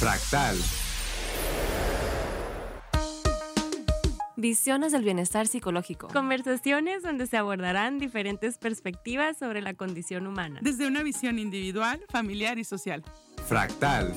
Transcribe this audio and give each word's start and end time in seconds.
Fractal. 0.00 0.56
Visiones 4.34 4.92
del 4.92 5.04
bienestar 5.04 5.46
psicológico. 5.46 6.08
Conversaciones 6.08 7.02
donde 7.02 7.26
se 7.26 7.36
abordarán 7.36 7.98
diferentes 7.98 8.56
perspectivas 8.56 9.36
sobre 9.36 9.60
la 9.60 9.74
condición 9.74 10.26
humana. 10.26 10.58
Desde 10.62 10.86
una 10.86 11.02
visión 11.02 11.38
individual, 11.38 12.02
familiar 12.08 12.58
y 12.58 12.64
social. 12.64 13.04
Fractal. 13.46 14.14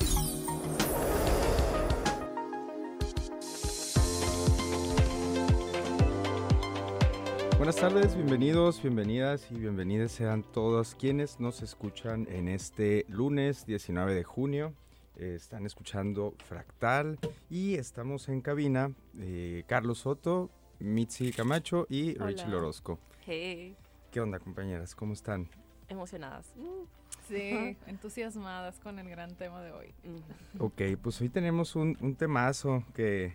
Buenas 7.58 7.76
tardes, 7.76 8.16
bienvenidos, 8.16 8.80
bienvenidas 8.80 9.46
y 9.50 9.56
bienvenidas 9.56 10.12
sean 10.12 10.44
todos 10.44 10.94
quienes 10.94 11.40
nos 11.40 11.60
escuchan 11.60 12.26
en 12.30 12.48
este 12.48 13.04
lunes 13.10 13.66
19 13.66 14.14
de 14.14 14.24
junio. 14.24 14.72
Eh, 15.16 15.34
están 15.36 15.64
escuchando 15.64 16.34
Fractal 16.48 17.18
y 17.48 17.74
estamos 17.74 18.28
en 18.28 18.40
cabina 18.40 18.92
eh, 19.18 19.62
Carlos 19.68 19.98
Soto, 19.98 20.50
Mitzi 20.80 21.30
Camacho 21.32 21.86
y 21.88 22.16
Hola. 22.16 22.26
Rachel 22.30 22.54
Orozco. 22.54 22.98
Hey, 23.24 23.76
¿Qué 24.10 24.20
onda 24.20 24.38
compañeras? 24.40 24.94
¿Cómo 24.94 25.12
están? 25.12 25.48
emocionadas. 25.88 26.52
Sí, 27.28 27.76
entusiasmadas 27.86 28.80
con 28.80 28.98
el 28.98 29.08
gran 29.08 29.36
tema 29.36 29.60
de 29.62 29.70
hoy. 29.70 29.94
Ok, 30.58 30.80
pues 31.02 31.20
hoy 31.20 31.28
tenemos 31.28 31.76
un, 31.76 31.96
un 32.00 32.16
temazo 32.16 32.82
que 32.94 33.34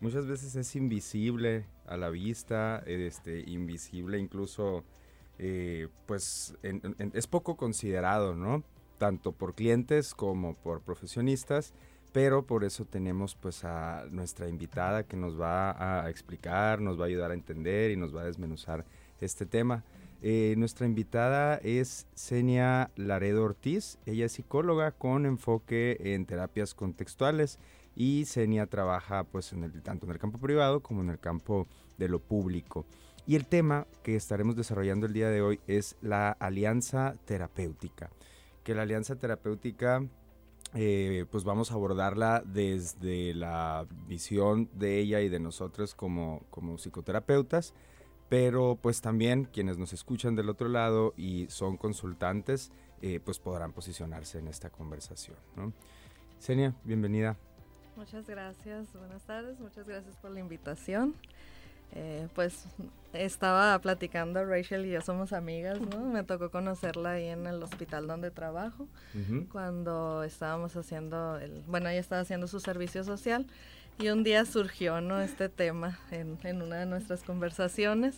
muchas 0.00 0.26
veces 0.26 0.56
es 0.56 0.74
invisible 0.76 1.66
a 1.86 1.96
la 1.98 2.08
vista, 2.08 2.82
este, 2.86 3.40
invisible 3.40 4.18
incluso, 4.18 4.82
eh, 5.38 5.88
pues 6.06 6.56
en- 6.62 6.96
en- 6.98 7.12
es 7.14 7.26
poco 7.26 7.56
considerado, 7.56 8.34
¿no? 8.34 8.64
Tanto 9.00 9.32
por 9.32 9.54
clientes 9.54 10.14
como 10.14 10.52
por 10.52 10.82
profesionistas, 10.82 11.72
pero 12.12 12.44
por 12.44 12.64
eso 12.64 12.84
tenemos 12.84 13.34
pues 13.34 13.64
a 13.64 14.04
nuestra 14.10 14.46
invitada 14.46 15.04
que 15.04 15.16
nos 15.16 15.40
va 15.40 16.02
a 16.02 16.10
explicar, 16.10 16.82
nos 16.82 17.00
va 17.00 17.04
a 17.04 17.06
ayudar 17.06 17.30
a 17.30 17.34
entender 17.34 17.92
y 17.92 17.96
nos 17.96 18.14
va 18.14 18.20
a 18.20 18.26
desmenuzar 18.26 18.84
este 19.18 19.46
tema. 19.46 19.84
Eh, 20.20 20.52
nuestra 20.58 20.84
invitada 20.84 21.56
es 21.62 22.06
Senia 22.14 22.90
Laredo 22.94 23.42
Ortiz. 23.42 23.98
Ella 24.04 24.26
es 24.26 24.32
psicóloga 24.32 24.90
con 24.90 25.24
enfoque 25.24 25.96
en 25.98 26.26
terapias 26.26 26.74
contextuales 26.74 27.58
y 27.96 28.26
Senia 28.26 28.66
trabaja 28.66 29.24
pues 29.24 29.54
en 29.54 29.64
el, 29.64 29.80
tanto 29.80 30.04
en 30.04 30.12
el 30.12 30.18
campo 30.18 30.38
privado 30.38 30.80
como 30.80 31.00
en 31.00 31.08
el 31.08 31.18
campo 31.18 31.66
de 31.96 32.08
lo 32.08 32.18
público. 32.18 32.84
Y 33.26 33.36
el 33.36 33.46
tema 33.46 33.86
que 34.02 34.14
estaremos 34.14 34.56
desarrollando 34.56 35.06
el 35.06 35.14
día 35.14 35.30
de 35.30 35.40
hoy 35.40 35.58
es 35.66 35.96
la 36.02 36.32
alianza 36.32 37.14
terapéutica. 37.24 38.10
Que 38.64 38.74
la 38.74 38.82
alianza 38.82 39.16
terapéutica 39.16 40.02
eh, 40.74 41.26
pues 41.30 41.42
vamos 41.42 41.72
a 41.72 41.74
abordarla 41.74 42.44
desde 42.46 43.34
la 43.34 43.86
visión 44.06 44.70
de 44.74 44.98
ella 45.00 45.20
y 45.20 45.28
de 45.28 45.40
nosotros 45.40 45.96
como, 45.96 46.44
como 46.50 46.78
psicoterapeutas, 46.78 47.74
pero 48.28 48.78
pues 48.80 49.00
también 49.00 49.46
quienes 49.46 49.78
nos 49.78 49.92
escuchan 49.92 50.36
del 50.36 50.48
otro 50.48 50.68
lado 50.68 51.12
y 51.16 51.46
son 51.48 51.76
consultantes, 51.76 52.70
eh, 53.02 53.18
pues 53.18 53.40
podrán 53.40 53.72
posicionarse 53.72 54.38
en 54.38 54.46
esta 54.46 54.70
conversación. 54.70 55.36
¿no? 55.56 55.72
Senia, 56.38 56.76
bienvenida. 56.84 57.36
Muchas 57.96 58.28
gracias, 58.28 58.92
buenas 58.92 59.24
tardes, 59.24 59.58
muchas 59.58 59.88
gracias 59.88 60.14
por 60.16 60.30
la 60.30 60.38
invitación. 60.38 61.16
Eh, 61.92 62.28
pues 62.34 62.66
estaba 63.12 63.76
platicando, 63.80 64.44
Rachel 64.44 64.86
y 64.86 64.90
yo 64.90 65.00
somos 65.00 65.32
amigas, 65.32 65.80
¿no? 65.80 65.98
Me 66.06 66.22
tocó 66.22 66.50
conocerla 66.50 67.12
ahí 67.12 67.26
en 67.26 67.46
el 67.46 67.62
hospital 67.62 68.06
donde 68.06 68.30
trabajo, 68.30 68.86
cuando 69.50 70.22
estábamos 70.22 70.76
haciendo, 70.76 71.36
el, 71.38 71.62
bueno, 71.66 71.88
ella 71.88 71.98
estaba 71.98 72.22
haciendo 72.22 72.46
su 72.46 72.60
servicio 72.60 73.02
social 73.02 73.46
y 73.98 74.08
un 74.10 74.22
día 74.22 74.44
surgió, 74.44 75.00
¿no? 75.00 75.20
Este 75.20 75.48
tema 75.48 75.98
en, 76.12 76.38
en 76.44 76.62
una 76.62 76.76
de 76.76 76.86
nuestras 76.86 77.22
conversaciones 77.24 78.16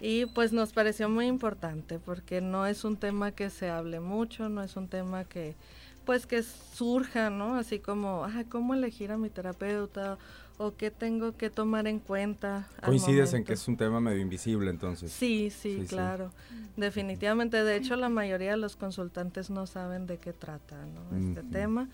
y 0.00 0.26
pues 0.26 0.52
nos 0.52 0.72
pareció 0.72 1.08
muy 1.08 1.26
importante 1.26 1.98
porque 1.98 2.40
no 2.40 2.66
es 2.66 2.84
un 2.84 2.96
tema 2.96 3.32
que 3.32 3.50
se 3.50 3.70
hable 3.70 4.00
mucho, 4.00 4.48
no 4.48 4.62
es 4.62 4.76
un 4.76 4.88
tema 4.88 5.24
que 5.24 5.56
pues 6.04 6.26
que 6.26 6.42
surja, 6.42 7.28
¿no? 7.28 7.56
Así 7.56 7.80
como, 7.80 8.24
ah, 8.24 8.44
¿cómo 8.48 8.72
elegir 8.72 9.12
a 9.12 9.18
mi 9.18 9.28
terapeuta? 9.28 10.16
¿O 10.60 10.74
qué 10.76 10.90
tengo 10.90 11.36
que 11.36 11.50
tomar 11.50 11.86
en 11.86 12.00
cuenta? 12.00 12.68
Coincides 12.84 13.32
en 13.32 13.44
que 13.44 13.52
es 13.52 13.68
un 13.68 13.76
tema 13.76 14.00
medio 14.00 14.20
invisible 14.20 14.70
entonces. 14.70 15.12
Sí, 15.12 15.50
sí, 15.50 15.76
Sí, 15.76 15.80
sí. 15.82 15.86
claro. 15.86 16.32
Definitivamente. 16.76 17.62
De 17.62 17.76
hecho, 17.76 17.96
la 17.96 18.08
mayoría 18.08 18.50
de 18.52 18.56
los 18.56 18.76
consultantes 18.76 19.50
no 19.50 19.66
saben 19.66 20.06
de 20.06 20.18
qué 20.18 20.32
trata 20.32 20.76
¿no? 20.86 21.16
este 21.16 21.42
tema. 21.44 21.88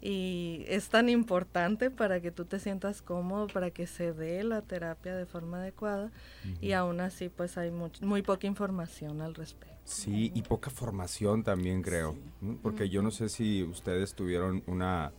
Y 0.00 0.64
es 0.68 0.90
tan 0.90 1.08
importante 1.08 1.90
para 1.90 2.20
que 2.20 2.30
tú 2.30 2.44
te 2.44 2.58
sientas 2.60 3.00
cómodo, 3.00 3.46
para 3.46 3.70
que 3.70 3.86
se 3.86 4.12
dé 4.12 4.44
la 4.44 4.60
terapia 4.60 5.16
de 5.16 5.24
forma 5.24 5.58
adecuada. 5.58 6.10
Y 6.60 6.72
aún 6.72 7.00
así, 7.00 7.30
pues 7.30 7.56
hay 7.56 7.70
much- 7.70 8.02
muy 8.02 8.20
poca 8.22 8.46
información 8.46 9.22
al 9.22 9.34
respecto. 9.34 9.74
Sí, 9.84 10.30
y 10.34 10.42
poca 10.42 10.70
formación 10.70 11.42
también 11.42 11.82
creo, 11.82 12.16
porque 12.62 12.88
yo 12.88 13.02
no 13.02 13.10
sé 13.10 13.28
si 13.28 13.62
ustedes 13.62 14.14
tuvieron 14.14 14.62
una, 14.66 15.12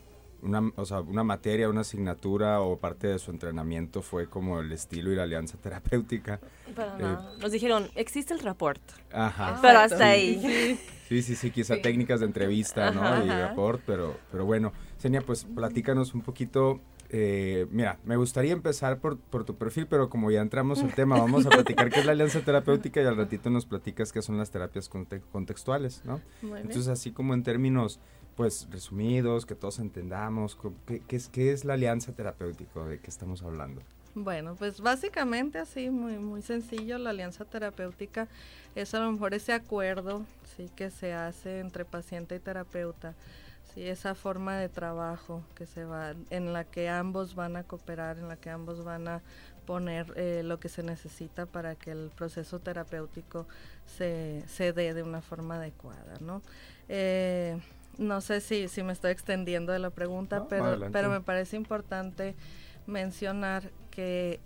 una, 0.45 0.72
o 0.75 0.85
sea, 0.85 1.01
una 1.01 1.23
materia, 1.23 1.67
una 1.69 1.81
asignatura 1.81 2.61
o 2.61 2.78
parte 2.78 3.07
de 3.07 3.19
su 3.19 3.31
entrenamiento 3.31 4.01
fue 4.01 4.28
como 4.29 4.59
el 4.61 4.72
estilo 4.72 5.11
y 5.11 5.16
la 5.16 5.23
alianza 5.23 5.57
terapéutica. 5.61 6.39
Para 6.75 6.95
Eh, 6.97 7.01
nada. 7.01 7.33
Nos 7.41 7.51
dijeron, 7.51 7.89
existe 7.95 8.33
el 8.33 8.39
rapport, 8.39 8.81
Ajá. 9.11 9.59
pero 9.61 9.79
hasta 9.79 10.07
ahí. 10.09 10.79
Sí, 11.09 11.22
sí, 11.22 11.35
sí, 11.35 11.51
quizá 11.51 11.75
Sí. 11.75 11.81
técnicas 11.81 12.19
de 12.22 12.25
entrevista, 12.28 12.91
¿no? 12.91 13.01
Ajá, 13.03 13.25
y 13.25 13.29
ajá. 13.29 13.47
rapport, 13.50 13.81
pero, 13.85 14.17
pero 14.31 14.45
bueno. 14.45 14.72
Senia, 14.97 15.22
pues 15.22 15.44
platícanos 15.45 16.13
un 16.13 16.22
poquito. 16.22 16.79
eh, 17.11 17.67
mira, 17.69 18.00
me 18.03 18.16
gustaría 18.17 18.51
empezar 18.51 19.00
por, 19.00 19.19
por 19.19 19.45
tu 19.45 19.55
perfil, 19.55 19.85
pero 19.88 20.09
como 20.09 20.31
ya 20.31 20.41
entramos 20.41 20.81
al 20.81 20.94
tema, 20.95 21.16
vamos 21.17 21.45
a 21.45 21.51
platicar 21.51 21.91
qué 21.91 22.00
es 22.00 22.05
la 22.05 22.13
alianza 22.13 22.41
terapéutica 22.41 23.00
y 23.01 23.05
al 23.05 23.16
ratito 23.16 23.51
nos 23.51 23.67
platicas 23.67 24.11
qué 24.11 24.23
son 24.23 24.38
las 24.39 24.50
terapias 24.50 24.89
conte- 24.89 25.22
contextuales, 25.31 26.01
¿no? 26.03 26.19
Muy 26.41 26.53
bien. 26.53 26.57
Entonces, 26.66 26.88
así 26.88 27.11
como 27.11 27.35
en 27.35 27.44
términos, 27.44 28.00
pues, 28.35 28.68
resumidos, 28.72 29.46
que 29.46 29.56
todos 29.56 29.79
entendamos, 29.79 30.56
co- 30.56 30.73
¿qué, 30.85 31.01
qué 31.07 31.16
es, 31.16 31.29
qué 31.29 31.51
es 31.51 31.66
la 31.66 31.73
alianza 31.75 32.12
terapéutica? 32.13 32.85
¿De 32.85 33.00
qué 33.00 33.09
estamos 33.09 33.41
hablando? 33.44 33.81
Bueno, 34.13 34.56
pues 34.56 34.79
básicamente 34.79 35.59
así, 35.59 35.90
muy, 35.90 36.18
muy 36.19 36.41
sencillo, 36.41 36.97
la 36.97 37.09
alianza 37.09 37.44
terapéutica 37.44 38.29
es 38.73 38.94
a 38.94 39.00
lo 39.00 39.12
mejor 39.12 39.34
ese 39.34 39.51
acuerdo 39.51 40.25
sí 40.56 40.69
que 40.75 40.90
se 40.90 41.13
hace 41.13 41.59
entre 41.59 41.84
paciente 41.84 42.35
y 42.35 42.40
terapeuta, 42.40 43.13
sí, 43.73 43.84
esa 43.85 44.16
forma 44.16 44.56
de 44.56 44.69
trabajo 44.69 45.44
que 45.53 45.66
se 45.66 45.84
va, 45.84 46.13
en 46.29 46.53
la 46.53 46.63
que 46.63 46.88
ambos 46.88 47.35
van 47.35 47.57
a 47.57 47.63
cooperar, 47.63 48.17
en 48.17 48.29
la 48.29 48.38
que 48.38 48.50
ambos 48.50 48.85
van 48.85 49.09
a 49.09 49.22
poner 49.66 50.13
eh, 50.16 50.44
lo 50.46 50.62
que 50.62 50.69
se 50.69 50.81
necesita 50.81 51.46
para 51.46 51.75
que 51.75 51.91
el 51.91 52.09
proceso 52.16 52.59
terapéutico 52.59 53.47
se, 53.85 54.44
se 54.47 54.72
dé 54.72 54.94
de 54.94 55.03
una 55.03 55.22
forma 55.22 55.56
adecuada, 55.56 56.13
¿no? 56.22 56.41
Eh, 56.88 57.57
no 57.97 58.22
sé 58.22 58.41
si, 58.41 58.67
si 58.67 58.83
me 58.83 58.94
estoy 58.94 59.11
extendiendo 59.11 59.72
de 59.72 59.79
la 59.79 59.89
pregunta, 59.89 60.39
No, 60.39 60.47
pero, 60.47 60.66
adelante. 60.66 60.94
pero 60.94 61.09
me 61.09 61.22
parece 61.22 61.56
importante 61.56 62.35
mencionar 62.88 63.72
que 63.91 64.39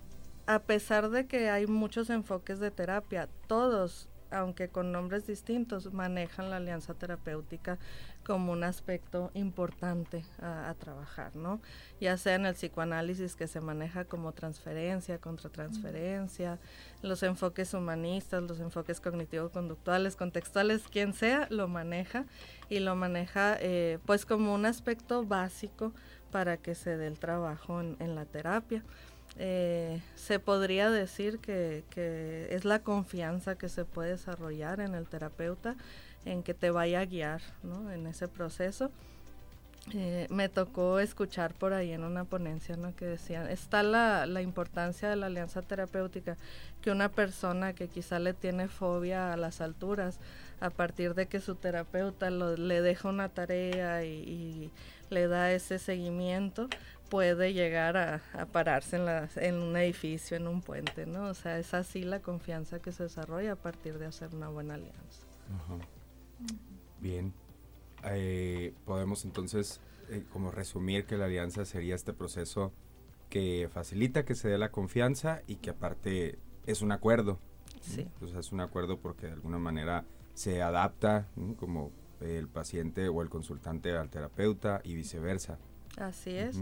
a 0.48 0.60
pesar 0.60 1.10
de 1.10 1.28
que 1.28 1.50
hay 1.50 1.68
muchos 1.68 2.10
enfoques 2.10 2.60
de 2.60 2.72
terapia, 2.72 3.30
todos, 3.48 4.08
aunque 4.32 4.70
con 4.70 4.92
nombres 4.92 5.28
distintos, 5.28 5.94
manejan 5.94 6.50
la 6.50 6.58
alianza 6.58 6.94
terapéutica 6.94 7.78
como 8.26 8.52
un 8.52 8.64
aspecto 8.64 9.32
importante 9.34 10.24
a, 10.42 10.70
a 10.70 10.74
trabajar, 10.76 11.36
¿no? 11.36 11.62
Ya 12.00 12.18
sea 12.18 12.36
en 12.36 12.46
el 12.46 12.54
psicoanálisis 12.54 13.36
que 13.36 13.48
se 13.48 13.62
maneja 13.62 14.06
como 14.06 14.32
transferencia, 14.34 15.18
contratransferencia, 15.18 16.60
los 17.02 17.24
enfoques 17.24 17.74
humanistas, 17.74 18.44
los 18.44 18.60
enfoques 18.60 19.02
cognitivo-conductuales, 19.02 20.16
contextuales, 20.16 20.88
quien 20.88 21.14
sea, 21.14 21.48
lo 21.50 21.68
maneja 21.68 22.26
y 22.70 22.80
lo 22.80 22.96
maneja 22.96 23.58
eh, 23.60 24.00
pues 24.06 24.26
como 24.26 24.54
un 24.54 24.66
aspecto 24.66 25.26
básico 25.26 25.94
para 26.32 26.58
que 26.58 26.76
se 26.76 26.98
dé 26.98 27.08
el 27.08 27.20
trabajo 27.20 27.82
en, 27.82 27.96
en 28.00 28.16
la 28.16 28.26
terapia. 28.26 28.84
Eh, 29.38 30.02
se 30.16 30.40
podría 30.40 30.90
decir 30.90 31.40
que, 31.40 31.84
es 32.50 32.66
la 32.66 32.80
confianza 32.80 33.56
que 33.56 33.70
se 33.70 33.86
puede 33.86 34.12
desarrollar 34.12 34.80
en 34.80 34.96
el 34.96 35.08
terapeuta 35.08 35.76
en 36.26 36.44
que 36.44 36.54
te 36.54 36.72
vaya 36.72 37.02
a 37.02 37.06
guiar 37.06 37.42
en 37.94 38.08
ese 38.08 38.28
proceso. 38.28 38.92
Eh, 39.94 40.28
me 40.30 40.50
tocó 40.50 41.00
escuchar 41.00 41.54
por 41.54 41.74
ahí 41.74 41.94
en 41.94 42.04
una 42.04 42.24
ponencia 42.26 42.76
¿no? 42.76 42.96
que 42.96 43.06
decían, 43.06 43.48
está 43.48 43.82
la, 43.82 44.42
importancia 44.42 45.10
de 45.10 45.16
la 45.16 45.28
alianza 45.28 45.62
terapéutica, 45.62 46.38
que 46.82 46.92
una 46.92 47.10
persona 47.10 47.74
que 47.74 47.88
quizá 47.88 48.20
le 48.20 48.34
tiene 48.34 48.68
fobia 48.68 49.34
a 49.34 49.38
las 49.38 49.62
alturas, 49.62 50.20
a 50.60 50.70
partir 50.70 51.16
de 51.16 51.28
que 51.28 51.40
su 51.40 51.56
terapeuta 51.56 52.30
le 52.30 52.82
deja 52.82 53.10
una 53.10 53.30
tarea 53.30 54.04
y 54.04 54.70
le 55.10 55.28
da 55.28 55.52
ese 55.52 55.80
seguimiento, 55.80 56.68
puede 57.10 57.54
llegar 57.54 57.98
a, 57.98 58.22
a 58.34 58.46
pararse 58.46 58.96
en, 58.98 59.06
la- 59.06 59.30
en 59.36 59.56
un 59.56 59.76
edificio, 59.78 60.38
en 60.38 60.48
un 60.48 60.62
puente, 60.62 61.06
¿no? 61.06 61.26
O 61.30 61.34
sea, 61.34 61.58
es 61.60 61.74
así 61.74 62.04
la 62.04 62.22
confianza 62.22 62.80
que 62.80 62.92
se 62.92 63.04
desarrolla 63.04 63.54
a 63.54 63.56
partir 63.56 63.98
de 63.98 64.06
hacer 64.06 64.34
una 64.36 64.50
buena 64.50 64.76
alianza. 64.76 65.22
Ajá. 65.56 65.78
Bien. 67.02 67.34
Eh, 68.06 68.74
podemos 68.86 69.26
entonces 69.26 69.82
eh, 70.10 70.24
como 70.32 70.52
resumir 70.52 71.06
que 71.06 71.18
la 71.18 71.26
alianza 71.26 71.66
sería 71.66 71.96
este 71.96 72.14
proceso 72.14 72.72
que 73.30 73.70
facilita 73.72 74.24
que 74.26 74.36
se 74.36 74.48
dé 74.50 74.58
la 74.58 74.72
confianza 74.72 75.42
y 75.48 75.58
que 75.58 75.72
aparte 75.72 76.40
es 76.66 76.82
un 76.82 76.92
acuerdo. 76.92 77.40
Sí. 77.82 78.02
Entonces 78.02 78.38
es 78.38 78.52
un 78.52 78.62
acuerdo 78.62 79.00
porque 79.00 79.28
de 79.28 79.34
alguna 79.34 79.60
manera 79.60 80.06
se 80.34 80.62
adapta 80.62 81.28
como 81.58 81.92
el 82.22 82.48
paciente 82.48 83.08
o 83.10 83.22
el 83.22 83.30
consultante 83.30 83.92
al 83.96 84.10
terapeuta 84.10 84.82
y 84.84 84.96
viceversa. 84.96 85.58
Así 85.98 86.32
es. 86.32 86.58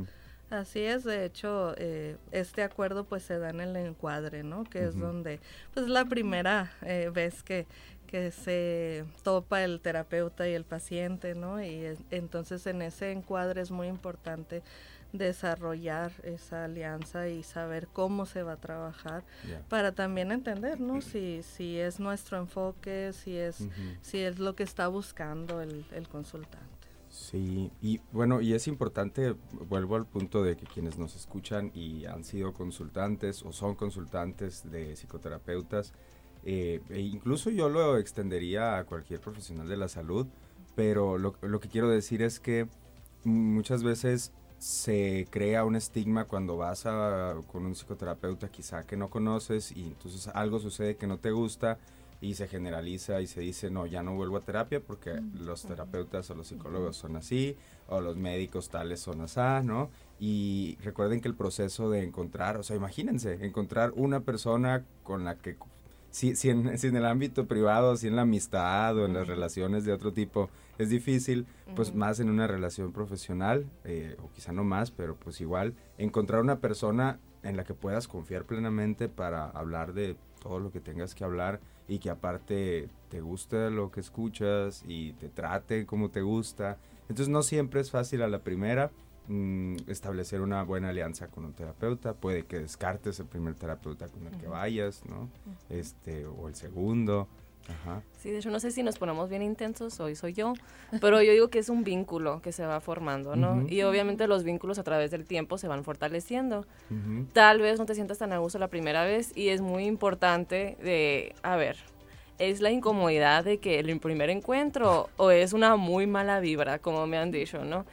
Así 0.50 0.80
es, 0.80 1.04
de 1.04 1.26
hecho, 1.26 1.74
eh, 1.78 2.16
este 2.32 2.64
acuerdo 2.64 3.04
pues 3.04 3.24
se 3.24 3.38
da 3.38 3.50
en 3.50 3.60
el 3.60 3.76
encuadre, 3.76 4.44
¿no? 4.44 4.64
Que 4.64 4.86
es 4.86 4.98
donde, 4.98 5.42
pues 5.74 5.90
la 5.90 6.06
primera 6.06 6.72
eh, 6.84 7.12
vez 7.14 7.44
que, 7.44 7.68
que 8.08 8.32
se 8.32 9.04
topa 9.24 9.64
el 9.66 9.82
terapeuta 9.82 10.48
y 10.48 10.54
el 10.54 10.64
paciente, 10.64 11.36
¿no? 11.36 11.62
Y 11.62 11.98
entonces 12.12 12.66
en 12.66 12.82
ese 12.82 13.12
encuadre 13.12 13.60
es 13.62 13.72
muy 13.72 13.88
importante 13.88 14.64
desarrollar 15.12 16.12
esa 16.24 16.66
alianza 16.66 17.28
y 17.28 17.44
saber 17.44 17.88
cómo 17.88 18.26
se 18.26 18.44
va 18.44 18.54
a 18.54 18.58
trabajar 18.58 19.24
para 19.68 19.92
también 19.92 20.32
entender, 20.32 20.80
¿no? 20.80 21.02
Si, 21.08 21.42
si 21.44 21.78
es 21.78 22.00
nuestro 22.00 22.38
enfoque, 22.38 23.12
si 23.14 23.38
es, 23.38 23.68
si 24.02 24.20
es 24.20 24.40
lo 24.40 24.56
que 24.56 24.64
está 24.64 24.88
buscando 24.88 25.62
el, 25.62 25.86
el 25.92 26.08
consultante. 26.08 26.77
Sí, 27.18 27.72
y 27.82 28.00
bueno, 28.12 28.42
y 28.42 28.54
es 28.54 28.68
importante, 28.68 29.36
vuelvo 29.68 29.96
al 29.96 30.06
punto 30.06 30.44
de 30.44 30.56
que 30.56 30.66
quienes 30.66 30.98
nos 31.00 31.16
escuchan 31.16 31.72
y 31.74 32.06
han 32.06 32.24
sido 32.24 32.54
consultantes 32.54 33.44
o 33.44 33.52
son 33.52 33.76
consultantes 33.76 34.70
de 34.72 34.96
psicoterapeutas, 34.96 35.94
eh, 36.46 36.80
e 36.90 37.00
incluso 37.02 37.50
yo 37.50 37.70
lo 37.70 37.98
extendería 37.98 38.78
a 38.78 38.86
cualquier 38.86 39.20
profesional 39.20 39.68
de 39.68 39.78
la 39.78 39.90
salud, 39.90 40.28
pero 40.76 41.18
lo, 41.18 41.36
lo 41.42 41.60
que 41.60 41.70
quiero 41.70 41.90
decir 41.90 42.22
es 42.22 42.40
que 42.40 42.68
muchas 43.24 43.84
veces 43.84 44.32
se 44.60 45.28
crea 45.30 45.66
un 45.66 45.76
estigma 45.76 46.26
cuando 46.26 46.56
vas 46.56 46.86
a, 46.86 47.36
con 47.52 47.66
un 47.66 47.74
psicoterapeuta 47.74 48.50
quizá 48.50 48.84
que 48.86 48.96
no 48.96 49.10
conoces 49.10 49.72
y 49.76 49.84
entonces 49.88 50.28
algo 50.30 50.60
sucede 50.60 50.98
que 50.98 51.08
no 51.08 51.18
te 51.18 51.32
gusta 51.32 51.80
y 52.20 52.34
se 52.34 52.48
generaliza 52.48 53.22
y 53.22 53.28
se 53.28 53.42
dice, 53.42 53.70
no, 53.70 53.86
ya 53.86 54.02
no 54.02 54.16
vuelvo 54.16 54.38
a 54.38 54.42
terapia 54.42 54.80
porque 54.80 55.22
los 55.34 55.64
terapeutas 55.64 56.30
o 56.30 56.36
los 56.36 56.48
psicólogos 56.48 56.98
son 56.98 57.16
así, 57.16 57.56
o 57.88 58.02
los 58.02 58.18
médicos 58.18 58.70
tales 58.70 59.00
son 59.00 59.22
así, 59.22 59.40
¿no? 59.64 59.90
Y 60.20 60.78
recuerden 60.84 61.22
que 61.22 61.28
el 61.28 61.36
proceso 61.36 61.90
de 61.90 62.04
encontrar, 62.04 62.58
o 62.58 62.64
sea, 62.64 62.76
imagínense, 62.76 63.46
encontrar 63.46 63.94
una 63.96 64.22
persona 64.22 64.84
con 65.04 65.24
la 65.24 65.36
que, 65.36 65.58
si, 66.10 66.36
si, 66.36 66.50
en, 66.50 66.78
si 66.78 66.88
en 66.88 66.96
el 66.96 67.06
ámbito 67.06 67.46
privado, 67.46 67.96
si 67.98 68.08
en 68.08 68.16
la 68.16 68.24
amistad 68.24 68.98
o 68.98 69.06
en 69.06 69.14
las 69.14 69.28
relaciones 69.28 69.86
de 69.86 69.94
otro 69.94 70.12
tipo 70.12 70.50
es 70.80 70.90
difícil, 70.90 71.46
pues 71.76 71.94
más 71.94 72.20
en 72.20 72.30
una 72.30 72.48
relación 72.48 72.92
profesional, 72.94 73.68
eh, 73.84 74.18
o 74.24 74.32
quizá 74.32 74.52
no 74.52 74.64
más, 74.64 74.90
pero 74.90 75.16
pues 75.16 75.40
igual, 75.40 75.76
encontrar 76.00 76.42
una 76.42 76.60
persona 76.60 77.20
en 77.44 77.58
la 77.58 77.64
que 77.64 77.76
puedas 77.76 78.08
confiar 78.08 78.46
plenamente 78.46 79.08
para 79.08 79.50
hablar 79.50 79.94
de 79.94 80.16
todo 80.42 80.60
lo 80.60 80.72
que 80.72 80.80
tengas 80.80 81.14
que 81.14 81.24
hablar 81.24 81.60
y 81.88 82.00
que 82.00 82.10
aparte 82.10 82.90
te 83.10 83.22
guste 83.22 83.70
lo 83.70 83.92
que 83.92 84.02
escuchas 84.02 84.84
y 84.88 85.14
te 85.14 85.30
trate 85.30 85.86
como 85.86 86.10
te 86.10 86.22
gusta. 86.22 86.78
Entonces 87.04 87.30
no 87.30 87.44
siempre 87.44 87.80
es 87.82 87.92
fácil 87.92 88.22
a 88.22 88.28
la 88.28 88.40
primera 88.40 88.92
mm, 89.28 89.78
establecer 89.88 90.42
una 90.42 90.64
buena 90.64 90.90
alianza 90.90 91.28
con 91.28 91.46
un 91.46 91.54
terapeuta. 91.54 92.14
Puede 92.14 92.46
que 92.46 92.60
descartes 92.60 93.20
el 93.20 93.28
primer 93.28 93.56
terapeuta 93.56 94.08
con 94.08 94.28
el 94.28 94.38
que 94.38 94.48
vayas, 94.48 95.04
¿no? 95.06 95.30
Este, 95.70 96.26
o 96.26 96.48
el 96.48 96.56
segundo. 96.56 97.28
Ajá. 97.70 98.02
Sí, 98.18 98.32
de 98.32 98.40
hecho 98.40 98.50
no 98.50 98.60
sé 98.60 98.72
si 98.72 98.84
nos 98.84 98.98
ponemos 98.98 99.30
bien 99.30 99.42
intensos, 99.42 100.00
hoy 100.00 100.16
soy 100.16 100.34
yo, 100.34 100.54
pero 101.02 101.22
yo 101.22 101.32
digo 101.32 101.50
que 101.50 101.60
es 101.60 101.70
un 101.70 101.84
vínculo 101.84 102.42
que 102.42 102.52
se 102.52 102.66
va 102.66 102.80
formando, 102.80 103.36
¿no? 103.36 103.68
Y 103.70 103.84
obviamente 103.84 104.28
los 104.28 104.44
vínculos 104.44 104.80
a 104.80 104.84
través 104.84 105.12
del 105.12 105.26
tiempo 105.26 105.58
se 105.58 105.68
van 105.68 105.84
fortaleciendo. 105.84 106.66
Tal 107.34 107.62
vez 107.62 107.80
no 107.80 107.86
te 107.86 107.96
sientas 107.96 108.18
tan 108.18 108.34
a 108.34 108.40
gusto 108.40 108.60
la 108.60 108.68
primera 108.70 109.06
vez 109.06 109.32
y 109.36 109.50
es 109.50 109.62
muy 109.62 109.86
importante 109.86 110.78
de, 110.82 111.36
a 111.44 111.56
ver, 111.56 111.78
¿es 112.40 112.60
la 112.60 112.72
incomodidad 112.72 113.44
de 113.44 113.60
que 113.60 113.80
el 113.80 114.00
primer 114.00 114.30
encuentro 114.30 115.10
o 115.18 115.32
es 115.32 115.54
una 115.54 115.76
muy 115.76 116.08
mala 116.08 116.40
vibra, 116.40 116.80
como 116.80 117.06
me 117.08 117.18
han 117.18 117.32
dicho, 117.32 117.64
¿no? 117.64 117.86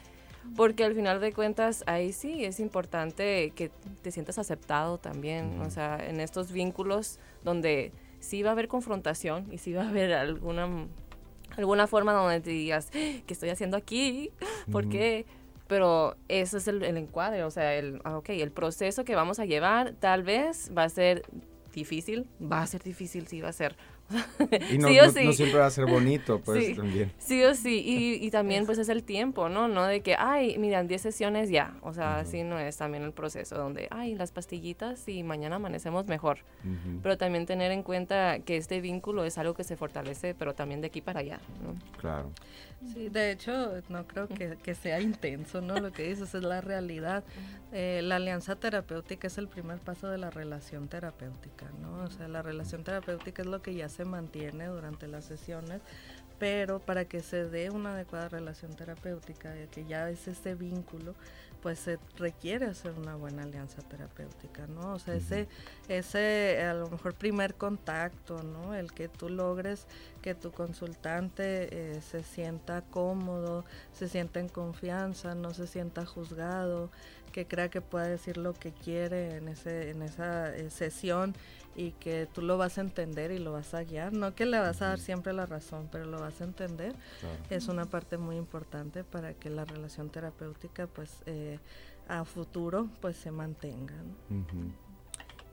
Porque 0.57 0.85
al 0.85 0.95
final 0.95 1.21
de 1.21 1.33
cuentas, 1.33 1.85
ahí 1.87 2.13
sí 2.13 2.45
es 2.45 2.61
importante 2.61 3.53
que 3.57 3.71
te 4.03 4.11
sientas 4.11 4.39
aceptado 4.39 4.99
también, 4.99 5.61
o 5.61 5.71
sea, 5.71 5.99
en 6.07 6.21
estos 6.21 6.53
vínculos 6.53 7.19
donde 7.43 7.93
sí 8.25 8.43
va 8.43 8.51
a 8.51 8.53
haber 8.53 8.69
confrontación 8.69 9.47
y 9.53 9.59
sí 9.59 9.73
va 9.73 9.83
a 9.83 9.89
haber 9.89 10.13
alguna, 10.13 10.69
alguna 11.57 11.87
forma 11.87 12.13
donde 12.13 12.41
te 12.41 12.51
digas, 12.51 12.91
¿qué 12.91 13.25
estoy 13.29 13.51
haciendo 13.51 13.77
aquí? 13.77 14.31
¿Por 14.73 14.89
qué? 14.89 15.27
Pero 15.69 16.17
eso 16.29 16.59
es 16.59 16.69
el, 16.69 16.83
encuadre, 16.83 17.45
o 17.45 17.51
sea, 17.51 17.75
el, 17.75 18.01
ah, 18.05 18.19
okay, 18.19 18.43
el 18.43 18.51
proceso 18.51 19.05
que 19.05 19.15
vamos 19.15 19.39
a 19.39 19.45
llevar 19.45 19.95
tal 19.99 20.23
vez 20.23 20.71
va 20.77 20.85
a 20.85 20.89
ser 20.89 21.23
difícil, 21.73 22.29
va 22.41 22.63
a 22.63 22.67
ser 22.67 22.83
difícil, 22.83 23.27
sí 23.27 23.41
va 23.41 23.49
a 23.49 23.53
ser, 23.53 23.77
y 24.71 24.79
no, 24.79 24.89
no, 24.91 25.33
siempre 25.33 25.59
va 25.59 25.67
a 25.67 25.71
ser 25.71 25.87
bonito, 25.87 26.41
pues 26.45 26.67
sí, 26.67 26.75
también. 26.75 27.13
Sí 27.19 27.43
o 27.45 27.55
sí, 27.55 27.83
y, 27.85 28.25
y, 28.25 28.31
también 28.31 28.67
pues 28.67 28.79
es 28.79 28.89
el 28.89 29.03
tiempo, 29.03 29.49
¿no? 29.49 29.67
No 29.67 29.87
de 29.87 30.03
que, 30.03 30.15
ay, 30.19 30.59
miran, 30.59 30.87
10 30.89 31.01
sesiones 31.01 31.51
ya, 31.51 31.75
o 31.83 31.95
sea, 31.95 32.19
así 32.19 32.43
no 32.43 32.59
es 32.59 32.77
también 32.77 33.03
el 33.03 33.13
proceso 33.13 33.57
donde, 33.57 33.89
ay, 33.91 34.15
las 34.15 34.31
pastillitas 34.31 35.09
y 35.09 35.23
mañana 35.23 35.57
amanecemos 35.57 36.07
mejor. 36.07 36.39
Pero 37.03 37.19
también 37.19 37.47
tener 37.47 37.73
en 37.73 37.83
cuenta 37.83 38.39
que 38.41 38.57
este 38.57 38.81
vínculo 38.81 39.25
es 39.25 39.39
algo 39.39 39.55
que 39.55 39.65
se 39.65 39.77
fortalece, 39.77 40.35
pero 40.35 40.55
también 40.55 40.81
de 40.81 40.89
aquí 40.89 41.01
para 41.01 41.21
allá, 41.21 41.41
¿no? 41.63 41.75
Claro. 41.99 42.31
Sí, 42.93 43.09
de 43.09 43.31
hecho, 43.31 43.83
no 43.89 44.07
creo 44.07 44.29
que, 44.29 44.57
que, 44.63 44.75
sea 44.75 45.01
intenso, 45.01 45.61
¿no? 45.63 45.77
Lo 45.79 45.91
que 45.93 46.07
dices 46.07 46.35
es 46.35 46.43
la 46.43 46.61
realidad. 46.61 47.25
Eh, 47.73 48.03
la 48.05 48.17
alianza 48.17 48.57
terapéutica 48.57 49.27
es 49.27 49.39
el 49.39 49.49
primer 49.49 49.79
paso 49.79 50.09
de 50.09 50.19
la 50.19 50.31
relación 50.31 50.89
terapéutica, 50.89 51.71
¿no? 51.81 52.05
O 52.05 52.11
sea, 52.11 52.29
la 52.29 52.43
relación 52.43 52.85
terapéutica 52.85 53.43
es 53.43 53.49
lo 53.49 53.63
que 53.63 53.75
ya 53.75 53.89
se 53.95 54.05
mantiene 54.05 54.67
durante 54.67 55.09
las 55.09 55.25
sesiones, 55.25 55.81
pero 56.39 56.81
para 56.81 57.05
que 57.05 57.21
se 57.21 57.45
dé 57.45 57.71
una 57.71 57.95
adecuada 57.95 58.29
relación 58.29 58.75
terapéutica, 58.75 59.55
que 59.71 59.85
ya 59.87 60.11
es 60.11 60.27
ese 60.29 60.55
vínculo, 60.55 61.15
pues 61.65 61.79
se 61.79 61.99
requiere 62.19 62.67
hacer 62.67 62.93
una 62.93 63.17
buena 63.17 63.45
alianza 63.45 63.81
terapéutica, 63.81 64.67
¿no? 64.67 64.93
O 64.93 64.99
sea, 64.99 65.15
ese, 65.15 65.49
ese 65.89 66.63
a 66.63 66.75
lo 66.75 66.91
mejor 66.91 67.15
primer 67.15 67.55
contacto, 67.55 68.43
¿no? 68.43 68.75
El 68.75 68.93
que 68.93 69.09
tú 69.09 69.31
logres 69.31 69.87
que 70.21 70.35
tu 70.35 70.53
consultante 70.53 71.69
eh, 71.71 72.03
se 72.03 72.23
sienta 72.23 72.83
cómodo, 72.83 73.65
se 73.95 74.09
sienta 74.09 74.41
en 74.41 74.51
confianza, 74.51 75.35
no 75.35 75.55
se 75.55 75.67
sienta 75.67 76.05
juzgado, 76.05 76.91
que 77.33 77.47
crea 77.47 77.71
que 77.71 77.81
pueda 77.81 78.09
decir 78.09 78.37
lo 78.37 78.53
que 78.53 78.73
quiere 78.73 79.39
en, 79.39 79.49
ese, 79.49 79.89
en 79.89 80.03
esa 80.03 80.55
eh, 80.55 80.69
sesión 80.69 81.35
y 81.77 81.93
que 81.93 82.29
tú 82.33 82.43
lo 82.43 82.59
vas 82.59 82.79
a 82.79 82.81
entender 82.81 83.31
y 83.31 83.39
lo 83.39 83.53
vas 83.53 83.75
a 83.75 83.85
guiar. 83.85 84.13
No 84.13 84.35
que 84.35 84.47
le 84.47 84.59
vas 84.59 84.83
a 84.83 84.89
dar 84.89 84.99
siempre 84.99 85.33
la 85.33 85.47
razón, 85.47 85.89
pero 85.91 86.05
lo 86.05 86.21
vas 86.21 86.41
a 86.41 86.45
entender. 86.45 86.95
Es 87.51 87.69
una 87.69 87.87
parte 87.87 88.19
muy 88.19 88.37
importante 88.37 89.05
para 89.05 89.35
que 89.35 89.51
la 89.51 89.65
relación 89.65 90.11
terapéutica 90.11 90.87
pues 90.87 91.23
eh, 91.27 91.59
a 92.09 92.25
futuro 92.25 92.89
pues 93.01 93.17
se 93.17 93.31
mantenga. 93.31 93.95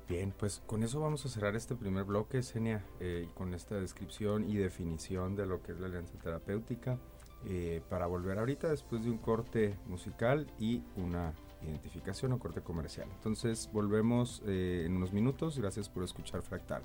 Bien, 0.07 0.33
pues 0.37 0.61
con 0.65 0.83
eso 0.83 0.99
vamos 0.99 1.25
a 1.25 1.29
cerrar 1.29 1.55
este 1.55 1.75
primer 1.75 2.03
bloque, 2.03 2.43
Senia, 2.43 2.83
eh, 2.99 3.29
con 3.33 3.53
esta 3.53 3.75
descripción 3.75 4.49
y 4.49 4.57
definición 4.57 5.35
de 5.35 5.45
lo 5.45 5.63
que 5.63 5.71
es 5.71 5.79
la 5.79 5.87
alianza 5.87 6.17
terapéutica, 6.17 6.97
eh, 7.45 7.81
para 7.89 8.07
volver 8.07 8.37
ahorita 8.37 8.69
después 8.69 9.03
de 9.03 9.09
un 9.09 9.17
corte 9.17 9.77
musical 9.87 10.51
y 10.59 10.83
una 10.97 11.33
identificación 11.63 12.33
o 12.33 12.39
corte 12.39 12.61
comercial. 12.61 13.07
Entonces 13.17 13.69
volvemos 13.71 14.41
eh, 14.45 14.83
en 14.85 14.95
unos 14.95 15.13
minutos. 15.13 15.57
Gracias 15.57 15.89
por 15.89 16.03
escuchar 16.03 16.41
Fractal. 16.41 16.83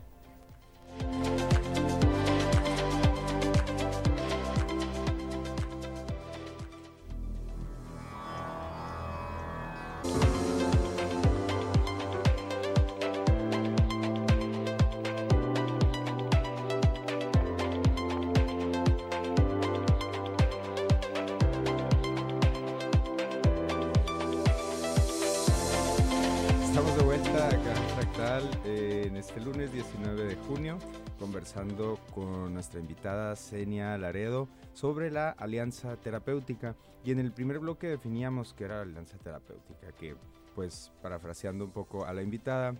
Nuestra 32.66 32.80
invitada 32.80 33.36
Senia 33.36 33.96
Laredo 33.96 34.48
sobre 34.72 35.12
la 35.12 35.30
alianza 35.30 35.96
terapéutica. 35.98 36.74
Y 37.04 37.12
en 37.12 37.20
el 37.20 37.30
primer 37.30 37.60
bloque 37.60 37.86
definíamos 37.86 38.54
que 38.54 38.64
era 38.64 38.78
la 38.78 38.82
alianza 38.82 39.16
terapéutica, 39.18 39.92
que 39.92 40.16
pues 40.56 40.90
parafraseando 41.00 41.66
un 41.66 41.70
poco 41.70 42.06
a 42.06 42.12
la 42.12 42.22
invitada, 42.22 42.74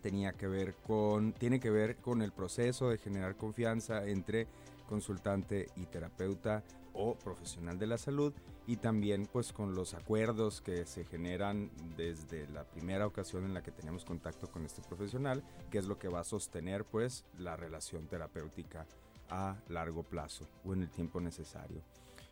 tenía 0.00 0.32
que 0.32 0.48
ver 0.48 0.74
con, 0.74 1.34
tiene 1.34 1.60
que 1.60 1.70
ver 1.70 1.98
con 1.98 2.20
el 2.20 2.32
proceso 2.32 2.88
de 2.90 2.98
generar 2.98 3.36
confianza 3.36 4.04
entre 4.08 4.48
consultante 4.88 5.68
y 5.76 5.86
terapeuta 5.86 6.64
o 6.92 7.14
profesional 7.14 7.78
de 7.78 7.86
la 7.86 7.98
salud 7.98 8.34
y 8.66 8.76
también 8.76 9.28
pues 9.32 9.52
con 9.52 9.76
los 9.76 9.94
acuerdos 9.94 10.60
que 10.60 10.84
se 10.84 11.04
generan 11.04 11.70
desde 11.96 12.48
la 12.48 12.64
primera 12.64 13.06
ocasión 13.06 13.44
en 13.44 13.54
la 13.54 13.62
que 13.62 13.70
tenemos 13.70 14.04
contacto 14.04 14.50
con 14.50 14.64
este 14.64 14.82
profesional, 14.82 15.44
que 15.70 15.78
es 15.78 15.86
lo 15.86 15.98
que 15.98 16.08
va 16.08 16.20
a 16.20 16.24
sostener 16.24 16.84
pues 16.84 17.24
la 17.38 17.56
relación 17.56 18.08
terapéutica 18.08 18.84
a 19.30 19.56
largo 19.68 20.02
plazo 20.02 20.48
o 20.64 20.72
en 20.72 20.82
el 20.82 20.90
tiempo 20.90 21.20
necesario. 21.20 21.82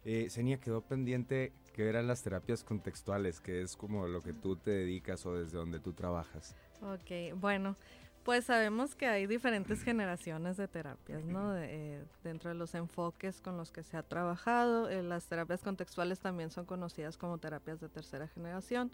Eh, 0.04 0.28
quedó 0.62 0.80
pendiente 0.80 1.52
que 1.74 1.88
eran 1.88 2.06
las 2.06 2.22
terapias 2.22 2.64
contextuales, 2.64 3.40
que 3.40 3.62
es 3.62 3.76
como 3.76 4.06
lo 4.06 4.22
que 4.22 4.32
tú 4.32 4.56
te 4.56 4.70
dedicas 4.70 5.24
o 5.26 5.34
desde 5.34 5.58
donde 5.58 5.78
tú 5.78 5.92
trabajas. 5.92 6.56
Ok, 6.82 7.38
bueno, 7.38 7.76
pues 8.24 8.46
sabemos 8.46 8.94
que 8.94 9.06
hay 9.06 9.26
diferentes 9.26 9.82
generaciones 9.84 10.56
de 10.56 10.68
terapias, 10.68 11.24
¿no? 11.24 11.56
Eh, 11.56 12.02
dentro 12.24 12.48
de 12.50 12.54
los 12.56 12.74
enfoques 12.74 13.40
con 13.40 13.56
los 13.56 13.72
que 13.72 13.82
se 13.82 13.96
ha 13.96 14.02
trabajado, 14.02 14.88
eh, 14.88 15.02
las 15.02 15.26
terapias 15.26 15.62
contextuales 15.62 16.20
también 16.20 16.50
son 16.50 16.64
conocidas 16.64 17.16
como 17.16 17.38
terapias 17.38 17.80
de 17.80 17.88
tercera 17.88 18.26
generación. 18.28 18.90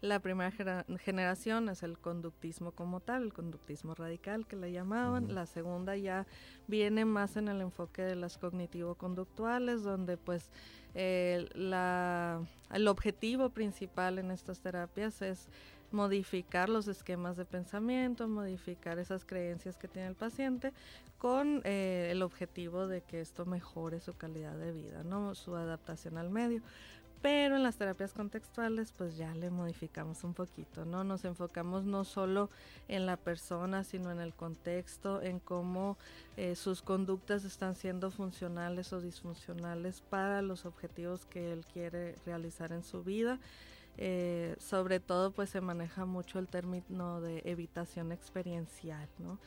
La 0.00 0.18
primera 0.18 0.50
generación 0.98 1.68
es 1.68 1.82
el 1.82 1.98
conductismo 1.98 2.72
como 2.72 3.00
tal, 3.00 3.24
el 3.24 3.32
conductismo 3.34 3.94
radical 3.94 4.46
que 4.46 4.56
le 4.56 4.72
llamaban. 4.72 5.34
La 5.34 5.44
segunda 5.44 5.94
ya 5.94 6.26
viene 6.68 7.04
más 7.04 7.36
en 7.36 7.48
el 7.48 7.60
enfoque 7.60 8.02
de 8.02 8.16
las 8.16 8.38
cognitivo-conductuales, 8.38 9.82
donde 9.82 10.16
pues 10.16 10.50
eh, 10.94 11.46
el 12.72 12.88
objetivo 12.88 13.50
principal 13.50 14.18
en 14.18 14.30
estas 14.30 14.60
terapias 14.60 15.20
es 15.20 15.48
modificar 15.92 16.68
los 16.68 16.88
esquemas 16.88 17.36
de 17.36 17.44
pensamiento, 17.44 18.28
modificar 18.28 18.98
esas 18.98 19.24
creencias 19.24 19.76
que 19.76 19.88
tiene 19.88 20.08
el 20.08 20.14
paciente 20.14 20.72
con 21.18 21.60
eh, 21.64 22.08
el 22.10 22.22
objetivo 22.22 22.86
de 22.86 23.02
que 23.02 23.20
esto 23.20 23.44
mejore 23.44 24.00
su 24.00 24.14
calidad 24.14 24.56
de 24.56 24.72
vida, 24.72 25.04
¿no? 25.04 25.34
su 25.34 25.54
adaptación 25.54 26.16
al 26.16 26.30
medio. 26.30 26.62
Pero 27.22 27.56
en 27.56 27.62
las 27.62 27.76
terapias 27.76 28.14
contextuales 28.14 28.92
pues 28.96 29.16
ya 29.16 29.34
le 29.34 29.50
modificamos 29.50 30.24
un 30.24 30.32
poquito, 30.32 30.86
¿no? 30.86 31.04
Nos 31.04 31.24
enfocamos 31.26 31.84
no 31.84 32.04
solo 32.04 32.48
en 32.88 33.04
la 33.04 33.18
persona, 33.18 33.84
sino 33.84 34.10
en 34.10 34.20
el 34.20 34.32
contexto, 34.32 35.20
en 35.20 35.38
cómo 35.38 35.98
eh, 36.38 36.56
sus 36.56 36.80
conductas 36.80 37.44
están 37.44 37.74
siendo 37.74 38.10
funcionales 38.10 38.92
o 38.94 39.02
disfuncionales 39.02 40.00
para 40.00 40.40
los 40.40 40.64
objetivos 40.64 41.26
que 41.26 41.52
él 41.52 41.66
quiere 41.70 42.14
realizar 42.24 42.72
en 42.72 42.82
su 42.82 43.04
vida. 43.04 43.38
Eh, 43.98 44.56
sobre 44.58 44.98
todo 44.98 45.30
pues 45.30 45.50
se 45.50 45.60
maneja 45.60 46.06
mucho 46.06 46.38
el 46.38 46.48
término 46.48 47.20
de 47.20 47.42
evitación 47.44 48.12
experiencial, 48.12 49.06
¿no? 49.18 49.38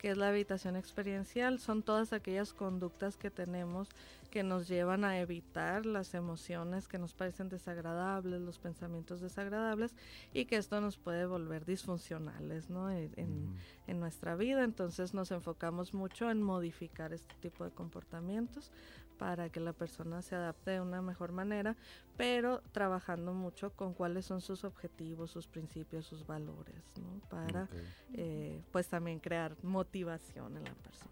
¿Qué 0.00 0.12
es 0.12 0.16
la 0.16 0.30
evitación 0.30 0.76
experiencial? 0.76 1.58
Son 1.58 1.82
todas 1.82 2.14
aquellas 2.14 2.54
conductas 2.54 3.18
que 3.18 3.30
tenemos 3.30 3.90
que 4.30 4.42
nos 4.42 4.66
llevan 4.66 5.04
a 5.04 5.20
evitar 5.20 5.84
las 5.84 6.14
emociones 6.14 6.88
que 6.88 6.96
nos 6.96 7.12
parecen 7.12 7.50
desagradables, 7.50 8.40
los 8.40 8.58
pensamientos 8.58 9.20
desagradables 9.20 9.94
y 10.32 10.46
que 10.46 10.56
esto 10.56 10.80
nos 10.80 10.96
puede 10.96 11.26
volver 11.26 11.66
disfuncionales 11.66 12.70
¿no? 12.70 12.90
en, 12.90 13.58
en, 13.86 14.00
nuestra 14.00 14.36
vida. 14.36 14.64
Entonces 14.64 15.12
nos 15.12 15.32
enfocamos 15.32 15.92
mucho 15.92 16.30
en 16.30 16.42
modificar 16.42 17.12
este 17.12 17.34
tipo 17.34 17.64
de 17.64 17.70
comportamientos 17.70 18.70
para 19.20 19.50
que 19.50 19.60
la 19.60 19.74
persona 19.74 20.22
se 20.22 20.34
adapte 20.34 20.70
de 20.70 20.80
una 20.80 21.02
mejor 21.02 21.30
manera, 21.30 21.76
pero 22.16 22.62
trabajando 22.72 23.34
mucho 23.34 23.70
con 23.76 23.92
cuáles 23.92 24.24
son 24.24 24.40
sus 24.40 24.64
objetivos, 24.64 25.30
sus 25.30 25.46
principios, 25.46 26.06
sus 26.06 26.26
valores, 26.26 26.82
¿no? 26.96 27.20
Para 27.28 27.68
eh, 28.14 28.62
pues 28.72 28.88
también 28.88 29.20
crear 29.20 29.54
motivación 29.62 30.56
en 30.56 30.64
la 30.64 30.72
persona. 30.72 31.10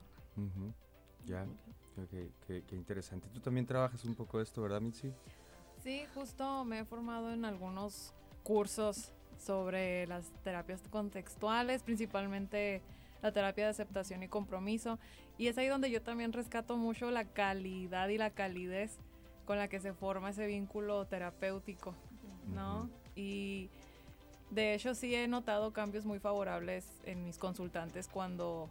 Ya, 1.27 1.47
qué, 2.47 2.65
interesante. 2.71 3.29
Tú 3.29 3.41
también 3.41 3.67
trabajas 3.67 4.03
un 4.07 4.15
poco 4.15 4.41
esto, 4.41 4.63
¿verdad, 4.63 4.81
Mitzi? 4.81 5.13
Sí, 5.83 6.07
justo 6.15 6.65
me 6.65 6.81
he 6.81 6.85
formado 6.87 7.31
en 7.31 7.45
algunos 7.45 8.15
cursos 8.43 9.13
sobre 9.37 10.07
las 10.07 10.33
terapias 10.43 10.81
contextuales, 10.89 11.83
principalmente 11.83 12.81
la 13.21 13.33
terapia 13.33 13.65
de 13.65 13.71
aceptación 13.71 14.23
y 14.23 14.29
compromiso. 14.29 14.99
Y 15.39 15.47
es 15.47 15.57
ahí 15.57 15.69
donde 15.69 15.91
yo 15.91 16.03
también 16.03 16.33
rescato 16.33 16.77
mucho 16.77 17.13
la 17.13 17.25
calidad 17.25 18.09
y 18.09 18.19
la 18.19 18.31
calidez 18.31 18.99
con 19.45 19.57
la 19.57 19.69
que 19.69 19.81
se 19.81 19.95
forma 19.95 20.31
ese 20.31 20.47
vínculo 20.47 21.07
terapéutico, 21.07 21.95
¿no? 22.49 22.91
Y 23.15 23.71
de 24.51 24.75
hecho 24.75 24.95
sí 24.95 25.15
he 25.15 25.29
notado 25.29 25.73
cambios 25.73 26.05
muy 26.05 26.19
favorables 26.19 26.87
en 27.05 27.25
mis 27.25 27.39
consultantes 27.39 28.09
cuando 28.09 28.69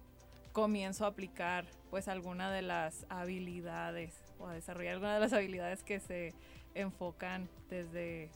comienzo 0.51 1.05
a 1.05 1.09
aplicar 1.09 1.65
pues 1.89 2.07
alguna 2.07 2.51
de 2.51 2.63
las 2.63 3.05
habilidades 3.09 4.13
o 4.37 4.47
a 4.47 4.53
desarrollar 4.53 4.95
alguna 4.95 5.13
de 5.13 5.19
las 5.21 5.33
habilidades 5.33 5.83
que 5.83 5.99
se 5.99 6.33
enfocan 6.75 7.47
desde 7.69 8.29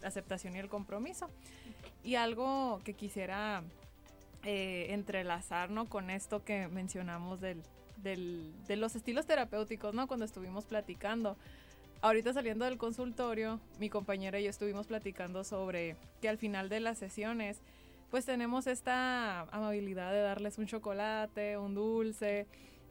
la 0.00 0.08
aceptación 0.08 0.56
y 0.56 0.58
el 0.58 0.68
compromiso. 0.68 1.28
Y 2.02 2.14
algo 2.14 2.80
que 2.84 2.94
quisiera 2.94 3.62
eh, 4.42 4.86
entrelazar 4.90 5.70
con 5.88 6.10
esto 6.10 6.44
que 6.44 6.68
mencionamos 6.68 7.40
del, 7.40 7.62
de 8.04 8.76
los 8.76 8.94
estilos 8.94 9.26
terapéuticos, 9.26 9.94
¿no? 9.94 10.06
Cuando 10.06 10.24
estuvimos 10.24 10.66
platicando. 10.66 11.36
Ahorita 12.02 12.32
saliendo 12.32 12.66
del 12.66 12.76
consultorio, 12.76 13.60
mi 13.80 13.88
compañera 13.88 14.38
y 14.38 14.44
yo 14.44 14.50
estuvimos 14.50 14.86
platicando 14.86 15.42
sobre 15.42 15.96
que 16.20 16.28
al 16.28 16.38
final 16.38 16.68
de 16.68 16.80
las 16.80 16.98
sesiones, 16.98 17.62
pues 18.10 18.26
tenemos 18.26 18.66
esta 18.66 19.40
amabilidad 19.50 20.12
de 20.12 20.20
darles 20.20 20.58
un 20.58 20.66
chocolate, 20.66 21.56
un 21.56 21.74
dulce, 21.74 22.46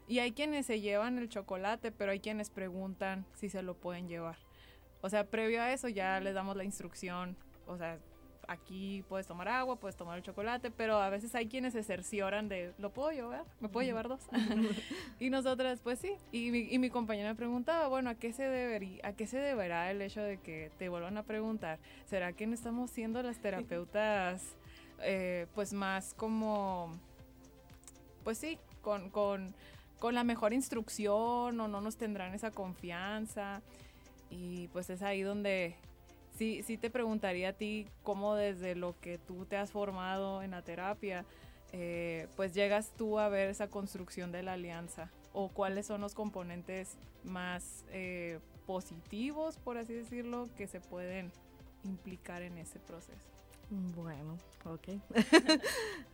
y 0.08 0.20
hay 0.20 0.32
quienes 0.34 0.65
se 0.65 0.82
llevan 0.82 1.17
el 1.17 1.29
chocolate, 1.29 1.91
pero 1.91 2.12
hay 2.12 2.20
quienes 2.20 2.50
preguntan 2.50 3.25
si 3.36 3.50
se 3.50 3.62
lo 3.62 3.75
pueden 3.75 4.08
llevar. 4.08 4.38
O 5.01 5.10
sea, 5.10 5.25
previo 5.25 5.62
a 5.62 5.72
eso 5.72 5.88
ya 5.88 6.20
les 6.20 6.34
damos 6.34 6.58
la 6.58 6.63
instrucción, 6.63 7.38
o 7.67 7.77
sea, 7.77 8.00
aquí 8.48 9.04
puedes 9.08 9.28
tomar 9.28 9.48
agua, 9.48 9.76
puedes 9.76 9.96
tomar 9.96 10.18
el 10.18 10.24
chocolate, 10.24 10.72
pero 10.72 10.98
a 10.98 11.10
veces 11.10 11.34
hay 11.36 11.48
quienes 11.48 11.74
se 11.74 11.84
cercioran 11.84 12.50
de, 12.50 12.74
¿lo 12.78 12.92
puedo 12.92 13.12
llevar? 13.12 13.46
¿Me 13.60 13.70
puedo 13.70 13.86
llevar 13.86 14.08
dos? 14.08 14.22
y 15.20 15.30
nosotras, 15.30 15.80
pues 15.82 16.00
sí. 16.00 16.16
Y 16.32 16.52
mi, 16.52 16.68
y 16.70 16.80
mi 16.80 16.90
compañera 16.90 17.30
me 17.30 17.36
preguntaba, 17.36 17.88
bueno, 17.88 18.10
¿a 18.10 18.16
qué, 18.16 18.34
se 18.34 18.44
debería, 18.44 19.08
¿a 19.08 19.14
qué 19.14 19.28
se 19.28 19.38
deberá 19.38 19.92
el 19.92 20.02
hecho 20.02 20.22
de 20.22 20.38
que 20.38 20.72
te 20.78 20.90
vuelvan 20.90 21.18
a 21.18 21.24
preguntar? 21.24 21.80
¿Será 22.06 22.34
que 22.34 22.48
no 22.48 22.54
estamos 22.54 22.92
siendo 22.92 23.22
las 23.24 23.40
terapeutas, 23.40 24.44
eh, 25.02 25.48
pues 25.56 25.74
más 25.74 26.14
como, 26.14 26.92
pues 28.24 28.38
sí, 28.38 28.58
con, 28.82 29.10
con, 29.10 29.54
con 30.00 30.16
la 30.16 30.24
mejor 30.24 30.54
instrucción 30.54 31.60
o 31.60 31.68
no 31.68 31.82
nos 31.82 31.98
tendrán 31.98 32.34
esa 32.34 32.52
confianza? 32.52 33.62
Y 34.30 34.68
pues 34.70 34.90
es 34.90 35.04
ahí 35.04 35.22
donde 35.22 35.76
sí, 36.38 36.63
sí 36.63 36.78
te 36.78 36.90
preguntaría 36.90 37.50
a 37.50 37.54
ti 37.54 37.88
cómo 38.04 38.36
desde 38.36 38.75
lo 38.75 39.00
que 39.00 39.18
tú 39.18 39.46
te 39.46 39.58
has 39.58 39.72
formado 39.72 40.42
en 40.42 40.52
la 40.52 40.62
terapia, 40.62 41.25
eh, 41.72 42.28
pues 42.36 42.54
llegas 42.54 42.92
tú 42.96 43.20
a 43.20 43.30
ver 43.30 43.50
esa 43.50 43.68
construcción 43.68 44.32
de 44.32 44.44
la 44.44 44.54
alianza 44.54 45.10
o 45.34 45.50
cuáles 45.50 45.88
son 45.88 46.02
los 46.02 46.13
componentes 46.13 46.98
más 47.24 47.84
eh, 47.92 48.40
positivos, 48.68 49.58
por 49.58 49.78
así 49.78 49.94
decirlo, 49.94 50.50
que 50.56 50.68
se 50.68 50.80
pueden 50.80 51.32
implicar 51.84 52.44
en 52.44 52.58
ese 52.58 52.80
proceso. 52.80 53.34
Bueno, 53.96 54.38
ok. 54.66 54.90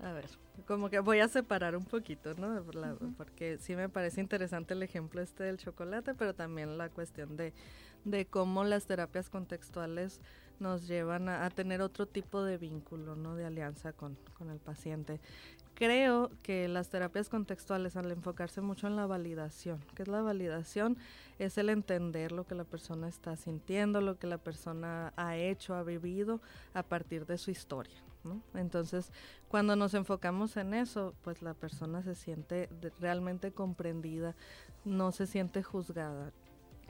a 0.01 0.13
ver, 0.13 0.25
como 0.65 0.89
que 0.89 0.99
voy 0.99 1.19
a 1.19 1.27
separar 1.27 1.75
un 1.75 1.83
poquito, 1.83 2.33
¿no? 2.35 2.63
Porque 3.17 3.57
sí 3.59 3.75
me 3.75 3.89
parece 3.89 4.21
interesante 4.21 4.73
el 4.73 4.83
ejemplo 4.83 5.21
este 5.21 5.43
del 5.43 5.57
chocolate, 5.57 6.13
pero 6.13 6.33
también 6.33 6.77
la 6.77 6.89
cuestión 6.89 7.35
de 7.35 7.53
de 8.05 8.25
cómo 8.25 8.63
las 8.63 8.85
terapias 8.85 9.29
contextuales 9.29 10.19
nos 10.59 10.87
llevan 10.87 11.29
a, 11.29 11.49
tener 11.49 11.81
otro 11.81 12.05
tipo 12.05 12.43
de 12.43 12.57
vínculo, 12.57 13.15
¿no? 13.15 13.35
De 13.35 13.45
alianza 13.45 13.93
con, 13.93 14.17
el 14.51 14.59
paciente. 14.59 15.19
Creo 15.73 16.29
que 16.43 16.67
las 16.67 16.89
terapias 16.89 17.29
contextuales, 17.29 17.95
al 17.95 18.11
enfocarse 18.11 18.59
mucho 18.59 18.87
en 18.87 18.97
la 18.97 19.05
validación, 19.05 19.79
que 19.95 20.03
es 20.03 20.09
la 20.09 20.21
validación, 20.21 20.97
es 21.37 21.57
el 21.57 21.69
entender 21.69 22.33
lo 22.33 22.45
que 22.45 22.55
la 22.55 22.65
persona 22.65 23.07
está 23.07 23.37
sintiendo, 23.37 24.01
lo 24.01 24.19
que 24.19 24.27
la 24.27 24.37
persona 24.37 25.13
ha 25.15 25.37
hecho, 25.37 25.75
ha 25.75 25.83
vivido 25.83 26.41
a 26.73 26.83
partir 26.83 27.25
de 27.25 27.37
su 27.37 27.51
historia. 27.51 28.03
Entonces, 28.53 29.13
cuando 29.47 29.77
nos 29.77 29.93
enfocamos 29.93 30.57
en 30.57 30.73
eso, 30.73 31.15
pues 31.23 31.41
la 31.41 31.53
persona 31.53 32.03
se 32.03 32.15
siente 32.15 32.69
realmente 32.99 33.53
comprendida, 33.53 34.35
no 34.83 35.13
se 35.13 35.25
siente 35.25 35.63
juzgada. 35.63 36.33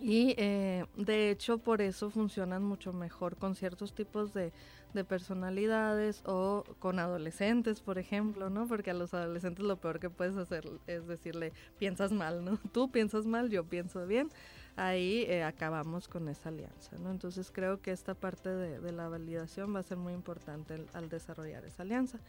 Y 0.01 0.33
eh, 0.37 0.85
de 0.95 1.29
hecho 1.29 1.57
por 1.57 1.81
eso 1.81 2.09
funcionan 2.09 2.63
mucho 2.63 2.93
mejor 2.93 3.35
con 3.35 3.55
ciertos 3.55 3.93
tipos 3.93 4.33
de, 4.33 4.53
de, 4.93 5.03
personalidades 5.03 6.21
o 6.25 6.63
con 6.79 6.99
adolescentes, 6.99 7.81
por 7.81 7.97
ejemplo, 7.97 8.49
¿no? 8.49 8.67
Porque 8.67 8.91
a 8.91 8.93
los 8.93 9.13
adolescentes 9.13 9.65
lo 9.65 9.77
peor 9.77 9.99
que 9.99 10.09
puedes 10.09 10.37
hacer 10.37 10.69
es 10.87 11.07
decirle, 11.07 11.51
piensas 11.77 12.11
mal, 12.11 12.45
¿no? 12.45 12.57
Tú 12.71 12.91
piensas 12.91 13.25
mal, 13.25 13.49
yo 13.49 13.65
pienso 13.65 14.05
bien. 14.07 14.29
Ahí 14.75 15.25
eh, 15.27 15.43
acabamos 15.43 16.07
con 16.07 16.29
esa 16.29 16.49
alianza, 16.49 16.97
¿no? 16.99 17.11
Entonces 17.11 17.51
creo 17.51 17.81
que 17.81 17.91
esta 17.91 18.13
parte 18.13 18.49
de, 18.49 18.79
de 18.79 18.91
la 18.93 19.09
validación 19.09 19.75
va 19.75 19.79
a 19.79 19.83
ser 19.83 19.97
muy 19.97 20.13
importante 20.13 20.85
al 20.93 21.09
desarrollar 21.09 21.65
esa 21.65 21.83
alianza. 21.83 22.19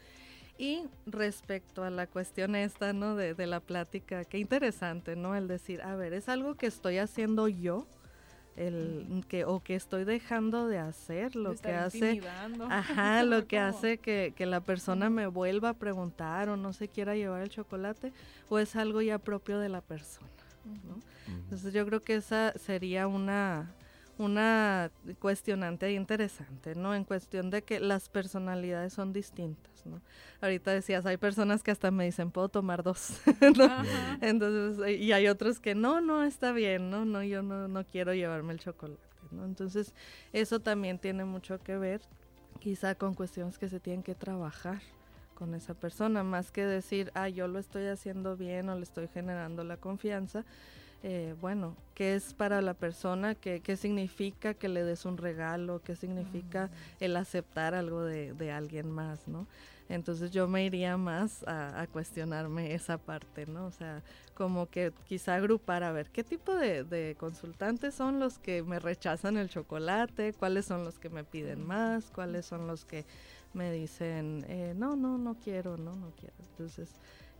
Y 0.61 0.83
respecto 1.07 1.83
a 1.83 1.89
la 1.89 2.05
cuestión 2.05 2.55
esta, 2.55 2.93
¿no? 2.93 3.15
De, 3.15 3.47
la 3.47 3.59
plática, 3.61 4.25
qué 4.25 4.37
interesante, 4.37 5.15
¿no? 5.15 5.35
El 5.35 5.47
decir, 5.47 5.81
a 5.81 5.95
ver, 5.95 6.13
es 6.13 6.29
algo 6.29 6.53
que 6.53 6.67
estoy 6.67 6.99
haciendo 6.99 7.47
yo 7.47 7.87
el 8.55 9.25
que 9.27 9.45
o 9.45 9.63
que 9.63 9.73
estoy 9.73 10.03
dejando 10.03 10.67
de 10.67 10.77
hacer 10.77 11.35
lo 11.35 11.55
que 11.55 11.71
hace 11.73 12.21
ajá 12.69 13.23
lo 13.23 13.47
que 13.47 13.55
Como- 13.55 13.69
hace 13.69 13.97
que, 13.97 14.33
que 14.35 14.45
la 14.45 14.59
persona 14.59 15.09
me 15.09 15.25
vuelva 15.25 15.69
a 15.69 15.73
preguntar 15.73 16.49
o 16.49 16.57
no 16.57 16.73
se 16.73 16.89
quiera 16.89 17.15
llevar 17.15 17.41
el 17.41 17.49
chocolate 17.49 18.11
o 18.49 18.59
es 18.59 18.75
algo 18.75 19.01
ya 19.01 19.19
propio 19.19 19.57
de 19.57 19.69
la 19.69 19.79
persona 19.79 20.27
¿no? 20.85 20.99
Entonces 21.33 21.73
yo 21.73 21.85
creo 21.85 22.01
que 22.01 22.15
esa 22.15 22.51
sería 22.57 23.07
una 23.07 23.73
una 24.21 24.91
cuestionante 25.19 25.87
ahí 25.87 25.95
interesante, 25.95 26.75
¿no? 26.75 26.93
En 26.93 27.03
cuestión 27.03 27.49
de 27.49 27.63
que 27.63 27.79
las 27.79 28.07
personalidades 28.07 28.93
son 28.93 29.13
distintas, 29.13 29.85
¿no? 29.85 29.99
Ahorita 30.41 30.71
decías, 30.71 31.05
hay 31.07 31.17
personas 31.17 31.63
que 31.63 31.71
hasta 31.71 31.89
me 31.89 32.05
dicen, 32.05 32.29
puedo 32.29 32.47
tomar 32.47 32.83
dos. 32.83 33.19
Entonces, 34.21 34.85
eh, 34.85 34.93
y 34.93 35.11
hay 35.11 35.27
otros 35.27 35.59
que 35.59 35.73
no, 35.73 36.01
no, 36.01 36.23
está 36.23 36.51
bien, 36.51 36.91
no, 36.91 37.03
no, 37.03 37.23
yo 37.23 37.41
no, 37.41 37.67
no 37.67 37.83
quiero 37.83 38.13
llevarme 38.13 38.53
el 38.53 38.59
chocolate, 38.59 39.01
¿no? 39.31 39.43
Entonces, 39.43 39.95
eso 40.33 40.59
también 40.59 40.99
tiene 40.99 41.25
mucho 41.25 41.57
que 41.57 41.77
ver, 41.77 42.01
quizá 42.59 42.93
con 42.93 43.15
cuestiones 43.15 43.57
que 43.57 43.69
se 43.69 43.79
tienen 43.79 44.03
que 44.03 44.13
trabajar 44.13 44.81
con 45.33 45.55
esa 45.55 45.73
persona, 45.73 46.23
más 46.23 46.51
que 46.51 46.63
decir, 46.63 47.11
ah, 47.15 47.27
yo 47.27 47.47
lo 47.47 47.57
estoy 47.57 47.87
haciendo 47.87 48.37
bien 48.37 48.69
o 48.69 48.75
le 48.75 48.83
estoy 48.83 49.07
generando 49.07 49.63
la 49.63 49.77
confianza. 49.77 50.45
Eh, 51.03 51.35
bueno, 51.41 51.75
¿qué 51.95 52.15
es 52.15 52.33
para 52.33 52.61
la 52.61 52.73
persona? 52.73 53.35
¿Qué, 53.35 53.59
qué 53.61 53.75
significa 53.75 54.53
que 54.53 54.67
le 54.69 54.83
des 54.83 55.05
un 55.05 55.17
regalo? 55.17 55.81
¿Qué 55.83 55.95
significa 55.95 56.69
el 56.99 57.15
aceptar 57.15 57.73
algo 57.73 58.03
de, 58.03 58.33
de 58.33 58.51
alguien 58.51 58.91
más, 58.91 59.27
no? 59.27 59.47
Entonces 59.89 60.31
yo 60.31 60.47
me 60.47 60.63
iría 60.63 60.95
más 60.95 61.43
a, 61.47 61.81
a 61.81 61.87
cuestionarme 61.87 62.73
esa 62.73 62.97
parte, 62.97 63.45
¿no? 63.45 63.65
O 63.65 63.71
sea, 63.71 64.01
como 64.35 64.69
que 64.69 64.93
quizá 65.05 65.35
agrupar 65.35 65.83
a 65.83 65.91
ver 65.91 66.09
qué 66.11 66.23
tipo 66.23 66.55
de, 66.55 66.85
de 66.85 67.15
consultantes 67.19 67.93
son 67.93 68.19
los 68.19 68.39
que 68.39 68.63
me 68.63 68.79
rechazan 68.79 69.35
el 69.35 69.49
chocolate, 69.49 70.33
cuáles 70.33 70.65
son 70.65 70.85
los 70.85 70.97
que 70.97 71.09
me 71.09 71.25
piden 71.25 71.65
más, 71.65 72.09
cuáles 72.11 72.45
son 72.45 72.67
los 72.67 72.85
que 72.85 73.05
me 73.53 73.69
dicen, 73.71 74.45
eh, 74.47 74.73
no, 74.77 74.95
no, 74.95 75.17
no 75.17 75.35
quiero, 75.43 75.77
no, 75.77 75.93
no 75.95 76.11
quiero. 76.11 76.35
Entonces, 76.51 76.89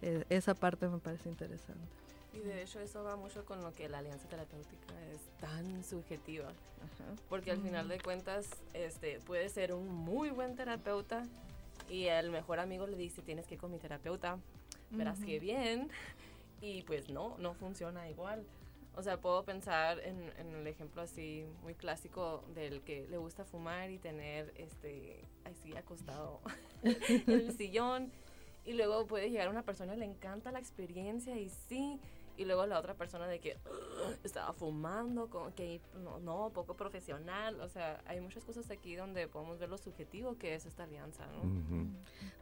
eh, 0.01 0.25
esa 0.29 0.53
parte 0.53 0.89
me 0.89 0.97
parece 0.97 1.29
interesante. 1.29 2.00
Y 2.33 2.39
de 2.39 2.63
hecho 2.63 2.79
eso 2.79 3.03
va 3.03 3.15
mucho 3.15 3.43
con 3.45 3.61
lo 3.61 3.73
que 3.73 3.89
la 3.89 3.99
alianza 3.99 4.27
terapéutica 4.27 4.93
es 5.11 5.21
tan 5.39 5.83
subjetiva. 5.83 6.51
Porque 7.29 7.51
al 7.51 7.61
final 7.61 7.87
de 7.89 7.99
cuentas 7.99 8.49
este, 8.73 9.19
puede 9.19 9.49
ser 9.49 9.73
un 9.73 9.87
muy 9.87 10.29
buen 10.29 10.55
terapeuta 10.55 11.25
y 11.89 12.05
el 12.05 12.31
mejor 12.31 12.59
amigo 12.59 12.87
le 12.87 12.95
dice 12.95 13.21
tienes 13.21 13.47
que 13.47 13.55
ir 13.55 13.59
con 13.59 13.71
mi 13.71 13.79
terapeuta, 13.79 14.39
verás 14.91 15.19
que 15.19 15.39
bien. 15.39 15.89
Y 16.63 16.83
pues 16.83 17.09
no, 17.09 17.39
no 17.39 17.55
funciona 17.55 18.07
igual. 18.07 18.45
O 18.95 19.01
sea, 19.01 19.19
puedo 19.19 19.43
pensar 19.43 19.99
en, 20.01 20.31
en 20.37 20.53
el 20.53 20.67
ejemplo 20.67 21.01
así 21.01 21.43
muy 21.63 21.73
clásico 21.73 22.43
del 22.53 22.81
que 22.83 23.07
le 23.07 23.17
gusta 23.17 23.43
fumar 23.45 23.89
y 23.89 23.97
tener 23.97 24.53
este 24.55 25.23
así 25.43 25.75
acostado 25.75 26.39
en 26.83 27.23
el 27.27 27.57
sillón. 27.57 28.11
Y 28.63 28.73
luego 28.73 29.07
puede 29.07 29.31
llegar 29.31 29.49
una 29.49 29.63
persona 29.63 29.95
le 29.95 30.05
encanta 30.05 30.51
la 30.51 30.59
experiencia 30.59 31.35
y 31.35 31.49
sí. 31.49 31.99
Y 32.37 32.45
luego 32.45 32.65
la 32.65 32.79
otra 32.79 32.95
persona 32.95 33.27
de 33.27 33.39
que 33.39 33.57
"Ugh, 33.65 34.15
estaba 34.23 34.53
fumando, 34.53 35.29
como 35.29 35.53
que 35.53 35.81
no, 35.95 36.19
no, 36.19 36.49
poco 36.53 36.75
profesional. 36.75 37.59
O 37.61 37.69
sea, 37.69 38.01
hay 38.05 38.19
muchas 38.21 38.43
cosas 38.43 38.69
aquí 38.71 38.95
donde 38.95 39.27
podemos 39.27 39.59
ver 39.59 39.69
lo 39.69 39.77
subjetivo 39.77 40.37
que 40.37 40.55
es 40.55 40.65
esta 40.65 40.83
alianza, 40.83 41.25
¿no? 41.27 41.91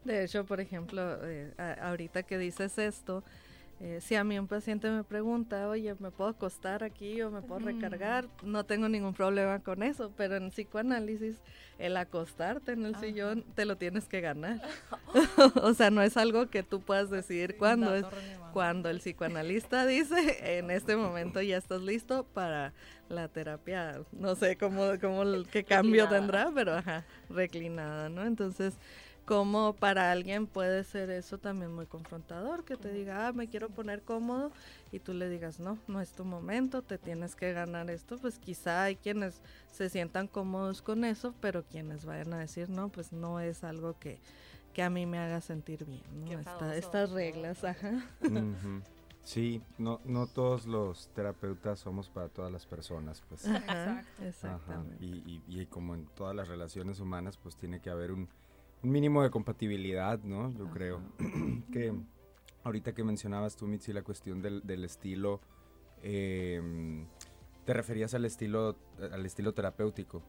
De 0.04 0.24
hecho, 0.24 0.46
por 0.46 0.60
ejemplo, 0.60 1.02
eh, 1.28 1.54
ahorita 1.82 2.24
que 2.24 2.38
dices 2.38 2.78
esto, 2.78 3.24
eh, 3.82 4.00
si 4.02 4.16
a 4.16 4.26
mí 4.26 4.38
un 4.38 4.48
paciente 4.48 4.90
me 4.90 5.06
pregunta, 5.06 5.70
oye, 5.70 5.96
¿me 6.00 6.12
puedo 6.12 6.30
acostar 6.30 6.84
aquí 6.84 7.22
o 7.22 7.32
me 7.32 7.42
puedo 7.42 7.62
recargar? 7.62 8.28
No 8.44 8.66
tengo 8.66 8.90
ningún 8.90 9.14
problema 9.14 9.60
con 9.60 9.84
eso, 9.84 10.12
pero 10.18 10.36
en 10.36 10.50
psicoanálisis, 10.50 11.38
el 11.78 11.96
acostarte 11.96 12.74
en 12.74 12.86
el 12.86 12.98
sillón 12.98 13.46
te 13.56 13.64
lo 13.64 13.78
tienes 13.78 14.10
que 14.10 14.20
ganar. 14.20 14.62
o 15.64 15.74
sea, 15.74 15.92
no 15.92 16.02
es 16.02 16.18
algo 16.18 16.50
que 16.50 16.62
tú 16.62 16.82
puedas 16.82 17.10
decidir 17.10 17.56
cuándo. 17.58 17.96
Es 17.96 18.06
cuando 18.52 18.90
el 18.90 19.00
psicoanalista 19.00 19.86
dice, 19.86 20.58
en 20.58 20.72
este 20.72 20.98
momento 20.98 21.42
ya 21.42 21.56
estás 21.56 21.82
listo 21.82 22.26
para 22.26 22.74
la 23.08 23.28
terapia, 23.28 24.02
no 24.12 24.36
sé 24.36 24.58
cómo, 24.58 24.84
cómo 25.02 25.24
qué 25.52 25.64
cambio 25.64 26.08
tendrá, 26.10 26.52
pero 26.54 26.76
ajá, 26.76 27.06
reclinada, 27.30 28.10
¿no? 28.10 28.24
Entonces, 28.24 28.76
como 29.30 29.74
para 29.74 30.12
alguien 30.12 30.48
puede 30.48 30.84
ser 30.84 31.12
eso 31.12 31.38
también 31.38 31.72
muy 31.72 31.86
confrontador, 31.86 32.66
que 32.66 32.76
te 32.78 32.92
diga, 32.92 33.28
ah, 33.28 33.32
me 33.32 33.48
quiero 33.48 33.70
poner 33.70 34.02
cómodo, 34.02 34.52
y 34.92 34.98
tú 34.98 35.14
le 35.14 35.30
digas, 35.30 35.60
no, 35.60 35.78
no 35.88 36.02
es 36.02 36.14
tu 36.14 36.26
momento, 36.26 36.82
te 36.82 36.98
tienes 36.98 37.36
que 37.36 37.54
ganar 37.54 37.92
esto, 37.92 38.18
pues 38.18 38.40
quizá 38.40 38.82
hay 38.86 38.96
quienes 38.96 39.40
se 39.72 39.88
sientan 39.90 40.28
cómodos 40.28 40.82
con 40.82 41.06
eso, 41.06 41.36
pero 41.42 41.64
quienes 41.64 42.06
vayan 42.06 42.34
a 42.34 42.40
decir, 42.40 42.72
no, 42.72 42.90
pues 42.90 43.14
no 43.14 43.40
es 43.40 43.64
algo 43.64 44.00
que, 44.00 44.20
que 44.74 44.82
a 44.82 44.90
mí 44.90 45.06
me 45.06 45.20
haga 45.20 45.42
sentir 45.42 45.86
bien, 45.86 46.26
¿no? 46.26 46.40
Esta- 46.40 46.76
estas 46.76 47.12
reglas, 47.12 47.64
ajá. 47.64 48.04
Sí, 49.24 49.62
no, 49.78 50.02
no 50.06 50.26
todos 50.26 50.66
los 50.66 51.10
terapeutas 51.14 51.78
somos 51.78 52.10
para 52.10 52.30
todas 52.30 52.52
las 52.52 52.66
personas, 52.66 53.22
pues. 53.30 53.46
Ajá, 53.46 54.00
Exacto. 54.00 54.24
exactamente. 54.24 55.06
Y, 55.06 55.44
y- 55.48 55.62
y 55.62 55.66
como 55.68 55.94
en 55.94 56.08
todas 56.16 56.36
las 56.36 56.48
relaciones 56.48 57.00
humanas, 57.00 57.38
pues 57.38 57.56
tiene 57.58 57.80
que 57.80 57.92
haber 57.92 58.12
un, 58.12 58.28
un 58.84 58.92
mínimo 58.92 59.24
de 59.24 59.30
compatibilidad, 59.30 60.20
¿no? 60.24 60.52
Yo 60.52 60.70
creo. 60.70 61.02
que 61.72 61.94
ahorita 62.64 62.94
que 62.94 63.04
mencionabas 63.04 63.56
tú, 63.56 63.68
Mitzi, 63.68 63.94
la 63.94 64.04
cuestión 64.04 64.42
del, 64.42 64.66
del 64.66 64.86
estilo, 64.86 65.42
eh, 66.02 67.06
te 67.66 67.74
referías 67.74 68.14
al 68.14 68.26
estilo, 68.26 68.76
al 69.12 69.26
estilo 69.26 69.54
terapéutico. 69.54 70.22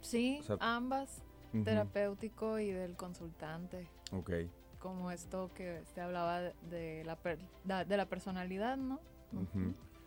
Sí, 0.00 0.38
O 0.40 0.42
sea, 0.44 0.56
ambas, 0.60 1.22
terapéutico 1.64 2.58
y 2.58 2.70
del 2.70 2.96
consultante. 2.96 3.88
Ok. 4.12 4.30
Como 4.78 5.10
esto 5.10 5.50
que 5.54 5.82
se 5.94 6.00
hablaba 6.00 6.40
de- 6.40 7.02
la, 7.04 7.16
per- 7.16 7.40
de 7.64 7.96
la 7.96 8.06
personalidad, 8.08 8.76
¿no? 8.76 9.00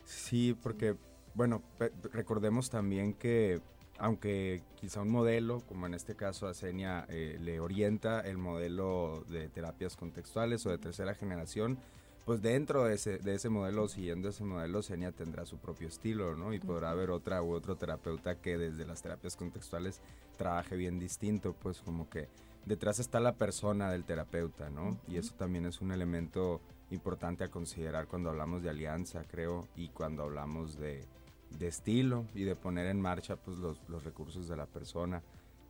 Sí, 0.06 0.56
porque, 0.62 0.95
bueno, 1.34 1.62
recordemos 2.13 2.69
también 2.69 3.13
que 3.13 3.62
aunque 3.99 4.63
quizá 4.79 5.01
un 5.01 5.09
modelo, 5.09 5.62
como 5.67 5.85
en 5.85 5.93
este 5.93 6.15
caso 6.15 6.47
Asenia, 6.47 7.05
eh, 7.09 7.38
le 7.41 7.59
orienta 7.59 8.21
el 8.21 8.38
modelo 8.38 9.25
de 9.29 9.49
terapias 9.49 9.95
contextuales 9.95 10.65
o 10.65 10.69
de 10.69 10.77
tercera 10.77 11.13
generación, 11.13 11.77
pues 12.25 12.41
dentro 12.41 12.85
de 12.85 12.95
ese, 12.95 13.17
de 13.17 13.35
ese 13.35 13.49
modelo, 13.49 13.88
siguiendo 13.88 14.29
ese 14.29 14.43
modelo, 14.43 14.79
Asenia 14.79 15.12
tendrá 15.12 15.45
su 15.45 15.57
propio 15.57 15.88
estilo, 15.88 16.35
¿no? 16.35 16.53
Y 16.53 16.59
podrá 16.59 16.91
haber 16.91 17.09
otra 17.09 17.41
u 17.41 17.51
otro 17.51 17.75
terapeuta 17.75 18.35
que 18.35 18.57
desde 18.57 18.85
las 18.85 19.01
terapias 19.01 19.35
contextuales 19.35 19.99
trabaje 20.38 20.75
bien 20.75 20.99
distinto, 20.99 21.53
pues 21.53 21.79
como 21.79 22.09
que 22.09 22.29
detrás 22.65 22.99
está 22.99 23.19
la 23.19 23.33
persona 23.33 23.91
del 23.91 24.05
terapeuta, 24.05 24.69
¿no? 24.69 24.97
Y 25.07 25.17
eso 25.17 25.33
también 25.35 25.65
es 25.65 25.81
un 25.81 25.91
elemento 25.91 26.62
importante 26.91 27.43
a 27.43 27.49
considerar 27.49 28.07
cuando 28.07 28.29
hablamos 28.29 28.63
de 28.63 28.69
alianza, 28.69 29.23
creo, 29.29 29.67
y 29.75 29.89
cuando 29.89 30.23
hablamos 30.23 30.77
de, 30.77 31.03
de 31.57 31.67
estilo 31.67 32.25
y 32.33 32.43
de 32.43 32.55
poner 32.55 32.88
en 32.88 33.01
marcha 33.01 33.35
pues, 33.35 33.57
los, 33.57 33.81
los 33.88 34.03
recursos 34.03 34.47
de 34.47 34.55
la 34.55 34.65
persona. 34.65 35.23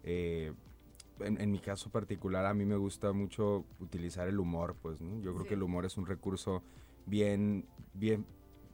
Eh, 0.04 0.54
en, 1.20 1.40
en 1.40 1.52
mi 1.52 1.60
caso 1.60 1.90
particular, 1.90 2.46
a 2.46 2.54
mí 2.54 2.66
me 2.66 2.78
gusta 2.78 3.12
mucho 3.12 3.66
utilizar 3.80 4.28
el 4.28 4.40
humor, 4.40 4.76
pues, 4.82 5.02
¿no? 5.02 5.22
Yo 5.22 5.34
creo 5.34 5.46
que 5.46 5.54
el 5.56 5.64
humor 5.64 5.86
es 5.86 5.98
un 5.98 6.06
recurso 6.06 6.64
bien, 7.06 7.66
bien, 7.94 8.26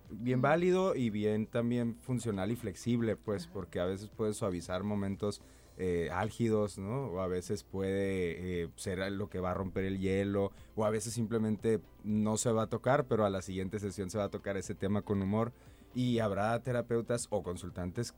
bien 0.09 0.41
válido 0.41 0.95
y 0.95 1.09
bien 1.09 1.47
también 1.47 1.95
funcional 2.01 2.51
y 2.51 2.55
flexible, 2.55 3.15
pues, 3.15 3.47
porque 3.47 3.79
a 3.79 3.85
veces 3.85 4.09
puede 4.09 4.33
suavizar 4.33 4.83
momentos 4.83 5.41
eh, 5.77 6.09
álgidos, 6.11 6.77
¿no? 6.77 7.07
O 7.07 7.19
a 7.19 7.27
veces 7.27 7.63
puede 7.63 8.63
eh, 8.63 8.69
ser 8.75 9.11
lo 9.11 9.29
que 9.29 9.39
va 9.39 9.51
a 9.51 9.53
romper 9.53 9.83
el 9.83 9.99
hielo, 9.99 10.51
o 10.75 10.85
a 10.85 10.89
veces 10.89 11.13
simplemente 11.13 11.81
no 12.03 12.37
se 12.37 12.51
va 12.51 12.63
a 12.63 12.67
tocar, 12.67 13.07
pero 13.07 13.25
a 13.25 13.29
la 13.29 13.41
siguiente 13.41 13.79
sesión 13.79 14.09
se 14.09 14.17
va 14.17 14.25
a 14.25 14.29
tocar 14.29 14.55
ese 14.57 14.75
tema 14.75 15.01
con 15.01 15.21
humor. 15.21 15.51
Y 15.95 16.19
habrá 16.19 16.61
terapeutas 16.61 17.25
o 17.31 17.41
consultantes 17.41 18.13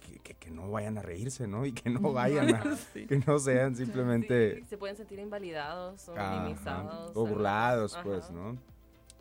que, 0.00 0.18
que- 0.20 0.34
que 0.34 0.50
no 0.50 0.70
vayan 0.70 0.96
a 0.98 1.02
reírse, 1.02 1.46
¿no? 1.46 1.64
Y 1.66 1.72
que 1.72 1.90
no 1.90 2.00
vayan 2.12 2.54
a, 2.54 2.62
que 2.94 3.22
no 3.26 3.38
sean 3.38 3.76
simplemente 3.76 4.56
Sí, 4.62 4.64
se 4.70 4.78
pueden 4.78 4.96
sentir 4.96 5.18
invalidados 5.20 6.08
o 6.08 6.18
Ajá, 6.18 6.40
minimizados. 6.40 7.12
o 7.14 7.26
burlados, 7.26 7.96
pues. 8.02 8.30
¿no? 8.30 8.56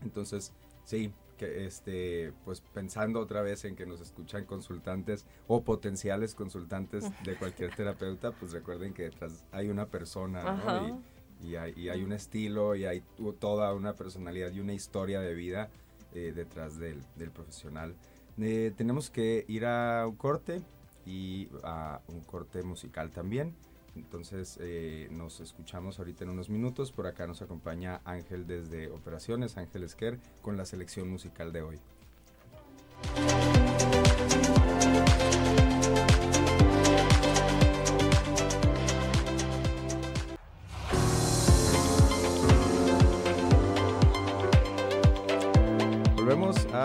Entonces, 0.01 0.53
sí, 0.85 1.11
que 1.37 1.65
este, 1.65 2.33
pues 2.45 2.61
pensando 2.73 3.19
otra 3.19 3.41
vez 3.41 3.63
en 3.65 3.75
que 3.75 3.85
nos 3.85 4.01
escuchan 4.01 4.45
consultantes 4.45 5.25
o 5.47 5.61
potenciales 5.63 6.33
consultantes 6.33 7.03
de 7.23 7.35
cualquier 7.35 7.75
terapeuta, 7.75 8.31
pues 8.31 8.53
recuerden 8.53 8.93
que 8.93 9.03
detrás 9.03 9.45
hay 9.51 9.69
una 9.69 9.85
persona, 9.87 10.41
Ajá. 10.41 10.81
¿no? 10.81 11.03
Y, 11.43 11.47
y 11.49 11.55
hay, 11.57 11.73
y 11.75 11.89
hay 11.89 12.01
un 12.03 12.13
estilo 12.13 12.73
y 12.75 12.85
hay 12.85 13.03
toda 13.39 13.73
una 13.75 13.93
personalidad 13.93 14.51
y 14.51 14.59
una 14.59 14.73
historia 14.73 15.19
de 15.19 15.33
vida 15.35 15.69
eh, 16.17 16.33
detrás 16.35 16.79
del, 16.79 17.03
del 17.15 17.29
profesional. 17.29 17.93
Eh, 18.39 18.73
tenemos 18.75 19.11
que 19.11 19.45
ir 19.47 19.65
a 19.65 20.07
un 20.07 20.15
corte 20.15 20.63
y 21.05 21.47
a 21.63 22.01
un 22.07 22.21
corte 22.21 22.63
musical 22.63 23.11
también. 23.11 23.53
Entonces 23.95 24.57
eh, 24.59 25.09
nos 25.11 25.41
escuchamos 25.41 25.99
ahorita 25.99 26.23
en 26.23 26.31
unos 26.31 26.49
minutos. 26.49 26.91
Por 26.91 27.05
acá 27.05 27.27
nos 27.27 27.43
acompaña 27.43 28.01
Ángel 28.03 28.47
desde 28.47 28.89
Operaciones, 28.89 29.57
Ángel 29.57 29.83
Esquer, 29.83 30.19
con 30.41 30.57
la 30.57 30.65
selección 30.65 31.07
musical 31.07 31.53
de 31.53 31.61
hoy. 31.61 31.79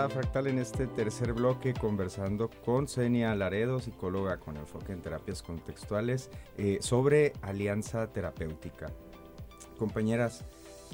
Fractal 0.09 0.47
en 0.47 0.59
este 0.59 0.87
tercer 0.87 1.33
bloque 1.33 1.73
conversando 1.73 2.49
con 2.65 2.87
Senia 2.87 3.33
Laredo, 3.35 3.79
psicóloga 3.79 4.37
con 4.37 4.57
enfoque 4.57 4.91
en 4.91 5.01
terapias 5.01 5.41
contextuales, 5.41 6.29
eh, 6.57 6.79
sobre 6.81 7.33
alianza 7.41 8.07
terapéutica. 8.07 8.91
Compañeras, 9.77 10.43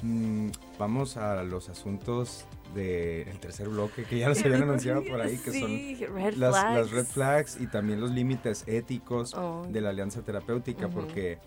mm, 0.02 0.50
vamos 0.78 1.16
a 1.16 1.42
los 1.44 1.68
asuntos 1.68 2.46
del 2.74 3.38
tercer 3.40 3.68
bloque 3.68 4.04
que 4.04 4.18
ya 4.18 4.28
los 4.28 4.44
habían 4.44 4.62
anunciado 4.62 5.02
por 5.04 5.20
ahí, 5.20 5.38
que 5.38 5.52
son 5.60 6.40
las, 6.40 6.90
red 6.90 7.06
flags 7.06 7.60
y 7.60 7.66
también 7.66 8.00
los 8.00 8.10
límites 8.10 8.64
éticos 8.66 9.34
oh. 9.34 9.66
de 9.68 9.80
la 9.80 9.90
alianza 9.90 10.22
terapéutica, 10.22 10.88
porque, 10.88 11.38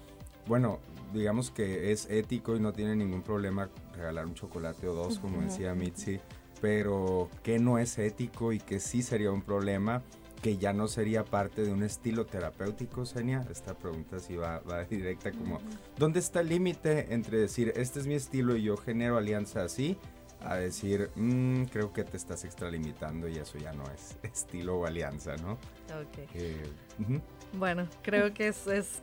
bueno, 0.47 0.79
digamos 1.13 1.51
que 1.51 1.91
es 1.91 2.09
ético 2.09 2.55
y 2.55 2.59
no 2.59 2.73
tiene 2.73 2.95
ningún 2.95 3.21
problema 3.21 3.69
regalar 3.95 4.25
un 4.25 4.33
chocolate 4.33 4.87
o 4.87 4.93
dos, 4.93 5.19
como 5.19 5.41
decía 5.41 5.73
Mitzi 5.73 6.19
pero 6.63 7.29
que 7.43 7.59
no 7.59 7.77
es 7.77 7.97
ético 7.97 8.53
y 8.53 8.57
que 8.57 8.79
sí 8.79 9.03
sería 9.03 9.31
un 9.31 9.41
problema 9.41 10.01
que 10.41 10.55
ya 10.55 10.71
no 10.71 10.87
sería 10.87 11.25
parte 11.25 11.61
de 11.61 11.73
un 11.73 11.83
estilo 11.83 12.25
terapéutico, 12.25 13.05
Senia? 13.05 13.45
Esta 13.51 13.73
pregunta 13.73 14.17
sí 14.19 14.37
va, 14.37 14.61
directa 14.89 15.33
como, 15.33 15.59
¿dónde 15.97 16.21
está 16.21 16.39
el 16.39 16.47
límite 16.47 17.13
entre 17.13 17.37
decir, 17.37 17.73
este 17.75 17.99
es 17.99 18.07
mi 18.07 18.13
estilo 18.13 18.55
y 18.55 18.63
yo 18.63 18.77
genero 18.77 19.17
alianza 19.17 19.61
así, 19.65 19.97
a 20.39 20.55
decir, 20.55 21.09
mm, 21.17 21.63
creo 21.65 21.91
que 21.91 22.05
te 22.05 22.15
estás 22.15 22.45
extralimitando 22.45 23.27
y 23.27 23.39
eso 23.39 23.57
ya 23.57 23.73
no 23.73 23.83
es 23.91 24.15
estilo 24.23 24.79
o 24.79 24.85
alianza, 24.85 25.35
¿no? 25.35 25.53
Ok. 25.53 26.29
Eh, 26.33 26.63
bueno, 27.53 27.87
creo 28.01 28.33
que 28.33 28.47
es, 28.47 28.65
es 28.67 29.01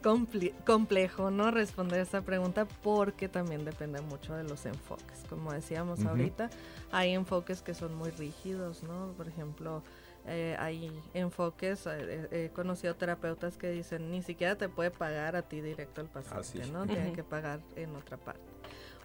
complejo, 0.67 1.31
¿no? 1.31 1.51
Responder 1.51 2.01
esa 2.01 2.23
pregunta 2.23 2.67
porque 2.83 3.29
también 3.29 3.65
depende 3.65 4.01
mucho 4.01 4.35
de 4.35 4.45
los 4.45 4.67
enfoques. 4.67 5.25
Como 5.29 5.53
decíamos 5.53 6.05
ahorita, 6.05 6.51
hay 6.91 7.15
enfoques 7.15 7.63
que 7.63 7.75
son 7.75 7.95
muy 7.95 8.11
rígidos, 8.11 8.83
¿no? 8.83 9.13
Por 9.17 9.29
ejemplo, 9.29 9.83
eh, 10.27 10.57
hay 10.59 10.91
enfoques, 11.15 11.87
eh, 11.87 12.29
he 12.33 12.51
conocido 12.51 12.97
terapeutas 12.97 13.57
que 13.57 13.71
dicen, 13.71 14.11
ni 14.11 14.23
siquiera 14.23 14.57
te 14.57 14.69
puede 14.69 14.91
pagar 14.91 15.37
a 15.37 15.43
ti 15.43 15.61
directo 15.61 16.01
el 16.01 16.09
paciente, 16.09 16.71
¿no? 16.73 16.87
Tiene 16.87 17.13
que 17.13 17.23
pagar 17.23 17.61
en 17.77 17.95
otra 17.95 18.17
parte. 18.17 18.43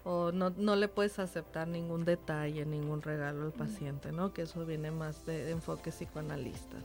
O 0.02 0.30
no, 0.32 0.50
no 0.50 0.76
le 0.76 0.88
puedes 0.88 1.18
aceptar 1.18 1.66
ningún 1.66 2.04
detalle, 2.04 2.64
ningún 2.64 3.02
regalo 3.02 3.44
al 3.44 3.52
paciente, 3.52 4.12
¿no? 4.12 4.32
Que 4.32 4.42
eso 4.42 4.64
viene 4.66 4.90
más 4.90 5.24
de 5.24 5.50
enfoques 5.50 5.94
psicoanalistas 5.94 6.82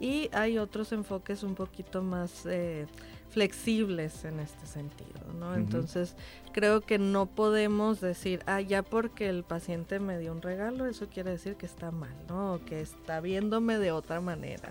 y 0.00 0.30
hay 0.32 0.58
otros 0.58 0.92
enfoques 0.92 1.42
un 1.42 1.54
poquito 1.54 2.02
más 2.02 2.46
eh, 2.46 2.86
flexibles 3.30 4.24
en 4.24 4.40
este 4.40 4.66
sentido, 4.66 5.20
¿no? 5.38 5.54
Entonces 5.54 6.16
creo 6.52 6.80
que 6.80 6.98
no 6.98 7.26
podemos 7.26 8.00
decir, 8.00 8.42
ah, 8.46 8.60
ya 8.60 8.82
porque 8.82 9.28
el 9.28 9.44
paciente 9.44 10.00
me 10.00 10.18
dio 10.18 10.32
un 10.32 10.42
regalo, 10.42 10.86
eso 10.86 11.08
quiere 11.08 11.30
decir 11.30 11.56
que 11.56 11.66
está 11.66 11.90
mal, 11.90 12.14
¿no? 12.28 12.54
O 12.54 12.64
que 12.64 12.80
está 12.80 13.20
viéndome 13.20 13.78
de 13.78 13.92
otra 13.92 14.20
manera. 14.20 14.70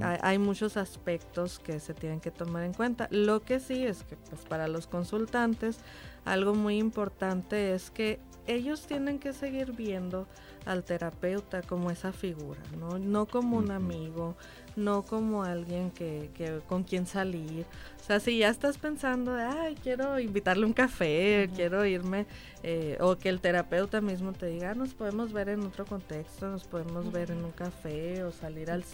hay, 0.00 0.38
muchos 0.38 0.76
aspectos 0.76 1.60
que 1.60 1.78
se 1.78 1.94
tienen 1.94 2.20
que 2.20 2.30
tomar 2.30 2.64
en 2.64 2.74
cuenta. 2.74 3.08
Lo 3.10 3.42
que 3.42 3.60
sí 3.60 3.86
es 3.86 4.02
que 4.02 4.16
pues, 4.16 4.42
para 4.42 4.68
los 4.68 4.86
consultantes 4.86 5.78
algo 6.24 6.54
muy 6.54 6.78
importante 6.78 7.74
es 7.74 7.90
que 7.90 8.18
ellos 8.46 8.86
tienen 8.86 9.18
que 9.18 9.32
seguir 9.32 9.72
viendo 9.72 10.26
al 10.66 10.84
terapeuta 10.84 11.62
como 11.62 11.90
esa 11.90 12.12
figura, 12.12 12.60
¿no? 12.78 12.98
No 12.98 13.26
como 13.26 13.56
un 13.56 13.70
amigo, 13.70 14.36
no 14.76 15.02
como 15.02 15.44
alguien 15.44 15.90
que, 15.90 16.30
que, 16.34 16.60
con 16.68 16.84
quien 16.84 17.06
salir. 17.06 17.66
O 18.00 18.04
sea, 18.04 18.20
si 18.20 18.38
ya 18.38 18.48
estás 18.48 18.78
pensando, 18.78 19.34
ay, 19.34 19.76
quiero 19.82 20.18
invitarle 20.18 20.64
un 20.64 20.72
café, 20.72 21.50
quiero 21.54 21.84
irme, 21.84 22.26
eh, 22.62 22.96
o 23.00 23.16
que 23.16 23.28
el 23.28 23.40
terapeuta 23.40 24.00
mismo 24.00 24.32
te 24.32 24.46
diga, 24.46 24.70
ah, 24.70 24.74
nos 24.74 24.94
podemos 24.94 25.32
ver 25.32 25.48
en 25.48 25.60
otro 25.60 25.84
contexto, 25.84 26.48
nos 26.48 26.64
podemos 26.64 27.12
ver 27.12 27.30
en 27.30 27.44
un 27.44 27.52
café 27.52 28.24
o 28.24 28.32
salir 28.32 28.70
al, 28.70 28.84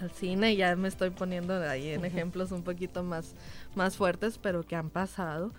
al 0.00 0.10
cine, 0.10 0.56
ya 0.56 0.74
me 0.76 0.88
estoy 0.88 1.10
poniendo 1.10 1.54
ahí 1.54 1.90
en 1.90 2.04
ejemplos 2.04 2.52
un 2.52 2.62
poquito 2.62 3.02
más, 3.02 3.34
más 3.74 3.96
fuertes, 3.96 4.38
pero 4.38 4.62
que 4.62 4.76
han 4.76 4.90
pasado. 4.90 5.52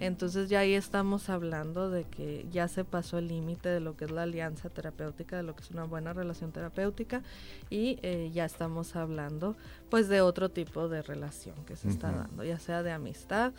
Entonces 0.00 0.48
ya 0.48 0.60
ahí 0.60 0.74
estamos 0.74 1.28
hablando 1.28 1.88
de 1.88 2.04
que 2.04 2.46
ya 2.50 2.66
se 2.66 2.84
pasó 2.84 3.18
el 3.18 3.28
límite 3.28 3.68
de 3.68 3.78
lo 3.78 3.96
que 3.96 4.06
es 4.06 4.10
la 4.10 4.24
alianza 4.24 4.68
terapéutica, 4.68 5.36
de 5.36 5.44
lo 5.44 5.54
que 5.54 5.62
es 5.62 5.70
una 5.70 5.84
buena 5.84 6.12
relación 6.12 6.50
terapéutica 6.50 7.22
y 7.70 7.98
eh, 8.02 8.30
ya 8.34 8.44
estamos 8.44 8.96
hablando 8.96 9.54
pues 9.90 10.08
de 10.08 10.20
otro 10.20 10.48
tipo 10.48 10.88
de 10.88 11.02
relación 11.02 11.54
que 11.64 11.76
se 11.76 11.88
está 11.88 12.10
dando, 12.10 12.42
ya 12.42 12.58
sea 12.58 12.82
de 12.82 12.90
amistad. 12.90 13.52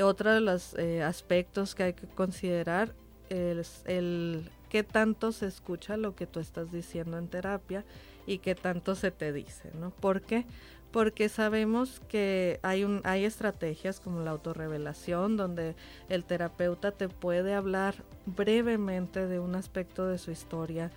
otro 0.00 0.32
de 0.32 0.40
los 0.40 0.74
eh, 0.74 1.02
aspectos 1.02 1.74
que 1.74 1.82
hay 1.82 1.92
que 1.94 2.06
considerar 2.06 2.94
es 3.28 3.82
el 3.86 4.48
qué 4.68 4.84
tanto 4.84 5.32
se 5.32 5.46
escucha 5.46 5.96
lo 5.96 6.14
que 6.14 6.26
tú 6.26 6.38
estás 6.38 6.70
diciendo 6.70 7.18
en 7.18 7.26
terapia 7.26 7.84
y 8.26 8.38
qué 8.38 8.54
tanto 8.54 8.94
se 8.94 9.10
te 9.10 9.32
dice, 9.32 9.70
¿no? 9.74 9.90
¿Por 9.90 10.22
qué? 10.22 10.46
porque 10.90 11.28
sabemos 11.28 12.00
que 12.08 12.58
hay, 12.62 12.84
un, 12.84 13.00
hay 13.04 13.24
estrategias 13.24 14.00
como 14.00 14.20
la 14.20 14.32
autorrevelación, 14.32 15.36
donde 15.36 15.76
el 16.08 16.24
terapeuta 16.24 16.92
te 16.92 17.08
puede 17.08 17.54
hablar 17.54 17.94
brevemente 18.26 19.26
de 19.26 19.38
un 19.38 19.54
aspecto 19.54 20.06
de 20.06 20.18
su 20.18 20.30
historia 20.30 20.90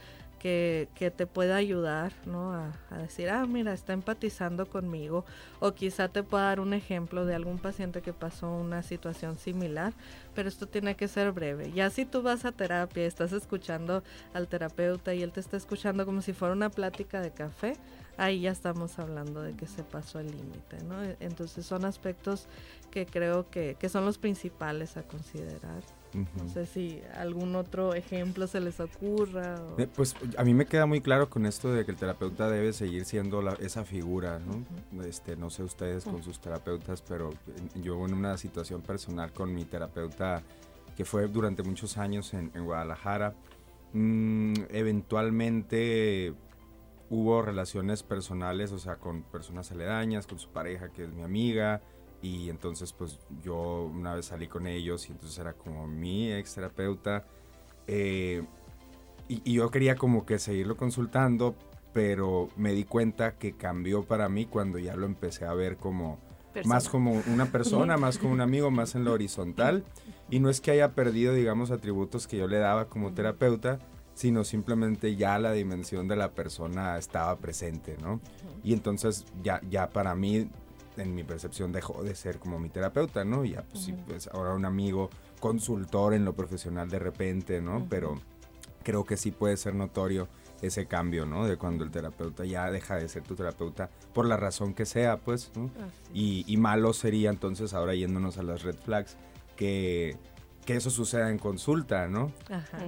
que, 0.43 0.89
que 0.93 1.09
te 1.09 1.25
pueda 1.25 1.55
ayudar 1.55 2.11
¿no? 2.25 2.53
A, 2.53 2.73
a, 2.89 2.97
decir, 2.97 3.29
ah, 3.29 3.45
mira, 3.47 3.71
está 3.71 3.93
empatizando 3.93 4.65
conmigo, 4.65 5.23
o 5.61 5.71
quizá 5.71 6.09
te 6.09 6.21
pueda 6.21 6.43
dar 6.43 6.59
un 6.59 6.73
ejemplo 6.73 7.25
de 7.25 7.33
algún 7.33 7.59
paciente 7.59 8.01
que 8.01 8.11
pasó 8.11 8.51
una 8.51 8.83
situación 8.83 9.37
similar, 9.37 9.93
pero 10.35 10.49
esto 10.49 10.67
tiene 10.67 10.97
que 10.97 11.07
ser 11.07 11.31
breve. 11.31 11.71
Ya 11.71 11.89
si 11.89 12.03
tú 12.03 12.21
vas 12.21 12.43
a 12.43 12.51
terapia, 12.51 13.05
estás 13.05 13.31
escuchando 13.31 14.03
al 14.33 14.49
terapeuta 14.49 15.13
y 15.13 15.23
él 15.23 15.31
te 15.31 15.39
está 15.39 15.55
escuchando 15.55 16.05
como 16.05 16.21
si 16.21 16.33
fuera 16.33 16.53
una 16.53 16.69
plática 16.69 17.21
de 17.21 17.31
café, 17.31 17.77
ahí 18.17 18.41
ya 18.41 18.51
estamos 18.51 18.99
hablando 18.99 19.41
de 19.41 19.53
que 19.53 19.65
se 19.65 19.81
pasó 19.81 20.19
el 20.19 20.27
límite, 20.27 20.83
¿no? 20.83 21.01
E, 21.01 21.15
entonces 21.21 21.65
son 21.65 21.85
aspectos 21.85 22.47
que 22.91 23.05
creo 23.05 23.49
que, 23.49 23.77
que 23.79 23.87
son 23.87 24.03
los 24.03 24.17
principales 24.17 24.97
a 24.97 25.03
considerar. 25.03 25.83
No 26.13 26.49
sé 26.53 26.65
si 26.65 27.01
algún 27.15 27.55
otro 27.55 27.93
ejemplo 27.93 28.47
se 28.47 28.59
les 28.59 28.79
ocurra. 28.79 29.55
Eh, 29.77 29.87
pues 29.93 30.15
a 30.37 30.43
mí 30.43 30.53
me 30.53 30.65
queda 30.65 30.85
muy 30.85 31.01
claro 31.01 31.29
con 31.29 31.45
esto 31.45 31.71
de 31.71 31.85
que 31.85 31.91
el 31.91 31.97
terapeuta 31.97 32.49
debe 32.49 32.73
seguir 32.73 33.05
siendo 33.05 33.47
esa 33.57 33.83
figura, 33.83 34.39
¿no? 34.39 35.03
este, 35.03 35.35
no 35.35 35.49
sé 35.49 35.63
ustedes 35.63 36.03
con 36.03 36.23
sus 36.23 36.39
terapeutas, 36.39 37.01
pero 37.01 37.31
yo 37.75 38.05
en 38.05 38.13
una 38.13 38.37
situación 38.37 38.81
personal 38.81 39.33
con 39.33 39.53
mi 39.53 39.65
terapeuta 39.65 40.43
que 40.95 41.05
fue 41.05 41.27
durante 41.27 41.63
muchos 41.63 41.97
años 41.97 42.33
en, 42.33 42.51
Guadalajara, 42.63 43.33
mm, 43.93 44.53
eventualmente 44.69 46.33
hubo 47.09 47.41
relaciones 47.41 48.03
personales, 48.03 48.71
o 48.71 48.79
sea, 48.79 48.95
con 48.95 49.23
personas 49.23 49.71
aledañas, 49.71 50.27
con 50.27 50.39
su 50.39 50.49
pareja 50.49 50.89
que 50.89 51.03
es 51.03 51.13
mi 51.13 51.23
amiga, 51.23 51.81
y 52.23 52.49
entonces 52.49 52.93
pues 52.93 53.19
yo 53.43 53.83
una 53.93 54.15
vez 54.15 54.27
salí 54.27 54.47
con 54.47 54.65
ellos 54.65 55.09
y 55.09 55.11
entonces 55.11 55.37
era 55.37 55.53
como 55.53 55.87
mi 55.87 56.31
ex 56.31 56.55
terapeuta, 56.55 57.25
eh, 57.85 58.43
y, 59.27 59.53
yo 59.53 59.69
quería 59.69 59.95
como 59.95 60.25
que 60.25 60.39
seguirlo 60.39 60.77
consultando, 60.77 61.55
pero 61.93 62.49
me 62.55 62.73
di 62.73 62.85
cuenta 62.85 63.35
que 63.37 63.53
cambió 63.53 64.03
para 64.03 64.29
mí 64.29 64.45
cuando 64.45 64.79
ya 64.79 64.95
lo 64.95 65.05
empecé 65.05 65.45
a 65.45 65.53
ver 65.53 65.77
como 65.77 66.19
más 66.65 66.87
como 66.87 67.21
una 67.27 67.47
persona, 67.47 67.97
más 67.97 68.17
como 68.17 68.33
un 68.33 68.41
amigo, 68.41 68.71
más 68.71 68.95
en 68.95 69.03
lo 69.03 69.11
horizontal, 69.11 69.83
y 70.29 70.39
no 70.39 70.49
es 70.49 70.61
que 70.61 70.71
haya 70.71 70.93
perdido, 70.93 71.33
digamos, 71.33 71.71
atributos 71.71 72.27
que 72.27 72.37
yo 72.37 72.47
le 72.47 72.57
daba 72.57 72.89
como 72.89 73.13
terapeuta, 73.13 73.79
sino 74.13 74.43
simplemente 74.43 75.15
ya 75.15 75.39
la 75.39 75.51
dimensión 75.51 76.07
de 76.07 76.15
la 76.15 76.31
persona 76.31 76.97
estaba 76.97 77.37
presente, 77.37 77.97
¿no? 78.01 78.21
Y 78.63 78.73
entonces 78.73 79.25
ya, 79.41 79.59
ya 79.69 79.89
para 79.89 80.15
mí, 80.15 80.49
en 80.97 81.15
mi 81.15 81.23
percepción, 81.23 81.71
dejó 81.71 82.03
de 82.03 82.15
ser 82.15 82.39
como 82.39 82.59
mi 82.59 82.69
terapeuta, 82.69 83.23
¿no? 83.23 83.45
Ya, 83.45 83.63
pues, 83.63 83.83
sí, 83.83 83.93
pues 84.07 84.27
ahora 84.27 84.53
un 84.53 84.65
amigo 84.65 85.09
consultor 85.39 86.13
en 86.13 86.25
lo 86.25 86.33
profesional 86.33 86.89
de 86.89 86.99
repente, 86.99 87.61
¿no? 87.61 87.85
Pero 87.89 88.19
creo 88.83 89.05
que 89.05 89.17
sí 89.17 89.31
puede 89.31 89.57
ser 89.57 89.75
notorio 89.75 90.27
ese 90.61 90.85
cambio, 90.85 91.25
¿no? 91.25 91.45
De 91.45 91.57
cuando 91.57 91.83
el 91.83 91.91
terapeuta 91.91 92.45
ya 92.45 92.71
deja 92.71 92.95
de 92.95 93.09
ser 93.09 93.23
tu 93.23 93.35
terapeuta 93.35 93.89
por 94.13 94.25
la 94.25 94.37
razón 94.37 94.73
que 94.73 94.85
sea, 94.85 95.17
pues, 95.17 95.51
¿no? 95.55 95.69
Y, 96.13 96.45
y, 96.47 96.57
malo 96.57 96.93
sería 96.93 97.29
entonces, 97.29 97.73
ahora 97.73 97.95
yéndonos 97.95 98.37
a 98.37 98.43
las 98.43 98.63
red 98.63 98.75
flags, 98.75 99.17
que, 99.57 100.17
que 100.65 100.75
eso 100.75 100.89
suceda 100.89 101.29
en 101.29 101.37
consulta, 101.37 102.07
¿no? 102.07 102.31
Ajá. 102.49 102.79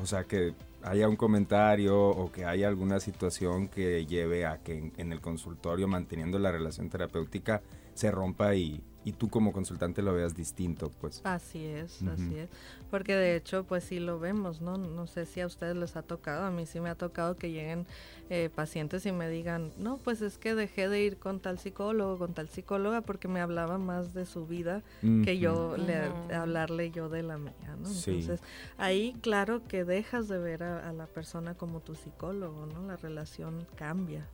O 0.00 0.06
sea, 0.06 0.24
que 0.24 0.54
haya 0.82 1.08
un 1.08 1.16
comentario 1.16 1.98
o 1.98 2.32
que 2.32 2.44
haya 2.44 2.68
alguna 2.68 3.00
situación 3.00 3.68
que 3.68 4.06
lleve 4.06 4.46
a 4.46 4.58
que 4.58 4.92
en, 4.96 5.12
el 5.12 5.20
consultorio, 5.20 5.88
manteniendo 5.88 6.38
la 6.38 6.50
relación 6.50 6.88
terapéutica, 6.88 7.62
se 7.94 8.10
rompa 8.10 8.54
y, 8.54 8.82
y 9.04 9.12
tú 9.12 9.30
como 9.30 9.52
consultante 9.52 10.02
lo 10.02 10.14
veas 10.14 10.34
distinto, 10.34 10.90
pues. 11.00 11.22
Así 11.24 11.64
es, 11.64 12.02
así 12.02 12.36
es. 12.36 12.50
Porque 12.90 13.14
de 13.14 13.36
hecho, 13.36 13.64
pues 13.64 13.84
sí 13.84 13.98
lo 13.98 14.18
vemos, 14.18 14.60
¿no? 14.60 14.76
No 14.76 15.06
sé 15.06 15.24
si 15.24 15.40
a 15.40 15.46
ustedes 15.46 15.76
les 15.76 15.96
ha 15.96 16.02
tocado, 16.02 16.44
a 16.44 16.50
mí 16.50 16.66
sí 16.66 16.80
me 16.80 16.90
ha 16.90 16.94
tocado 16.94 17.36
que 17.36 17.50
lleguen 17.50 17.86
eh, 18.28 18.50
pacientes 18.54 19.06
y 19.06 19.12
me 19.12 19.28
digan, 19.28 19.72
no, 19.78 19.96
pues 19.98 20.20
es 20.20 20.36
que 20.38 20.54
dejé 20.54 20.88
de 20.88 21.02
ir 21.02 21.16
con 21.16 21.40
tal 21.40 21.58
psicólogo, 21.58 22.18
con 22.18 22.34
tal 22.34 22.48
psicóloga, 22.48 23.00
porque 23.00 23.26
me 23.26 23.40
hablaba 23.40 23.78
más 23.78 24.12
de 24.12 24.26
su 24.26 24.46
vida 24.46 24.82
que 25.00 25.38
yo 25.38 25.76
le, 25.76 26.34
hablarle 26.34 26.90
yo 26.90 27.08
de 27.08 27.22
la 27.22 27.38
mía, 27.38 27.76
¿no? 27.80 27.88
Entonces, 27.88 28.40
ahí 28.76 29.16
claro 29.22 29.62
que 29.66 29.84
dejas 29.84 30.28
de 30.28 30.38
ver 30.38 30.62
a, 30.62 30.92
la 30.92 31.06
persona 31.06 31.54
como 31.54 31.80
tu 31.80 31.94
psicólogo, 31.94 32.66
¿no? 32.66 32.86
La 32.86 32.96
relación 32.96 33.66
cambia. 33.76 34.26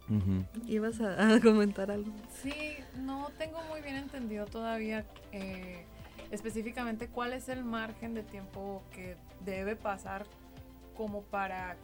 ¿Ibas 0.66 1.00
a, 1.00 1.34
a 1.34 1.40
comentar 1.40 1.90
algo? 1.90 2.10
Sí, 2.42 2.52
no 3.00 3.30
tengo 3.38 3.62
muy 3.70 3.80
bien 3.80 3.96
entendido 3.96 4.46
todavía 4.56 5.04
eh, 5.32 5.84
específicamente 6.30 7.08
cuál 7.08 7.34
es 7.34 7.50
el 7.50 7.62
margen 7.62 8.14
de 8.14 8.22
tiempo 8.22 8.82
que 8.90 9.14
debe 9.44 9.76
pasar 9.76 10.24
como 10.96 11.20
para 11.24 11.76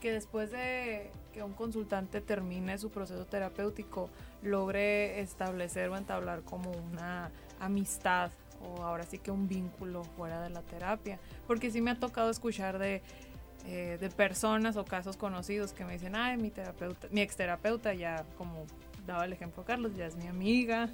que 0.00 0.10
después 0.10 0.50
de 0.50 1.10
que 1.34 1.42
un 1.42 1.52
consultante 1.52 2.22
termine 2.22 2.78
su 2.78 2.88
proceso 2.90 3.26
terapéutico 3.26 4.08
logre 4.40 5.20
establecer 5.20 5.90
o 5.90 5.98
entablar 5.98 6.44
como 6.44 6.70
una 6.70 7.30
amistad 7.60 8.30
o 8.62 8.82
ahora 8.82 9.04
sí 9.04 9.18
que 9.18 9.30
un 9.30 9.46
vínculo 9.46 10.02
fuera 10.02 10.40
de 10.40 10.48
la 10.48 10.62
terapia. 10.62 11.18
Porque 11.46 11.70
sí 11.70 11.82
me 11.82 11.90
ha 11.90 11.98
tocado 11.98 12.30
escuchar 12.30 12.78
de, 12.78 13.02
eh, 13.66 13.98
de 14.00 14.08
personas 14.08 14.78
o 14.78 14.84
casos 14.86 15.18
conocidos 15.18 15.74
que 15.74 15.84
me 15.84 15.92
dicen, 15.92 16.16
ay, 16.16 16.38
mi 16.38 16.48
terapeuta, 16.48 17.06
mi 17.10 17.20
exterapeuta 17.20 17.92
ya 17.92 18.24
como 18.38 18.64
daba 19.08 19.24
el 19.24 19.32
ejemplo 19.32 19.64
Carlos, 19.64 19.96
ya 19.96 20.06
es 20.06 20.16
mi 20.16 20.26
amiga, 20.26 20.90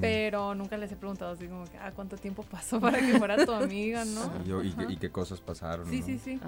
pero 0.00 0.54
nunca 0.54 0.76
les 0.76 0.92
he 0.92 0.96
preguntado 0.96 1.32
así 1.32 1.46
como 1.46 1.64
que, 1.64 1.78
ah, 1.78 1.92
¿cuánto 1.94 2.16
tiempo 2.16 2.42
pasó 2.44 2.80
para 2.80 2.98
que 2.98 3.18
fuera 3.18 3.44
tu 3.44 3.52
amiga, 3.52 4.04
no? 4.04 4.62
y, 4.62 4.96
qué 4.96 5.10
cosas 5.10 5.40
pasaron, 5.40 5.88
sí, 5.88 6.02
sí, 6.02 6.18
sí, 6.18 6.40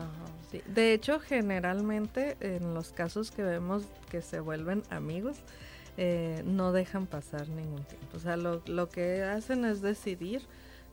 sí. 0.51 0.63
De 0.67 0.93
hecho, 0.93 1.19
generalmente 1.21 2.37
en 2.41 2.75
los 2.75 2.93
casos 2.93 3.31
que 3.31 3.43
vemos 3.43 3.85
que 4.11 4.23
se 4.23 4.41
vuelven 4.41 4.83
amigos, 4.91 5.39
eh, 5.97 6.43
no 6.47 6.73
dejan 6.73 7.07
pasar 7.07 7.49
ningún 7.49 7.83
tiempo. 7.85 8.17
O 8.17 8.21
sea, 8.21 8.37
lo, 8.37 8.63
lo 8.67 8.89
que 8.89 9.23
hacen 9.23 9.65
es 9.65 9.83
decidir 9.83 10.43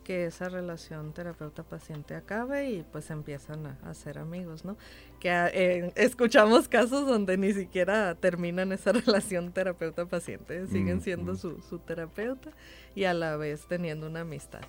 que 0.08 0.26
esa 0.26 0.48
relación 0.48 1.12
terapeuta-paciente 1.12 2.16
acabe 2.16 2.70
y 2.72 2.84
pues 2.94 3.12
empiezan 3.12 3.68
a, 3.84 3.94
ser 3.94 4.20
amigos, 4.20 4.64
¿no? 4.64 4.78
Que 5.20 5.30
ah, 5.30 5.50
eh, 5.54 5.92
escuchamos 5.96 6.70
casos 6.70 7.06
donde 7.06 7.36
ni 7.36 7.52
siquiera 7.52 8.16
terminan 8.16 8.72
esa 8.72 8.92
relación 9.06 9.52
terapeuta-paciente, 9.52 10.66
siguen 10.68 11.02
siendo 11.02 11.36
su, 11.36 11.62
su, 11.62 11.80
terapeuta 11.80 12.52
y 12.96 13.04
a 13.04 13.14
la 13.14 13.36
vez 13.36 13.68
teniendo 13.68 14.08
una 14.08 14.22
amistad. 14.22 14.62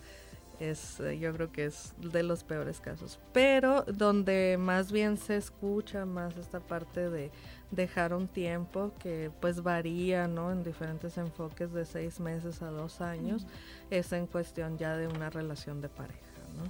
Es, 0.59 0.99
eh, 0.99 1.21
yo 1.21 1.33
creo 1.33 1.53
que 1.53 1.67
es 1.67 1.95
de 1.99 2.25
los 2.25 2.43
peores 2.43 2.81
casos. 2.81 3.21
Pero 3.33 3.85
donde 3.85 4.57
más 4.59 4.91
bien 4.91 5.17
se 5.17 5.37
escucha 5.37 6.05
más 6.05 6.37
esta 6.37 6.59
parte 6.59 7.11
de 7.11 7.31
dejar 7.71 8.15
un 8.15 8.29
tiempo 8.29 8.93
que 8.99 9.31
pues 9.41 9.63
varía, 9.63 10.27
¿no? 10.27 10.51
En 10.53 10.65
diferentes 10.65 11.19
enfoques 11.19 11.73
de 11.73 11.85
seis 11.85 12.21
meses 12.21 12.63
a 12.63 12.71
dos 12.71 13.01
años, 13.01 13.47
es 13.91 14.13
en 14.13 14.27
cuestión 14.27 14.79
ya 14.79 14.97
de 14.97 15.07
una 15.07 15.31
relación 15.31 15.81
de 15.81 15.89
pareja, 15.89 16.19
¿no? 16.57 16.65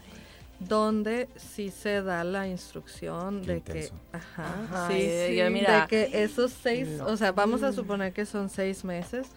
Donde 0.67 1.29
sí 1.37 1.71
se 1.71 2.03
da 2.03 2.25
la 2.25 2.49
instrucción 2.49 3.43
de 3.43 3.61
que, 3.61 3.91
ajá, 4.11 4.89
sí, 4.89 5.07
de 5.07 5.85
que 5.89 6.11
esos 6.25 6.53
seis, 6.53 7.01
o 7.01 7.17
sea, 7.17 7.31
vamos 7.31 7.63
a 7.63 7.73
suponer 7.73 8.13
que 8.13 8.27
son 8.27 8.49
seis 8.49 8.85
meses, 8.85 9.29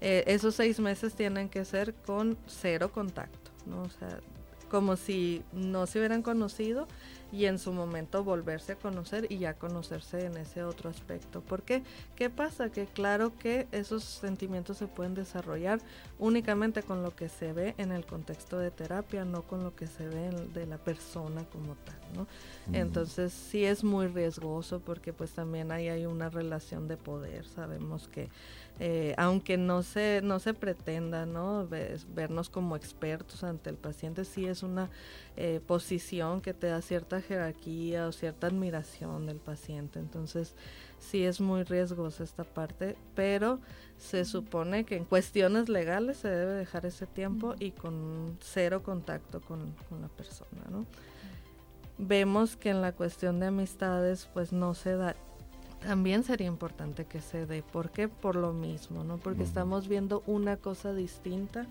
eh, 0.00 0.24
esos 0.26 0.54
seis 0.54 0.80
meses 0.80 1.12
tienen 1.12 1.50
que 1.50 1.66
ser 1.66 1.92
con 1.92 2.38
cero 2.46 2.90
contacto, 2.92 3.50
¿no? 3.66 3.82
O 3.82 3.90
sea, 3.90 4.20
como 4.70 4.96
si 4.96 5.42
no 5.52 5.86
se 5.86 5.98
hubieran 5.98 6.22
conocido 6.22 6.88
y 7.32 7.46
en 7.46 7.58
su 7.58 7.72
momento 7.72 8.24
volverse 8.24 8.72
a 8.72 8.76
conocer 8.76 9.26
y 9.30 9.38
ya 9.38 9.54
conocerse 9.54 10.26
en 10.26 10.36
ese 10.36 10.64
otro 10.64 10.90
aspecto. 10.90 11.40
¿Por 11.40 11.62
qué? 11.62 11.82
¿Qué 12.16 12.30
pasa? 12.30 12.70
Que 12.70 12.86
claro 12.86 13.36
que 13.38 13.68
esos 13.72 14.04
sentimientos 14.04 14.78
se 14.78 14.86
pueden 14.86 15.14
desarrollar 15.14 15.80
únicamente 16.18 16.82
con 16.82 17.02
lo 17.02 17.14
que 17.14 17.28
se 17.28 17.52
ve 17.52 17.74
en 17.78 17.92
el 17.92 18.06
contexto 18.06 18.58
de 18.58 18.70
terapia, 18.70 19.24
no 19.24 19.42
con 19.42 19.62
lo 19.62 19.74
que 19.74 19.86
se 19.86 20.08
ve 20.08 20.30
de 20.52 20.66
la 20.66 20.78
persona 20.78 21.44
como 21.44 21.74
tal, 21.76 21.98
¿no? 22.14 22.26
Entonces 22.72 23.32
sí 23.32 23.64
es 23.64 23.84
muy 23.84 24.06
riesgoso 24.06 24.80
porque 24.80 25.12
pues 25.12 25.32
también 25.32 25.72
ahí 25.72 25.88
hay 25.88 26.06
una 26.06 26.28
relación 26.28 26.88
de 26.88 26.96
poder, 26.96 27.46
sabemos 27.46 28.08
que 28.08 28.28
eh, 28.82 29.14
aunque 29.18 29.58
no 29.58 29.82
se, 29.82 30.22
no 30.24 30.38
se 30.38 30.54
pretenda 30.54 31.26
¿no? 31.26 31.68
vernos 31.68 32.48
como 32.48 32.76
expertos 32.76 33.44
ante 33.44 33.68
el 33.68 33.76
paciente, 33.76 34.24
sí 34.24 34.46
es 34.46 34.62
una 34.62 34.88
eh, 35.36 35.60
posición 35.66 36.40
que 36.40 36.54
te 36.54 36.68
da 36.68 36.80
cierta 36.80 37.20
jerarquía 37.20 38.06
o 38.06 38.12
cierta 38.12 38.46
admiración 38.46 39.26
del 39.26 39.36
paciente. 39.36 39.98
Entonces, 39.98 40.54
sí 40.98 41.24
es 41.24 41.42
muy 41.42 41.62
riesgosa 41.64 42.24
esta 42.24 42.42
parte, 42.42 42.96
pero 43.14 43.60
se 43.98 44.24
supone 44.24 44.84
que 44.84 44.96
en 44.96 45.04
cuestiones 45.04 45.68
legales 45.68 46.16
se 46.16 46.28
debe 46.28 46.54
dejar 46.54 46.86
ese 46.86 47.06
tiempo 47.06 47.54
y 47.58 47.72
con 47.72 48.38
cero 48.40 48.82
contacto 48.82 49.42
con, 49.42 49.74
con 49.90 50.00
la 50.00 50.08
persona. 50.08 50.62
¿no? 50.70 50.86
Vemos 51.98 52.56
que 52.56 52.70
en 52.70 52.80
la 52.80 52.92
cuestión 52.92 53.40
de 53.40 53.48
amistades, 53.48 54.26
pues 54.32 54.54
no 54.54 54.72
se 54.72 54.96
da 54.96 55.16
también 55.80 56.24
sería 56.24 56.46
importante 56.46 57.04
que 57.04 57.20
se 57.20 57.46
dé. 57.46 57.62
¿Por 57.62 57.90
qué? 57.90 58.08
Por 58.08 58.36
lo 58.36 58.52
mismo, 58.52 59.04
¿no? 59.04 59.18
Porque 59.18 59.42
estamos 59.42 59.88
viendo 59.88 60.22
una 60.26 60.56
cosa 60.56 60.92
distinta 60.92 61.66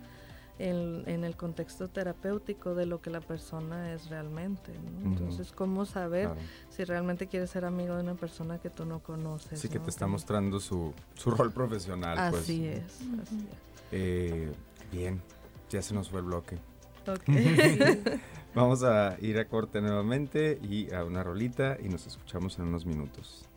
en, 0.58 1.04
en, 1.08 1.24
el 1.24 1.36
contexto 1.38 1.88
terapéutico 1.88 2.76
de 2.76 2.86
lo 2.86 3.02
que 3.02 3.10
la 3.10 3.22
persona 3.22 3.94
es 3.94 4.10
realmente. 4.10 4.74
¿no? 4.74 5.12
Entonces, 5.12 5.52
¿cómo 5.54 5.86
saber 5.86 6.30
si 6.70 6.84
realmente 6.84 7.28
quieres 7.28 7.50
ser 7.50 7.64
amigo 7.66 7.96
de 7.96 8.04
una 8.04 8.16
persona 8.16 8.58
que 8.60 8.70
tú 8.70 8.86
no 8.86 9.00
conoces? 9.00 9.60
Sí, 9.60 9.70
que 9.70 9.80
te 9.80 9.90
está 9.90 10.06
mostrando 10.06 10.60
su, 10.60 10.94
su 11.16 11.32
rol 11.32 11.54
profesional. 11.54 12.32
Pues. 12.32 12.44
Así 12.44 12.66
es, 12.66 12.84
así 13.22 13.48
eh, 13.92 14.52
bien, 14.92 15.22
ya 15.70 15.82
se 15.82 15.94
nos 15.94 16.10
fue 16.10 16.20
el 16.20 16.26
bloque. 16.26 16.58
Vamos 18.56 18.84
a 18.84 19.16
ir 19.22 19.40
a 19.40 19.46
corte 19.46 19.82
nuevamente 19.82 20.60
y 20.62 20.94
a 20.94 21.04
una 21.04 21.24
rolita 21.24 21.78
y 21.82 21.88
nos 21.88 22.06
escuchamos 22.06 22.58
en 22.60 22.66
unos 22.66 22.86
minutos. 22.86 23.49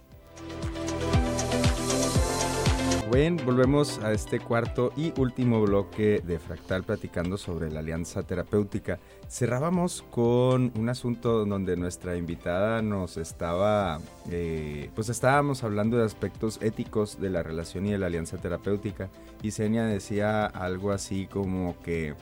Bueno, 3.12 3.42
volvemos 3.44 3.98
a 3.98 4.10
este 4.12 4.40
cuarto 4.40 4.90
y 4.96 5.12
último 5.20 5.60
bloque 5.60 6.22
de 6.26 6.38
Fractal 6.38 6.82
platicando 6.82 7.36
sobre 7.36 7.70
la 7.70 7.80
alianza 7.80 8.22
terapéutica. 8.22 9.00
Cerrábamos 9.28 10.02
con 10.10 10.72
un 10.78 10.88
asunto 10.88 11.44
donde 11.44 11.76
nuestra 11.76 12.16
invitada 12.16 12.80
nos 12.80 13.18
estaba, 13.18 14.00
eh, 14.30 14.88
pues 14.94 15.10
estábamos 15.10 15.62
hablando 15.62 15.98
de 15.98 16.06
aspectos 16.06 16.58
éticos 16.62 17.20
de 17.20 17.28
la 17.28 17.42
relación 17.42 17.84
y 17.84 17.90
de 17.90 17.98
la 17.98 18.06
alianza 18.06 18.38
terapéutica. 18.38 19.10
Y 19.42 19.50
Senia 19.50 19.84
decía 19.84 20.46
algo 20.46 20.90
así 20.90 21.26
como 21.26 21.76
que 21.82 22.14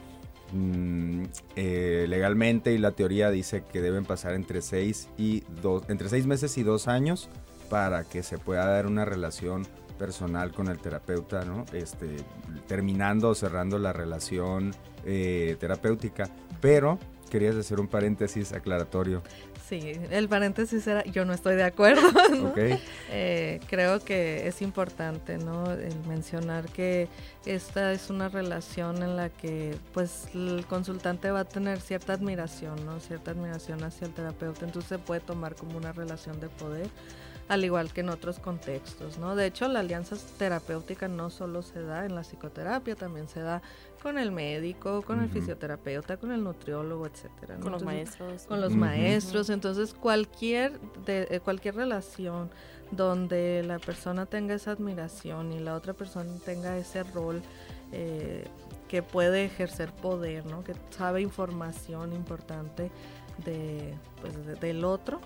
mm, 0.53 1.23
eh, 1.55 2.07
legalmente 2.09 2.73
y 2.73 2.79
la 2.79 2.91
teoría 2.91 3.31
dice 3.31 3.63
que 3.63 3.81
deben 3.81 4.05
pasar 4.05 4.35
entre 4.35 4.61
seis 4.61 5.09
y 5.17 5.45
dos, 5.63 5.85
entre 5.89 6.09
seis 6.09 6.27
meses 6.27 6.59
y 6.59 6.65
dos 6.65 6.89
años 6.89 7.31
para 7.71 8.05
que 8.05 8.23
se 8.23 8.37
pueda 8.37 8.67
dar 8.67 8.87
una 8.87 9.07
relación 9.07 9.67
personal 9.99 10.53
con 10.53 10.69
el 10.69 10.79
terapeuta, 10.79 11.45
¿no? 11.45 11.65
Este, 11.73 12.17
terminando 12.67 13.31
o 13.31 13.35
cerrando 13.35 13.79
la 13.79 13.93
relación 13.93 14.75
eh, 15.07 15.57
terapéutica. 15.59 16.29
Pero 16.61 16.99
querías 17.31 17.55
hacer 17.55 17.81
un 17.81 17.87
paréntesis 17.87 18.53
aclaratorio. 18.53 19.23
Sí, 19.69 19.93
el 20.11 20.29
paréntesis 20.29 20.85
era, 20.87 21.05
yo 21.05 21.25
no 21.25 21.33
estoy 21.33 21.55
de 21.55 21.63
acuerdo. 21.63 22.03
Eh, 23.13 23.61
creo 23.69 24.01
que 24.01 24.47
es 24.47 24.63
importante, 24.63 25.37
¿no? 25.37 25.71
El 25.73 25.95
mencionar 26.07 26.67
que 26.67 27.09
esta 27.45 27.93
es 27.93 28.09
una 28.09 28.29
relación 28.29 29.03
en 29.03 29.17
la 29.17 29.31
que, 29.31 29.77
pues, 29.93 30.29
el 30.33 30.65
consultante 30.69 31.31
va 31.31 31.41
a 31.41 31.45
tener 31.45 31.81
cierta 31.81 32.13
admiración, 32.13 32.85
¿no? 32.87 33.01
Cierta 33.01 33.33
admiración 33.33 33.83
hacia 33.83 34.07
el 34.07 34.15
terapeuta, 34.15 34.65
entonces 34.65 34.89
se 34.89 34.99
puede 34.99 35.21
tomar 35.21 35.57
como 35.57 35.77
una 35.77 35.93
relación 35.93 36.41
de 36.41 36.49
poder 36.49 36.89
al 37.51 37.65
igual 37.65 37.93
que 37.93 38.03
en 38.03 38.11
otros 38.11 38.39
contextos, 38.39 39.19
¿no? 39.19 39.35
De 39.35 39.45
hecho, 39.45 39.67
la 39.67 39.81
alianza 39.81 40.17
terapéutica 40.39 41.09
no 41.09 41.31
solo 41.31 41.63
se 41.63 41.83
da 41.83 42.07
en 42.07 42.15
la 42.15 42.23
psicoterapia, 42.23 42.95
también 42.95 43.29
se 43.29 43.41
da 43.41 43.61
con 44.05 44.19
el 44.19 44.31
médico, 44.31 45.03
con 45.03 45.21
el 45.21 45.29
fisioterapeuta, 45.29 46.17
con 46.17 46.31
el 46.31 46.45
nutriólogo, 46.45 47.07
etcétera. 47.07 47.57
Con 47.57 47.73
los 47.73 47.83
maestros. 47.83 48.45
Con 48.45 48.61
los 48.61 48.77
maestros. 48.77 49.51
Entonces, 49.51 49.95
cualquier, 49.95 50.79
de, 51.05 51.27
eh, 51.29 51.41
cualquier 51.41 51.75
relación 51.75 52.51
donde 52.93 53.65
la 53.67 53.81
persona 53.81 54.27
tenga 54.27 54.55
esa 54.55 54.71
admiración 54.71 55.53
y 55.53 55.59
la 55.59 55.75
otra 55.75 55.93
persona 55.93 56.33
tenga 56.45 56.79
ese 56.79 57.03
rol 57.03 57.43
eh, 57.91 58.45
que 58.87 59.03
puede 59.03 59.45
ejercer 59.45 59.91
poder, 59.91 60.47
¿no? 60.47 60.63
Que 60.63 60.77
sabe 60.91 61.21
información 61.21 62.13
importante 62.13 62.93
de, 63.45 63.93
pues, 64.21 64.61
del 64.61 64.85
otro, 64.85 65.21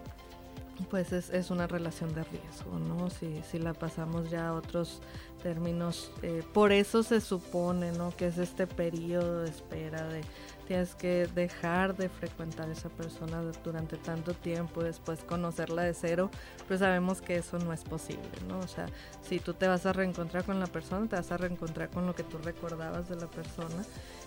pues 0.91 1.13
es, 1.13 1.31
es, 1.31 1.51
una 1.51 1.67
relación 1.67 2.15
de 2.15 2.25
riesgo, 2.25 2.79
¿no? 2.79 3.11
Si, 3.11 3.43
si 3.51 3.59
la 3.59 3.75
pasamos 3.75 4.31
ya 4.31 4.49
a 4.49 4.53
otros 4.55 5.01
términos, 5.43 6.11
eh, 6.23 6.43
por 6.53 6.73
eso 6.73 7.03
se 7.03 7.21
supone, 7.21 7.93
¿no? 7.93 8.15
Que 8.17 8.27
es 8.27 8.39
este 8.39 8.67
periodo 8.67 9.43
de 9.43 9.51
espera 9.51 10.09
de 10.09 10.23
tienes 10.67 10.95
que 10.95 11.29
dejar 11.35 11.97
de 11.97 12.09
frecuentar 12.09 12.69
a 12.69 12.73
esa 12.73 12.89
persona 12.89 13.43
durante 13.63 13.97
tanto 13.97 14.35
tiempo 14.35 14.81
y 14.83 14.85
después 14.85 15.23
conocerla 15.25 15.83
de 15.83 15.95
cero, 15.95 16.31
pues 16.67 16.81
sabemos 16.81 17.21
que 17.21 17.37
eso 17.37 17.59
no 17.59 17.73
es 17.73 17.83
posible, 17.85 18.29
¿no? 18.49 18.59
O 18.59 18.69
sea, 18.69 18.87
si 19.23 19.39
tú 19.39 19.55
te 19.55 19.69
vas 19.69 19.87
a 19.87 19.93
reencontrar 19.93 20.45
con 20.45 20.61
la 20.61 20.67
persona, 20.67 21.09
te 21.09 21.17
vas 21.17 21.31
a 21.33 21.37
reencontrar 21.37 21.91
con 21.91 22.07
lo 22.07 22.15
que 22.15 22.23
tú 22.23 22.39
recordabas 22.39 23.09
de 23.09 23.17
la 23.17 23.27
persona 23.27 23.85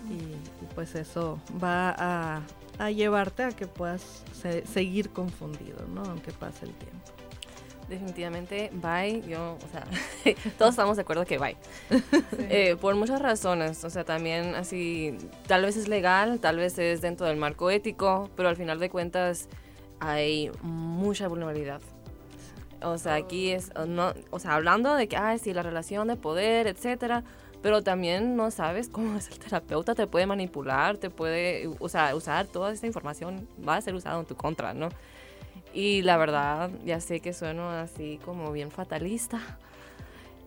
y, 0.10 0.36
pues 0.76 0.96
eso 0.96 1.40
va 1.62 1.90
a, 1.98 2.42
a, 2.78 2.92
llevarte 2.92 3.44
a 3.44 3.52
que 3.52 3.68
puedas 3.68 4.24
seguir 4.72 5.10
confundido, 5.10 5.86
¿no? 5.88 6.04
Aunque 6.04 6.32
pase 6.32 6.66
el 6.66 6.74
tiempo 6.74 7.17
definitivamente 7.88 8.72
bye. 8.74 9.24
Yo, 9.28 9.58
o 9.64 9.72
sea, 9.72 9.86
todos 10.58 10.72
estamos 10.72 10.98
de 10.98 11.02
acuerdo 11.02 11.26
que 11.26 11.38
bye. 11.38 11.58
Eh, 12.50 12.76
por 12.80 12.96
muchas 12.96 13.22
razones. 13.22 13.84
O 13.84 13.90
sea, 13.90 14.04
también 14.04 14.56
así, 14.56 15.18
tal 15.48 15.64
vez 15.64 15.78
es 15.78 15.88
legal, 15.88 16.40
tal 16.40 16.58
vez 16.58 16.78
es 16.78 17.02
dentro 17.02 17.28
del 17.28 17.38
marco 17.38 17.70
ético, 17.70 18.30
pero 18.36 18.50
al 18.50 18.56
final 18.56 18.80
de 18.80 18.90
cuentas 18.90 19.50
hay 20.00 20.52
mucha 20.62 21.28
vulnerabilidad. 21.28 21.82
O 22.84 22.98
sea, 22.98 23.16
aquí 23.16 23.50
es, 23.52 23.72
no, 23.88 24.14
o 24.30 24.40
sea, 24.40 24.54
hablando 24.54 24.94
de 24.96 25.08
que, 25.08 25.18
ay, 25.18 25.40
sí, 25.40 25.54
la 25.54 25.64
relación 25.64 26.08
de 26.08 26.16
poder, 26.16 26.68
etcétera, 26.68 27.24
pero 27.62 27.82
también 27.82 28.36
no 28.36 28.52
sabes 28.52 28.88
cómo 28.88 29.18
es 29.18 29.30
el 29.30 29.40
terapeuta, 29.40 29.96
te 29.96 30.06
puede 30.06 30.28
manipular, 30.28 30.98
te 30.98 31.10
puede, 31.10 31.70
o 31.80 31.90
sea, 31.90 32.16
usar 32.16 32.46
toda 32.46 32.72
esta 32.72 32.86
información, 32.86 33.48
va 33.68 33.78
a 33.78 33.82
ser 33.82 33.96
usado 33.96 34.20
en 34.20 34.26
tu 34.28 34.36
contra, 34.36 34.74
¿no? 34.74 34.90
Y 35.78 36.02
la 36.02 36.18
verdad, 36.18 36.72
ya 36.86 37.00
sé 37.00 37.20
que 37.20 37.34
sueno 37.34 37.70
así 37.70 38.20
como 38.26 38.52
bien 38.52 38.72
fatalista. 38.72 39.40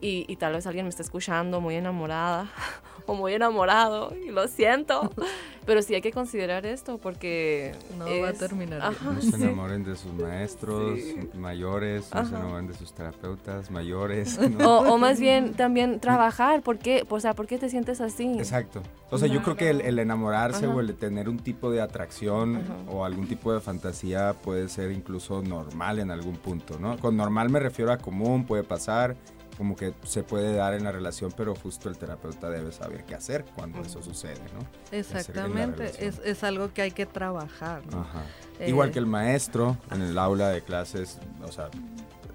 Y, 0.02 0.24
y, 0.28 0.36
tal 0.36 0.54
vez 0.54 0.66
alguien 0.66 0.86
me 0.86 0.88
está 0.88 1.02
escuchando 1.02 1.60
muy 1.60 1.74
enamorada 1.74 2.50
o 3.06 3.14
muy 3.14 3.34
enamorado 3.34 4.14
y 4.16 4.30
lo 4.30 4.48
siento, 4.48 5.10
pero 5.66 5.82
sí 5.82 5.94
hay 5.94 6.00
que 6.00 6.12
considerar 6.12 6.64
esto 6.64 6.98
porque 6.98 7.74
no 7.98 8.06
va 8.22 8.30
a 8.30 8.32
terminar. 8.32 8.92
no 9.02 9.20
se 9.20 9.36
enamoren 9.36 9.84
de 9.84 9.96
sus 9.96 10.12
maestros 10.14 10.98
mayores, 11.34 12.08
no 12.14 12.24
se 12.24 12.34
enamoren 12.34 12.66
de 12.68 12.74
sus 12.74 12.92
terapeutas 12.92 13.70
mayores. 13.70 14.38
O, 14.62 14.98
más 14.98 15.18
bien 15.18 15.54
también 15.54 16.00
trabajar, 16.00 16.62
¿por 16.62 16.78
qué? 16.78 17.04
O 17.08 17.20
sea, 17.20 17.34
¿por 17.34 17.46
qué 17.46 17.58
te 17.58 17.68
sientes 17.68 18.00
así? 18.00 18.34
Exacto. 18.38 18.82
O 19.10 19.18
sea, 19.18 19.26
yo 19.26 19.42
creo 19.42 19.56
que 19.56 19.70
el, 19.70 19.98
enamorarse 19.98 20.66
o 20.66 20.80
el 20.80 20.94
tener 20.94 21.28
un 21.28 21.38
tipo 21.38 21.70
de 21.70 21.80
atracción 21.80 22.62
o 22.88 23.04
algún 23.04 23.26
tipo 23.26 23.52
de 23.52 23.60
fantasía 23.60 24.34
puede 24.34 24.68
ser 24.68 24.92
incluso 24.92 25.42
normal 25.42 25.98
en 25.98 26.10
algún 26.10 26.36
punto, 26.36 26.78
¿no? 26.78 26.98
Con 26.98 27.16
normal 27.16 27.50
me 27.50 27.58
refiero 27.58 27.92
a 27.92 27.98
común, 27.98 28.44
puede 28.44 28.62
pasar 28.62 29.16
como 29.60 29.76
que 29.76 29.92
se 30.04 30.22
puede 30.22 30.54
dar 30.54 30.72
en 30.72 30.84
la 30.84 30.90
relación, 30.90 31.34
pero 31.36 31.54
justo 31.54 31.90
el 31.90 31.98
terapeuta 31.98 32.48
debe 32.48 32.72
saber 32.72 33.04
qué 33.04 33.14
hacer 33.14 33.44
cuando 33.54 33.82
eso 33.82 34.02
sucede, 34.02 34.40
¿no? 34.54 34.66
Exactamente, 34.90 35.92
es, 35.98 36.18
es, 36.24 36.42
algo 36.44 36.72
que 36.72 36.80
hay 36.80 36.92
que 36.92 37.04
trabajar. 37.04 37.82
¿no? 37.90 38.00
Ajá. 38.00 38.22
Igual 38.66 38.88
eh, 38.88 38.92
que 38.92 38.98
el 39.00 39.04
maestro 39.04 39.76
en 39.90 40.00
el 40.00 40.16
aula 40.16 40.48
de 40.48 40.62
clases, 40.62 41.18
o 41.46 41.52
sea, 41.52 41.68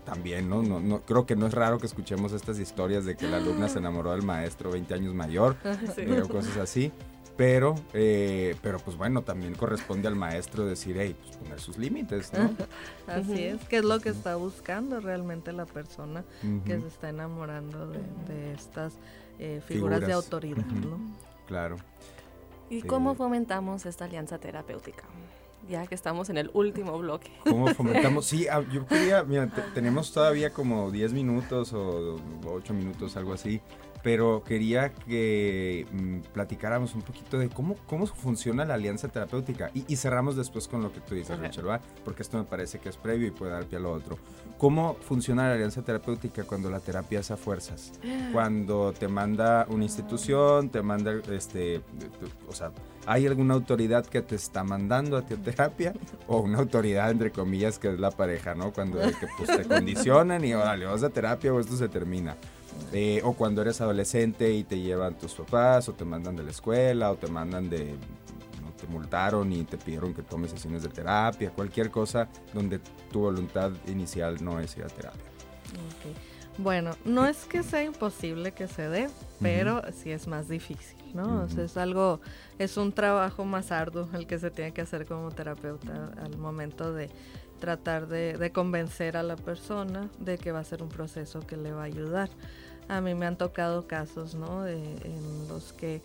también, 0.05 0.47
¿no? 0.47 0.61
No, 0.61 0.79
¿no? 0.79 1.01
Creo 1.01 1.25
que 1.25 1.35
no 1.35 1.47
es 1.47 1.55
raro 1.55 1.79
que 1.79 1.87
escuchemos 1.87 2.31
estas 2.31 2.59
historias 2.59 3.05
de 3.05 3.17
que 3.17 3.27
la 3.27 3.37
alumna 3.37 3.69
se 3.69 3.79
enamoró 3.79 4.11
del 4.11 4.21
maestro 4.21 4.69
20 4.69 4.93
años 4.93 5.15
mayor 5.15 5.57
eh, 5.97 6.21
o 6.23 6.29
cosas 6.29 6.57
así. 6.57 6.91
Pero, 7.37 7.75
eh, 7.93 8.55
pero 8.61 8.79
pues 8.79 8.95
bueno, 8.95 9.21
también 9.21 9.55
corresponde 9.55 10.07
al 10.07 10.15
maestro 10.15 10.65
decir, 10.65 10.95
hey, 10.97 11.15
pues 11.21 11.35
poner 11.35 11.59
sus 11.59 11.77
límites, 11.77 12.31
¿no? 12.33 12.49
Así 13.07 13.43
es, 13.43 13.63
que 13.65 13.77
es 13.77 13.83
lo 13.83 13.99
que 13.99 14.09
está 14.09 14.37
buscando 14.37 15.01
realmente 15.01 15.51
la 15.51 15.65
persona 15.65 16.23
que 16.65 16.79
se 16.79 16.87
está 16.87 17.09
enamorando 17.09 17.87
de, 17.87 18.53
estas 18.53 18.93
eh, 19.37 19.61
figuras, 19.65 19.99
de 19.99 20.13
autoridad, 20.13 20.65
¿no? 20.65 20.97
Claro. 21.47 21.75
¿Y 22.69 22.81
cómo 22.81 23.15
fomentamos 23.15 23.85
esta 23.85 24.05
alianza 24.05 24.37
terapéutica? 24.37 25.03
Ya 25.69 25.85
que 25.87 25.95
estamos 25.95 26.29
en 26.29 26.37
el 26.37 26.51
último 26.53 26.97
bloque. 26.97 27.31
¿Cómo 27.43 27.67
fomentamos? 27.73 28.25
Sí, 28.35 28.47
ah, 28.47 28.63
yo 28.71 28.85
quería, 28.85 29.23
mira, 29.23 29.49
tenemos 29.73 30.11
todavía 30.13 30.51
como 30.51 30.89
10 30.89 31.13
minutos 31.13 31.73
o 31.73 32.17
8 32.45 32.73
minutos, 32.73 33.17
algo 33.17 33.33
así 33.33 33.61
pero 34.05 34.43
quería 34.43 34.93
que 34.93 35.87
mm, 35.91 36.31
platicáramos 36.31 36.93
un 36.93 37.01
poquito 37.01 37.39
de 37.39 37.49
cómo, 37.49 37.75
cómo 37.87 38.05
funciona 38.05 38.63
la 38.63 38.75
alianza 38.75 39.07
terapéutica 39.07 39.71
y, 39.73 39.95
cerramos 39.95 40.35
después 40.35 40.67
con 40.67 40.83
lo 40.83 40.93
que 40.93 40.99
tú 40.99 41.15
dices, 41.15 41.39
Rachel, 41.39 41.67
¿va? 41.67 41.81
porque 42.03 42.21
esto 42.21 42.37
me 42.37 42.43
parece 42.43 42.77
que 42.77 42.89
es 42.89 42.97
previo 42.97 43.27
y 43.27 43.31
puede 43.31 43.53
dar 43.53 43.65
pie 43.65 43.79
a 43.79 43.81
lo 43.81 43.91
otro. 43.91 44.19
¿Cómo 44.59 44.93
funciona 45.01 45.47
la 45.47 45.55
alianza 45.55 45.81
terapéutica 45.81 46.43
cuando 46.43 46.69
la 46.69 46.81
terapia 46.81 47.21
es 47.21 47.31
a 47.31 47.35
fuerzas? 47.35 47.93
Cuando 48.31 48.93
te 48.93 49.07
manda 49.07 49.65
una 49.69 49.85
institución, 49.85 50.69
te 50.69 50.83
manda, 50.83 51.13
este, 51.31 51.81
o 52.47 52.53
sea, 52.53 52.71
¿hay 53.07 53.25
alguna 53.25 53.55
autoridad 53.55 54.05
que 54.05 54.21
te 54.21 54.35
está 54.35 54.63
mandando 54.63 55.17
a 55.17 55.23
tu 55.23 55.35
terapia? 55.37 55.93
O 56.27 56.39
una 56.39 56.59
autoridad, 56.59 57.11
entre 57.11 57.31
comillas, 57.31 57.77
que 57.79 57.89
es 57.89 57.99
la 57.99 58.11
pareja, 58.11 58.55
¿no? 58.55 58.71
Cuando 58.71 58.99
que, 59.19 59.27
pues, 59.37 59.49
te 59.57 59.67
condicionan 59.67 60.43
y, 60.43 60.53
órale, 60.53 60.85
vas 60.85 61.03
a 61.03 61.09
terapia 61.09 61.53
o 61.53 61.59
esto 61.59 61.75
se 61.75 61.87
termina. 61.87 62.35
Eh, 62.93 63.21
o 63.23 63.33
cuando 63.33 63.61
eres 63.61 63.81
adolescente 63.81 64.51
y 64.51 64.63
te 64.63 64.79
llevan 64.79 65.17
tus 65.17 65.33
papás, 65.33 65.89
o 65.89 65.93
te 65.93 66.05
mandan 66.05 66.35
de 66.35 66.43
la 66.43 66.51
escuela, 66.51 67.11
o 67.11 67.15
te 67.15 67.27
mandan 67.27 67.69
de. 67.69 67.93
No, 68.61 68.71
te 68.79 68.87
multaron 68.87 69.51
y 69.51 69.63
te 69.63 69.77
pidieron 69.77 70.13
que 70.13 70.21
tomes 70.21 70.51
sesiones 70.51 70.83
de 70.83 70.89
terapia, 70.89 71.51
cualquier 71.51 71.91
cosa 71.91 72.29
donde 72.53 72.79
tu 73.11 73.21
voluntad 73.21 73.71
inicial 73.87 74.43
no 74.43 74.59
es 74.59 74.77
ir 74.77 74.83
a 74.83 74.87
terapia. 74.87 75.21
Bueno, 76.57 76.91
no 77.03 77.27
es 77.27 77.45
que 77.45 77.63
sea 77.63 77.83
imposible 77.83 78.53
que 78.53 78.67
se 78.67 78.87
dé, 78.87 79.09
pero 79.41 79.81
sí 79.91 80.11
es 80.11 80.27
más 80.27 80.47
difícil, 80.47 80.97
¿no? 81.13 81.43
o 81.43 81.49
sea, 81.49 81.65
es 81.65 81.75
algo, 81.75 82.21
es 82.59 82.77
un 82.77 82.93
trabajo 82.93 83.43
más 83.43 83.73
arduo 83.73 84.07
el 84.13 84.25
que 84.25 84.39
se 84.39 84.51
tiene 84.51 84.71
que 84.71 84.81
hacer 84.81 85.05
como 85.05 85.31
terapeuta 85.31 86.13
al 86.17 86.37
momento 86.37 86.93
de 86.93 87.09
tratar 87.59 88.07
de, 88.07 88.37
de 88.37 88.51
convencer 88.51 89.17
a 89.17 89.23
la 89.23 89.35
persona 89.35 90.09
de 90.19 90.37
que 90.37 90.51
va 90.51 90.59
a 90.59 90.63
ser 90.63 90.83
un 90.83 90.89
proceso 90.89 91.39
que 91.41 91.57
le 91.57 91.71
va 91.71 91.81
a 91.81 91.85
ayudar. 91.85 92.29
A 92.87 93.01
mí 93.01 93.15
me 93.15 93.25
han 93.25 93.37
tocado 93.37 93.87
casos, 93.87 94.35
¿no? 94.35 94.67
en 94.67 95.47
los 95.47 95.73
que 95.73 96.01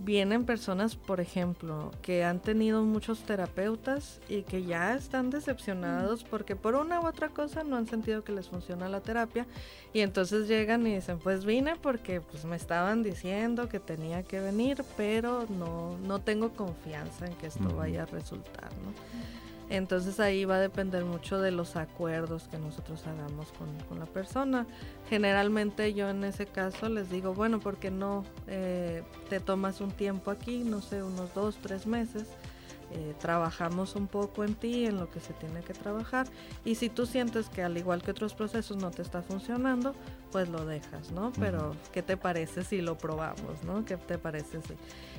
vienen 0.00 0.44
personas, 0.44 0.94
por 0.94 1.20
ejemplo, 1.20 1.90
que 2.02 2.24
han 2.24 2.40
tenido 2.40 2.82
muchos 2.84 3.20
terapeutas 3.20 4.20
y 4.28 4.42
que 4.42 4.64
ya 4.64 4.94
están 4.94 5.30
decepcionados 5.30 6.24
porque 6.24 6.54
por 6.56 6.74
una 6.76 7.00
u 7.00 7.06
otra 7.06 7.30
cosa 7.30 7.64
no 7.64 7.76
han 7.76 7.86
sentido 7.86 8.22
que 8.22 8.32
les 8.32 8.48
funciona 8.48 8.88
la 8.88 9.00
terapia 9.00 9.46
y 9.92 10.00
entonces 10.00 10.46
llegan 10.46 10.86
y 10.86 10.94
dicen, 10.94 11.18
pues 11.18 11.44
vine 11.44 11.74
porque 11.76 12.20
pues 12.20 12.44
me 12.44 12.56
estaban 12.56 13.02
diciendo 13.02 13.68
que 13.68 13.80
tenía 13.80 14.22
que 14.22 14.40
venir, 14.40 14.84
pero 14.96 15.46
no, 15.48 15.98
no 15.98 16.20
tengo 16.20 16.50
confianza 16.50 17.26
en 17.26 17.34
que 17.34 17.48
esto 17.48 17.68
vaya 17.74 18.04
a 18.04 18.06
resultar, 18.06 18.70
¿no? 18.84 19.47
Entonces 19.70 20.18
ahí 20.18 20.44
va 20.44 20.56
a 20.56 20.60
depender 20.60 21.04
mucho 21.04 21.40
de 21.40 21.50
los 21.50 21.76
acuerdos 21.76 22.48
que 22.48 22.58
nosotros 22.58 23.06
hagamos 23.06 23.52
con, 23.52 23.98
la 23.98 24.06
persona. 24.06 24.66
Generalmente 25.08 25.92
yo 25.92 26.08
en 26.08 26.24
ese 26.24 26.46
caso 26.46 26.88
les 26.88 27.10
digo, 27.10 27.34
bueno, 27.34 27.58
¿por 27.60 27.76
qué 27.76 27.90
no 27.90 28.24
eh, 28.46 29.02
te 29.28 29.40
tomas 29.40 29.80
un 29.80 29.90
tiempo 29.90 30.30
aquí, 30.30 30.58
no 30.64 30.80
sé, 30.80 31.02
unos 31.02 31.34
dos, 31.34 31.56
tres 31.60 31.86
meses? 31.86 32.28
Eh, 32.90 33.14
trabajamos 33.20 33.96
un 33.96 34.06
poco 34.06 34.44
en 34.44 34.54
ti, 34.54 34.86
en 34.86 34.96
lo 34.96 35.10
que 35.10 35.20
se 35.20 35.34
tiene 35.34 35.60
que 35.60 35.74
trabajar. 35.74 36.26
Y 36.64 36.76
si 36.76 36.88
tú 36.88 37.04
sientes 37.04 37.50
que 37.50 37.62
al 37.62 37.76
igual 37.76 38.02
que 38.02 38.12
otros 38.12 38.32
procesos 38.32 38.78
no 38.78 38.90
te 38.90 39.02
está 39.02 39.20
funcionando, 39.20 39.94
pues 40.32 40.48
lo 40.48 40.64
dejas, 40.64 41.10
¿no? 41.10 41.32
Pero, 41.38 41.74
¿qué 41.92 42.02
te 42.02 42.16
parece 42.16 42.64
si 42.64 42.80
lo 42.80 42.96
probamos, 42.96 43.62
¿no? 43.64 43.84
¿Qué 43.84 43.98
te 43.98 44.16
parece 44.16 44.62
si... 44.62 44.74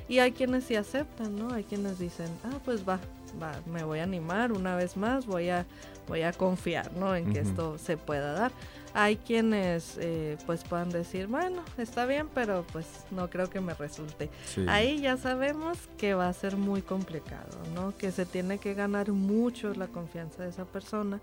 Y 0.08 0.18
hay 0.18 0.32
quienes 0.32 0.64
sí 0.64 0.74
aceptan, 0.74 1.36
¿no? 1.36 1.54
Hay 1.54 1.62
quienes 1.62 2.00
dicen, 2.00 2.28
ah, 2.42 2.58
pues 2.64 2.88
va, 2.88 2.98
va, 3.40 3.52
me 3.66 3.84
voy 3.84 4.00
a 4.00 4.04
animar 4.04 4.52
una 4.52 4.76
vez 4.76 4.96
más, 4.96 5.26
voy 5.26 5.50
a, 5.50 5.66
voy 6.08 6.22
a 6.22 6.32
confiar, 6.32 6.92
¿no? 6.92 7.14
En 7.14 7.32
que 7.32 7.40
esto 7.40 7.78
se 7.78 7.96
pueda 7.96 8.32
dar. 8.32 8.52
Hay 8.92 9.16
quienes 9.16 9.96
eh, 10.00 10.36
pues 10.46 10.64
puedan 10.64 10.90
decir, 10.90 11.28
bueno, 11.28 11.62
está 11.78 12.06
bien, 12.06 12.28
pero 12.34 12.64
pues 12.72 12.86
no 13.10 13.30
creo 13.30 13.48
que 13.48 13.60
me 13.60 13.74
resulte. 13.74 14.30
Ahí 14.66 15.00
ya 15.00 15.16
sabemos 15.16 15.78
que 15.96 16.14
va 16.14 16.28
a 16.28 16.32
ser 16.32 16.56
muy 16.56 16.82
complicado, 16.82 17.58
¿no? 17.74 17.96
Que 17.96 18.10
se 18.10 18.26
tiene 18.26 18.58
que 18.58 18.74
ganar 18.74 19.12
mucho 19.12 19.72
la 19.74 19.86
confianza 19.86 20.42
de 20.42 20.50
esa 20.50 20.64
persona 20.64 21.20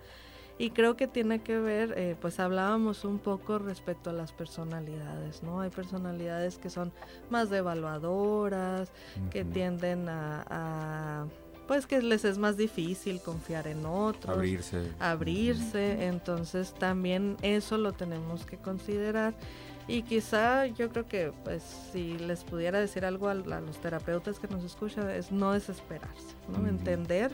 y 0.60 0.72
creo 0.72 0.98
que 0.98 1.08
tiene 1.08 1.40
que 1.40 1.60
ver, 1.60 1.94
eh, 1.98 2.16
pues 2.20 2.40
hablábamos 2.40 3.06
un 3.06 3.20
poco 3.20 3.60
respecto 3.60 4.10
a 4.10 4.14
las 4.14 4.32
personalidades, 4.32 5.44
¿no? 5.44 5.62
Hay 5.62 5.70
personalidades 5.70 6.58
que 6.58 6.72
son 6.72 6.92
más 7.30 7.52
devaluadoras, 7.52 8.92
que 9.30 9.46
tienden 9.46 10.10
a, 10.10 11.28
pues 11.68 11.86
que 11.86 12.02
les 12.02 12.26
es 12.26 12.38
más 12.38 12.58
difícil 12.58 13.22
confiar 13.22 13.68
en 13.68 13.86
otros, 13.86 14.36
abrirse, 14.36 14.92
abrirse, 15.00 16.08
entonces 16.08 16.74
también 16.74 17.38
eso 17.42 17.78
lo 17.78 17.94
tenemos 17.94 18.46
que 18.46 18.58
considerar. 18.58 19.34
Y 19.88 20.02
quizá 20.02 20.66
yo 20.66 20.90
creo 20.90 21.08
que 21.08 21.32
pues 21.44 21.64
si 21.94 22.18
les 22.18 22.44
pudiera 22.44 22.80
decir 22.80 23.06
algo 23.06 23.30
a, 23.30 23.36
los 23.36 23.80
terapeutas 23.80 24.38
que 24.38 24.48
nos 24.48 24.64
escuchan 24.64 25.10
es 25.10 25.32
no 25.32 25.54
desesperarse, 25.54 26.36
¿no? 26.50 26.68
Entender 26.68 27.32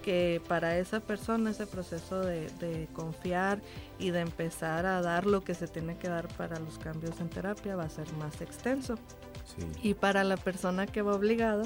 que 0.00 0.40
para 0.48 0.78
esa 0.78 1.00
persona 1.00 1.50
ese 1.50 1.66
proceso 1.66 2.20
de, 2.20 2.88
confiar 2.94 3.60
y 3.98 4.10
de 4.10 4.20
empezar 4.20 4.86
a 4.86 5.02
dar 5.02 5.26
lo 5.26 5.44
que 5.44 5.54
se 5.54 5.68
tiene 5.68 5.96
que 5.98 6.08
dar 6.08 6.28
para 6.36 6.58
los 6.58 6.78
cambios 6.78 7.20
en 7.20 7.28
terapia 7.28 7.76
va 7.76 7.84
a 7.84 7.90
ser 7.90 8.10
más 8.14 8.40
extenso. 8.40 8.94
Y 9.82 9.94
para 9.94 10.24
la 10.24 10.36
persona 10.36 10.86
que 10.86 11.02
va 11.02 11.14
obligada, 11.14 11.64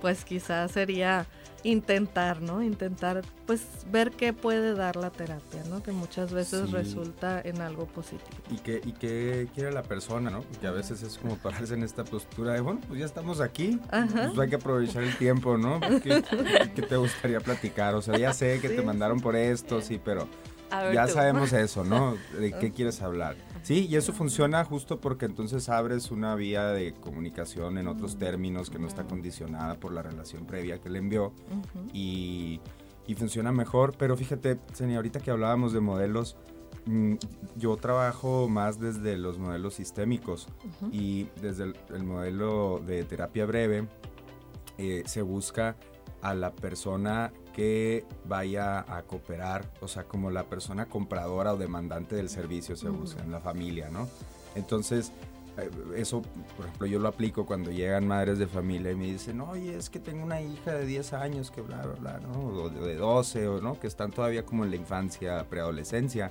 pues 0.00 0.24
quizás 0.24 0.72
sería 0.72 1.26
intentar, 1.62 2.40
¿no? 2.40 2.62
Intentar, 2.62 3.22
pues, 3.46 3.62
ver 3.90 4.10
qué 4.12 4.32
puede 4.32 4.74
dar 4.74 4.96
la 4.96 5.10
terapia, 5.10 5.62
¿no? 5.68 5.82
Que 5.82 5.92
muchas 5.92 6.32
veces 6.32 6.70
resulta 6.70 7.40
en 7.40 7.60
algo 7.60 7.86
positivo. 7.86 8.38
Y 8.50 8.58
qué, 8.58 8.80
y 8.84 8.92
qué 8.92 9.48
quiere 9.54 9.72
la 9.72 9.82
persona, 9.82 10.30
¿no? 10.30 10.44
Que 10.60 10.66
a 10.66 10.70
veces 10.70 11.02
es 11.02 11.18
como 11.18 11.36
pararse 11.36 11.74
en 11.74 11.82
esta 11.82 12.04
postura 12.04 12.52
de, 12.52 12.60
bueno, 12.60 12.80
pues 12.86 13.00
ya 13.00 13.06
estamos 13.06 13.40
aquí, 13.40 13.80
pues 13.90 14.38
hay 14.38 14.48
que 14.48 14.56
aprovechar 14.56 15.02
el 15.02 15.16
tiempo, 15.16 15.56
¿no? 15.56 15.80
¿Qué, 16.02 16.82
te 16.82 16.96
gustaría 16.96 17.40
platicar? 17.40 17.94
O 17.94 18.02
sea, 18.02 18.16
ya 18.16 18.32
sé 18.32 18.60
que 18.60 18.68
te 18.68 18.82
mandaron 18.82 19.20
por 19.20 19.36
esto, 19.36 19.80
sí, 19.80 20.00
pero 20.02 20.28
ya 20.70 21.06
sabemos 21.08 21.52
eso, 21.52 21.84
¿no? 21.84 22.16
¿De 22.38 22.52
qué 22.52 22.72
quieres 22.72 23.02
hablar? 23.02 23.36
Sí, 23.62 23.86
y 23.86 23.96
eso 23.96 24.12
funciona 24.12 24.64
justo 24.64 25.00
porque 25.00 25.26
entonces 25.26 25.68
abres 25.68 26.10
una 26.10 26.34
vía 26.34 26.68
de 26.68 26.94
comunicación 26.94 27.78
en 27.78 27.88
otros 27.88 28.18
términos 28.18 28.70
que 28.70 28.78
no 28.78 28.86
está 28.86 29.04
condicionada 29.04 29.74
por 29.74 29.92
la 29.92 30.02
relación 30.02 30.46
previa 30.46 30.78
que 30.80 30.88
le 30.88 30.98
envió 30.98 31.32
y, 31.92 32.60
funciona 33.16 33.52
mejor. 33.52 33.94
Pero 33.98 34.16
fíjate, 34.16 34.58
Senia, 34.74 34.96
ahorita 34.96 35.20
que 35.20 35.30
hablábamos 35.30 35.72
de 35.72 35.80
modelos, 35.80 36.36
mm, 36.86 37.14
yo 37.56 37.76
trabajo 37.76 38.48
más 38.48 38.78
desde 38.78 39.16
los 39.16 39.38
modelos 39.38 39.74
sistémicos 39.74 40.48
y 40.92 41.28
desde 41.40 41.72
el, 41.94 42.04
modelo 42.04 42.82
de 42.86 43.04
terapia 43.04 43.46
breve 43.46 43.88
eh, 44.76 45.02
se 45.06 45.22
busca 45.22 45.76
a 46.22 46.34
la 46.34 46.52
persona 46.52 47.32
que 47.58 48.04
vaya 48.24 48.84
a 48.86 49.02
cooperar, 49.02 49.68
o 49.80 49.88
sea, 49.88 50.04
como 50.04 50.30
la 50.30 50.44
persona 50.44 50.86
compradora 50.86 51.54
o 51.54 51.56
demandante 51.56 52.14
del 52.14 52.28
servicio 52.28 52.76
se 52.76 52.88
usa 52.88 53.20
en 53.24 53.32
la 53.32 53.40
familia, 53.40 53.90
¿no? 53.90 54.08
Entonces, 54.54 55.10
eh, 55.56 55.68
eso, 55.96 56.22
por 56.56 56.66
ejemplo, 56.66 56.86
yo 56.86 57.00
lo 57.00 57.08
aplico 57.08 57.46
cuando 57.46 57.72
llegan 57.72 58.06
madres 58.06 58.38
de 58.38 58.46
familia 58.46 58.92
y 58.92 58.94
me 58.94 59.06
dicen, 59.06 59.40
oye, 59.40 59.76
es 59.76 59.90
que 59.90 59.98
tengo 59.98 60.22
una 60.22 60.40
hija 60.40 60.72
de 60.72 60.86
10 60.86 61.12
años 61.14 61.50
que 61.50 61.60
bla, 61.60 61.82
bla, 61.82 61.94
bla, 61.94 62.20
¿no? 62.20 62.46
O 62.46 62.70
de 62.70 62.94
12, 62.94 63.48
o 63.48 63.60
no, 63.60 63.80
que 63.80 63.88
están 63.88 64.12
todavía 64.12 64.46
como 64.46 64.62
en 64.62 64.70
la 64.70 64.76
infancia, 64.76 65.44
preadolescencia, 65.50 66.30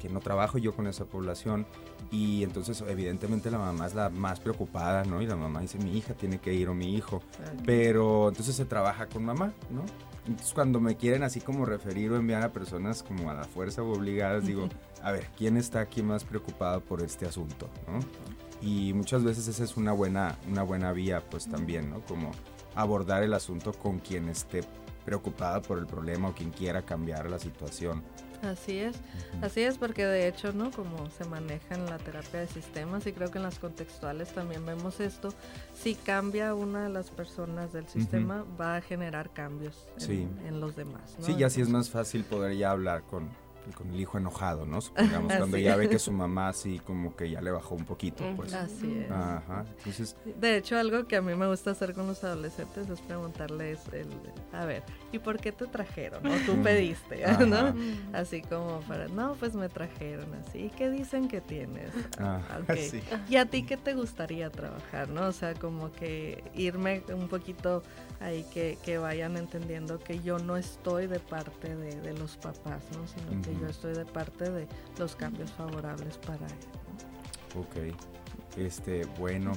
que 0.00 0.08
no 0.08 0.20
trabajo 0.20 0.58
yo 0.58 0.76
con 0.76 0.86
esa 0.86 1.06
población. 1.06 1.66
Y 2.12 2.44
entonces, 2.44 2.84
evidentemente, 2.86 3.50
la 3.50 3.58
mamá 3.58 3.86
es 3.86 3.96
la 3.96 4.10
más 4.10 4.38
preocupada, 4.38 5.02
¿no? 5.02 5.22
Y 5.22 5.26
la 5.26 5.34
mamá 5.34 5.60
dice, 5.60 5.78
mi 5.78 5.98
hija 5.98 6.14
tiene 6.14 6.38
que 6.38 6.54
ir 6.54 6.68
o 6.68 6.74
mi 6.74 6.94
hijo. 6.94 7.20
Pero 7.66 8.28
entonces 8.28 8.54
se 8.54 8.64
trabaja 8.64 9.08
con 9.08 9.24
mamá, 9.24 9.52
¿no? 9.68 9.82
Entonces 10.26 10.54
cuando 10.54 10.80
me 10.80 10.96
quieren 10.96 11.24
así 11.24 11.40
como 11.40 11.64
referir 11.64 12.12
o 12.12 12.16
enviar 12.16 12.42
a 12.42 12.52
personas 12.52 13.02
como 13.02 13.30
a 13.30 13.34
la 13.34 13.44
fuerza 13.44 13.82
o 13.82 13.92
obligadas, 13.92 14.46
digo, 14.46 14.68
a 15.02 15.10
ver, 15.10 15.28
¿quién 15.36 15.56
está 15.56 15.80
aquí 15.80 16.02
más 16.02 16.24
preocupado 16.24 16.80
por 16.80 17.02
este 17.02 17.26
asunto? 17.26 17.68
Y 18.60 18.92
muchas 18.92 19.24
veces 19.24 19.48
esa 19.48 19.64
es 19.64 19.76
una 19.76 19.92
buena, 19.92 20.38
una 20.48 20.62
buena 20.62 20.92
vía, 20.92 21.22
pues 21.28 21.48
también, 21.48 21.90
¿no? 21.90 22.00
Como 22.02 22.30
abordar 22.76 23.24
el 23.24 23.34
asunto 23.34 23.72
con 23.72 23.98
quien 23.98 24.28
esté 24.28 24.62
preocupada 25.04 25.60
por 25.60 25.78
el 25.78 25.86
problema 25.86 26.28
o 26.28 26.34
quien 26.34 26.50
quiera 26.50 26.82
cambiar 26.82 27.28
la 27.28 27.40
situación. 27.40 28.02
Así 28.42 28.78
es, 28.78 28.96
así 29.40 29.60
es 29.60 29.78
porque 29.78 30.04
de 30.04 30.26
hecho, 30.26 30.52
¿no? 30.52 30.72
Como 30.72 31.08
se 31.10 31.24
maneja 31.24 31.76
en 31.76 31.86
la 31.86 31.98
terapia 31.98 32.40
de 32.40 32.48
sistemas 32.48 33.06
y 33.06 33.12
creo 33.12 33.30
que 33.30 33.38
en 33.38 33.44
las 33.44 33.60
contextuales 33.60 34.34
también 34.34 34.66
vemos 34.66 34.98
esto, 34.98 35.32
si 35.74 35.94
cambia 35.94 36.52
una 36.54 36.82
de 36.84 36.88
las 36.88 37.10
personas 37.10 37.72
del 37.72 37.86
sistema 37.86 38.44
va 38.60 38.76
a 38.76 38.80
generar 38.80 39.30
cambios 39.30 39.86
en, 40.08 40.60
los 40.60 40.74
demás. 40.74 41.16
Sí, 41.20 41.36
y 41.38 41.44
así 41.44 41.60
es 41.60 41.68
más 41.68 41.88
fácil 41.88 42.24
poder 42.24 42.56
ya 42.56 42.72
hablar 42.72 43.02
con, 43.02 43.28
con 43.70 43.88
el 43.90 44.00
hijo 44.00 44.18
enojado, 44.18 44.66
¿no? 44.66 44.80
Supongamos, 44.80 45.32
cuando 45.34 45.56
ya 45.58 45.76
ve 45.76 45.88
que 45.88 45.98
su 45.98 46.12
mamá 46.12 46.48
así 46.48 46.80
como 46.80 47.14
que 47.16 47.30
ya 47.30 47.40
le 47.40 47.50
bajó 47.50 47.74
un 47.74 47.84
poquito, 47.84 48.24
pues. 48.36 48.52
Así 48.52 48.98
es. 48.98 49.10
Ajá. 49.10 49.64
Entonces, 49.78 50.16
de 50.24 50.56
hecho, 50.56 50.76
algo 50.76 51.06
que 51.06 51.16
a 51.16 51.22
mí 51.22 51.34
me 51.34 51.46
gusta 51.46 51.70
hacer 51.70 51.94
con 51.94 52.06
los 52.06 52.22
adolescentes 52.24 52.88
es 52.88 53.00
preguntarles, 53.00 53.80
el, 53.92 54.08
a 54.52 54.64
ver, 54.64 54.82
¿y 55.12 55.18
por 55.18 55.38
qué 55.38 55.52
te 55.52 55.66
trajeron? 55.66 56.26
O 56.26 56.34
tú 56.46 56.60
pediste, 56.62 57.24
¿no? 57.46 57.74
Así 58.12 58.42
como 58.42 58.80
para, 58.80 59.08
no, 59.08 59.34
pues 59.34 59.54
me 59.54 59.68
trajeron 59.68 60.28
así. 60.34 60.66
¿Y 60.66 60.70
qué 60.70 60.90
dicen 60.90 61.28
que 61.28 61.40
tienes? 61.40 61.92
Ah, 62.18 62.40
okay. 62.62 63.02
¿Y 63.28 63.36
a 63.36 63.46
ti 63.46 63.62
qué 63.64 63.76
te 63.76 63.94
gustaría 63.94 64.50
trabajar, 64.50 65.08
no? 65.08 65.26
O 65.26 65.32
sea, 65.32 65.54
como 65.54 65.92
que 65.92 66.42
irme 66.54 67.02
un 67.14 67.28
poquito 67.28 67.82
ahí 68.20 68.44
que, 68.52 68.78
que 68.84 68.98
vayan 68.98 69.36
entendiendo 69.36 69.98
que 69.98 70.20
yo 70.20 70.38
no 70.38 70.56
estoy 70.56 71.06
de 71.06 71.18
parte 71.18 71.74
de, 71.74 72.00
de 72.00 72.14
los 72.14 72.36
papás, 72.36 72.82
¿no? 72.92 73.06
Sino 73.06 73.42
que 73.42 73.51
yo 73.60 73.66
estoy 73.68 73.94
de 73.94 74.04
parte 74.04 74.50
de 74.50 74.66
los 74.98 75.16
cambios 75.16 75.50
favorables 75.52 76.18
para 76.18 76.46
él. 76.46 76.52
Ok, 77.56 77.96
este, 78.56 79.04
bueno. 79.18 79.52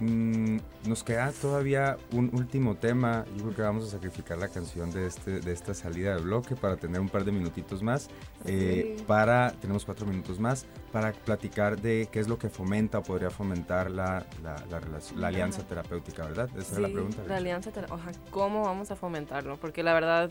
Mm, 0.00 0.56
nos 0.86 1.04
queda 1.04 1.30
todavía 1.30 1.98
un 2.12 2.30
último 2.34 2.74
tema. 2.74 3.26
Yo 3.36 3.44
creo 3.44 3.56
que 3.56 3.62
vamos 3.62 3.86
a 3.86 3.90
sacrificar 3.90 4.38
la 4.38 4.48
canción 4.48 4.90
de, 4.90 5.06
este, 5.06 5.40
de 5.40 5.52
esta 5.52 5.74
salida 5.74 6.16
de 6.16 6.22
bloque 6.22 6.56
para 6.56 6.76
tener 6.76 7.00
un 7.00 7.10
par 7.10 7.24
de 7.24 7.32
minutitos 7.32 7.82
más. 7.82 8.08
Eh, 8.46 8.96
para, 9.06 9.52
tenemos 9.60 9.84
cuatro 9.84 10.06
minutos 10.06 10.40
más 10.40 10.64
para 10.90 11.12
platicar 11.12 11.78
de 11.80 12.08
qué 12.10 12.18
es 12.18 12.28
lo 12.28 12.38
que 12.38 12.48
fomenta 12.48 12.98
o 12.98 13.02
podría 13.02 13.30
fomentar 13.30 13.90
la, 13.90 14.24
la, 14.42 14.56
la, 15.16 15.28
alianza 15.28 15.66
terapéutica, 15.66 16.24
¿verdad? 16.24 16.48
Esa 16.56 16.72
es 16.72 16.78
la 16.78 16.88
pregunta. 16.88 17.22
La 17.28 17.36
alianza 17.36 17.70
terapéutica, 17.70 18.12
¿cómo 18.30 18.62
vamos 18.62 18.90
a 18.90 18.96
fomentarlo? 18.96 19.58
Porque 19.58 19.82
la 19.82 19.92
verdad, 19.92 20.30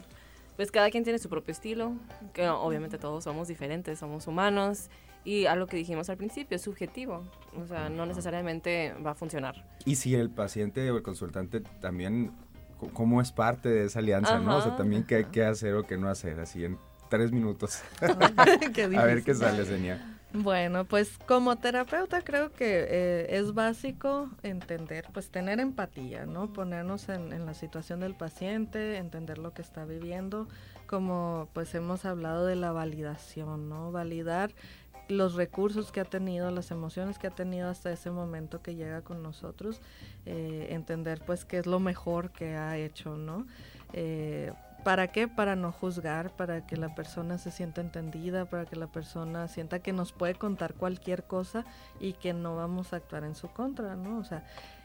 pues 0.60 0.74
cada 0.74 0.90
quien 0.90 1.06
tiene 1.06 1.20
su 1.20 1.30
propio 1.30 1.54
estilo, 1.54 1.94
que 2.34 2.50
obviamente 2.50 2.98
todos 2.98 3.24
somos 3.24 3.48
diferentes, 3.48 3.98
somos 3.98 4.28
humanos 4.28 4.90
y 5.24 5.46
a 5.46 5.56
lo 5.56 5.68
que 5.68 5.78
dijimos 5.78 6.10
al 6.10 6.18
principio, 6.18 6.58
es 6.58 6.62
subjetivo, 6.64 7.24
o 7.58 7.66
sea, 7.66 7.88
no 7.88 8.06
necesariamente 8.06 8.94
va 8.96 9.12
a 9.12 9.16
funcionar. 9.16 9.66
Y 9.86 9.96
si 9.96 10.16
el 10.16 10.30
paciente 10.30 10.92
o 10.92 10.98
el 10.98 11.02
consultante 11.02 11.62
también, 11.62 12.34
¿cómo 12.92 13.22
es 13.22 13.32
parte 13.32 13.70
de 13.70 13.86
esa 13.86 14.00
alianza, 14.00 14.38
no? 14.40 14.58
O 14.58 14.62
sea, 14.62 14.76
también 14.76 15.06
qué, 15.06 15.28
qué 15.32 15.46
hacer 15.46 15.76
o 15.76 15.88
qué 15.88 15.98
no 15.98 16.10
hacer, 16.10 16.42
así 16.42 16.66
en 16.66 16.78
tres 17.10 17.32
minutos. 17.32 17.82
a 18.02 19.06
ver 19.06 19.24
qué 19.24 19.36
sale, 19.36 19.64
Senia. 19.64 20.19
Bueno, 20.32 20.86
pues 20.86 21.18
como 21.26 21.56
terapeuta 21.56 22.22
creo 22.22 22.52
que 22.52 22.86
eh, 22.88 23.38
es 23.38 23.54
básico 23.56 24.30
entender, 24.44 25.08
pues 25.12 25.32
tener 25.32 25.60
empatía, 25.60 26.28
¿no? 26.28 26.54
Ponernos 26.54 27.10
en, 27.10 27.34
en, 27.34 27.48
la 27.48 27.56
situación 27.56 28.00
del 28.00 28.14
paciente, 28.14 28.98
entender 28.98 29.40
lo 29.40 29.54
que 29.54 29.64
está 29.64 29.86
viviendo, 29.86 30.48
como 30.86 31.50
pues 31.54 31.74
hemos 31.74 32.06
hablado 32.06 32.46
de 32.46 32.56
la 32.56 32.72
validación, 32.72 33.70
¿no? 33.70 33.92
Validar 33.92 34.52
los 35.10 35.34
recursos 35.34 35.92
que 35.92 36.00
ha 36.00 36.06
tenido, 36.06 36.52
las 36.52 36.70
emociones 36.72 37.18
que 37.18 37.28
ha 37.28 37.32
tenido 37.32 37.68
hasta 37.68 37.92
ese 37.92 38.12
momento 38.12 38.62
que 38.62 38.76
llega 38.76 39.02
con 39.02 39.24
nosotros, 39.24 39.82
eh, 40.26 40.68
entender 40.70 41.22
pues 41.26 41.46
qué 41.46 41.58
es 41.58 41.66
lo 41.66 41.80
mejor 41.80 42.32
que 42.32 42.56
ha 42.56 42.78
hecho, 42.78 43.18
¿no? 43.18 43.48
Eh, 43.94 44.54
¿Para 44.84 45.10
qué? 45.10 45.28
Para 45.28 45.56
no 45.56 45.72
juzgar, 45.72 46.32
para 46.32 46.66
que 46.66 46.78
la 46.78 46.96
persona 46.96 47.38
se 47.38 47.52
sienta 47.52 47.82
entendida, 47.82 48.46
para 48.46 48.66
que 48.66 48.76
la 48.76 48.88
persona 48.88 49.48
sienta 49.48 49.80
que 49.80 49.92
nos 49.92 50.14
puede 50.14 50.36
contar 50.36 50.74
cualquier 50.74 51.26
cosa 51.26 51.66
y 52.00 52.14
que 52.14 52.34
no 52.34 52.56
vamos 52.56 52.94
a 52.94 52.98
actuar 52.98 53.24
en 53.26 53.36
su 53.36 53.50
contra, 53.50 53.96
¿no? 53.96 54.18
O 54.18 54.24
sea, 54.24 54.44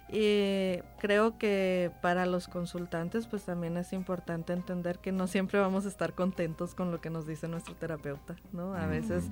y 0.09 0.78
creo 0.98 1.38
que 1.38 1.90
para 2.02 2.26
los 2.26 2.46
consultantes 2.46 3.26
pues 3.26 3.44
también 3.44 3.76
es 3.76 3.92
importante 3.92 4.52
entender 4.52 4.98
que 4.98 5.12
no 5.12 5.26
siempre 5.26 5.59
vamos 5.59 5.86
a 5.86 5.88
estar 5.88 6.12
contentos 6.12 6.74
con 6.74 6.90
lo 6.90 7.00
que 7.00 7.11
nos 7.11 7.26
dice 7.26 7.48
nuestro 7.48 7.74
terapeuta, 7.74 8.36
¿no? 8.52 8.74
A 8.74 8.86
veces 8.86 9.24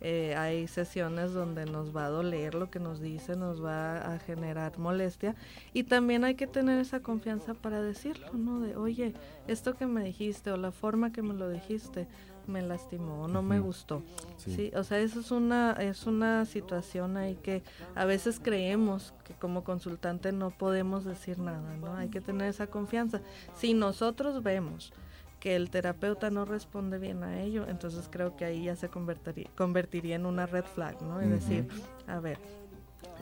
eh, 0.00 0.34
hay 0.36 0.68
sesiones 0.68 1.32
donde 1.32 1.66
nos 1.66 1.94
va 1.94 2.06
a 2.06 2.08
doler 2.08 2.54
lo 2.54 2.70
que 2.70 2.78
nos 2.78 3.00
dice, 3.00 3.36
nos 3.36 3.64
va 3.64 4.14
a 4.14 4.18
generar 4.20 4.78
molestia 4.78 5.34
y 5.72 5.84
también 5.84 6.24
hay 6.24 6.36
que 6.36 6.46
tener 6.46 6.80
esa 6.80 7.00
confianza 7.00 7.54
para 7.54 7.82
decirlo, 7.82 8.32
¿no? 8.32 8.60
De, 8.60 8.76
oye, 8.76 9.14
esto 9.48 9.74
que 9.74 9.86
me 9.86 10.04
dijiste 10.04 10.52
o 10.52 10.56
la 10.56 10.70
forma 10.70 11.12
que 11.12 11.22
me 11.22 11.34
lo 11.34 11.48
dijiste, 11.48 12.06
me 12.50 12.62
lastimó, 12.62 13.28
no 13.28 13.42
me 13.42 13.60
gustó. 13.60 14.02
Sí. 14.36 14.70
o 14.74 14.84
sea, 14.84 14.98
eso 14.98 15.20
es 15.20 15.30
una 15.30 15.72
es 15.72 16.06
una 16.06 16.44
situación 16.44 17.16
ahí 17.16 17.36
que 17.36 17.62
a 17.94 18.04
veces 18.04 18.40
creemos 18.42 19.14
que 19.24 19.34
como 19.34 19.64
consultante 19.64 20.32
no 20.32 20.50
podemos 20.50 21.04
decir 21.04 21.38
nada, 21.38 21.76
¿no? 21.76 21.94
Hay 21.94 22.08
que 22.08 22.20
tener 22.20 22.48
esa 22.48 22.66
confianza. 22.66 23.20
Si 23.54 23.74
nosotros 23.74 24.42
vemos 24.42 24.92
que 25.40 25.56
el 25.56 25.70
terapeuta 25.70 26.30
no 26.30 26.44
responde 26.44 26.98
bien 26.98 27.24
a 27.24 27.40
ello, 27.40 27.64
entonces 27.66 28.08
creo 28.10 28.36
que 28.36 28.44
ahí 28.44 28.64
ya 28.64 28.76
se 28.76 28.88
convertiría, 28.88 29.48
convertiría 29.56 30.16
en 30.16 30.26
una 30.26 30.46
red 30.46 30.64
flag, 30.64 31.00
¿no? 31.02 31.20
Es 31.20 31.30
decir, 31.30 31.66
a 32.06 32.20
ver, 32.20 32.38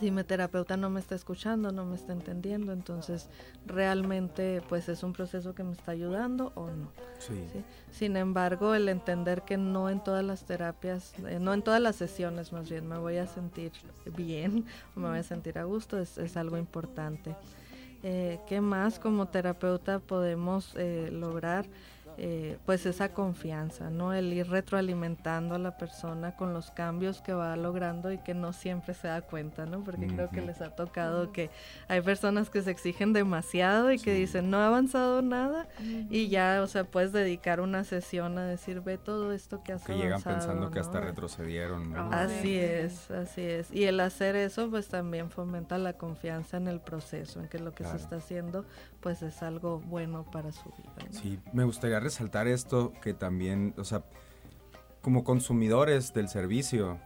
si 0.01 0.11
mi 0.11 0.23
terapeuta 0.23 0.77
no 0.77 0.91
me 0.91 1.01
está 1.01 1.15
escuchando, 1.15 1.73
no 1.73 1.85
me 1.85 1.97
está 1.97 2.13
entendiendo, 2.13 2.73
entonces 2.73 3.29
realmente 3.67 4.63
pues 4.69 4.89
es 4.89 5.03
un 5.03 5.13
proceso 5.13 5.55
que 5.55 5.65
me 5.65 5.73
está 5.73 5.93
ayudando 5.93 6.53
o 6.55 6.67
no. 6.69 6.91
Sí. 7.19 7.35
Sin 7.91 8.17
embargo, 8.17 8.75
el 8.75 8.89
entender 8.89 9.43
que 9.43 9.57
no 9.57 9.91
en 9.91 10.03
todas 10.03 10.25
las 10.25 10.45
terapias, 10.45 11.15
eh, 11.27 11.39
no 11.41 11.53
en 11.53 11.63
todas 11.63 11.81
las 11.81 11.97
sesiones 11.97 12.53
más 12.53 12.71
bien, 12.71 12.89
me 12.89 12.99
voy 12.99 13.17
a 13.17 13.27
sentir 13.27 13.73
bien, 14.17 14.65
me 14.95 15.09
voy 15.09 15.19
a 15.19 15.23
sentir 15.23 15.59
a 15.59 15.65
gusto, 15.65 15.99
es, 15.99 16.19
es 16.19 16.37
algo 16.37 16.57
importante. 16.57 17.35
Eh, 18.05 18.39
¿Qué 18.47 18.61
más 18.61 19.01
como 19.01 19.27
terapeuta 19.27 19.99
podemos 19.99 20.73
eh, 20.77 21.09
lograr? 21.11 21.67
Eh, 22.21 22.59
pues 22.67 22.85
esa 22.85 23.13
confianza, 23.13 23.91
¿no? 23.91 24.13
El 24.13 24.33
ir 24.33 24.49
retroalimentando 24.49 25.55
a 25.55 25.59
la 25.59 25.77
persona 25.77 26.35
con 26.35 26.53
los 26.53 26.73
cambios 26.73 27.21
que 27.23 27.33
va 27.33 27.55
logrando 27.55 28.11
y 28.11 28.19
que 28.19 28.35
no 28.35 28.53
siempre 28.53 28.95
se 28.95 29.07
da 29.07 29.23
cuenta, 29.23 29.67
¿no? 29.67 29.85
Porque 29.85 30.09
creo 30.09 30.29
que 30.29 30.41
les 30.41 30.61
ha 30.61 30.75
tocado 30.75 31.31
que 31.31 31.51
hay 31.87 32.01
personas 32.01 32.51
que 32.51 32.63
se 32.63 32.73
exigen 32.73 33.13
demasiado 33.13 33.93
y 33.93 34.01
que 34.01 34.13
dicen, 34.13 34.51
no 34.51 34.59
ha 34.59 34.67
avanzado 34.67 35.23
nada 35.23 35.69
y 36.11 36.27
ya, 36.27 36.61
o 36.63 36.67
sea, 36.67 36.83
puedes 36.83 37.13
dedicar 37.13 37.61
una 37.61 37.85
sesión 37.85 38.37
a 38.37 38.47
decir, 38.47 38.81
ve 38.81 38.99
todo 38.99 39.33
esto 39.33 39.63
que 39.63 39.75
has 39.75 39.85
que 39.85 39.95
llegan 39.95 40.21
pensando 40.21 40.73
que 40.73 40.81
hasta 40.81 40.99
retrocedieron. 40.99 41.95
Así 42.13 42.57
es, 42.59 43.13
así 43.13 43.43
es. 43.43 43.71
Y 43.71 43.85
el 43.85 44.01
hacer 44.01 44.35
eso, 44.35 44.69
pues 44.71 44.89
también 44.89 45.31
fomenta 45.31 45.79
la 45.79 45.93
confianza 45.93 46.57
en 46.57 46.67
el 46.67 46.81
proceso, 46.81 47.39
en 47.39 47.49
que 47.49 47.61
lo 47.61 47.75
que 47.75 47.85
se 47.85 47.95
está 47.95 48.17
haciendo, 48.17 48.65
pues 49.01 49.23
es 49.23 49.43
algo 49.43 49.81
bueno 49.81 50.25
para 50.31 50.53
su 50.53 50.71
vida. 50.71 51.11
Sí, 51.11 51.39
me 51.53 51.65
gustaría 51.65 52.01
resaltar 52.01 52.49
esto 52.49 52.93
que 53.03 53.15
también, 53.15 53.75
o 53.79 53.85
sea, 53.85 54.03
como 55.03 55.25
consumidores 55.25 56.13
del 56.13 56.29
servicio 56.29 56.99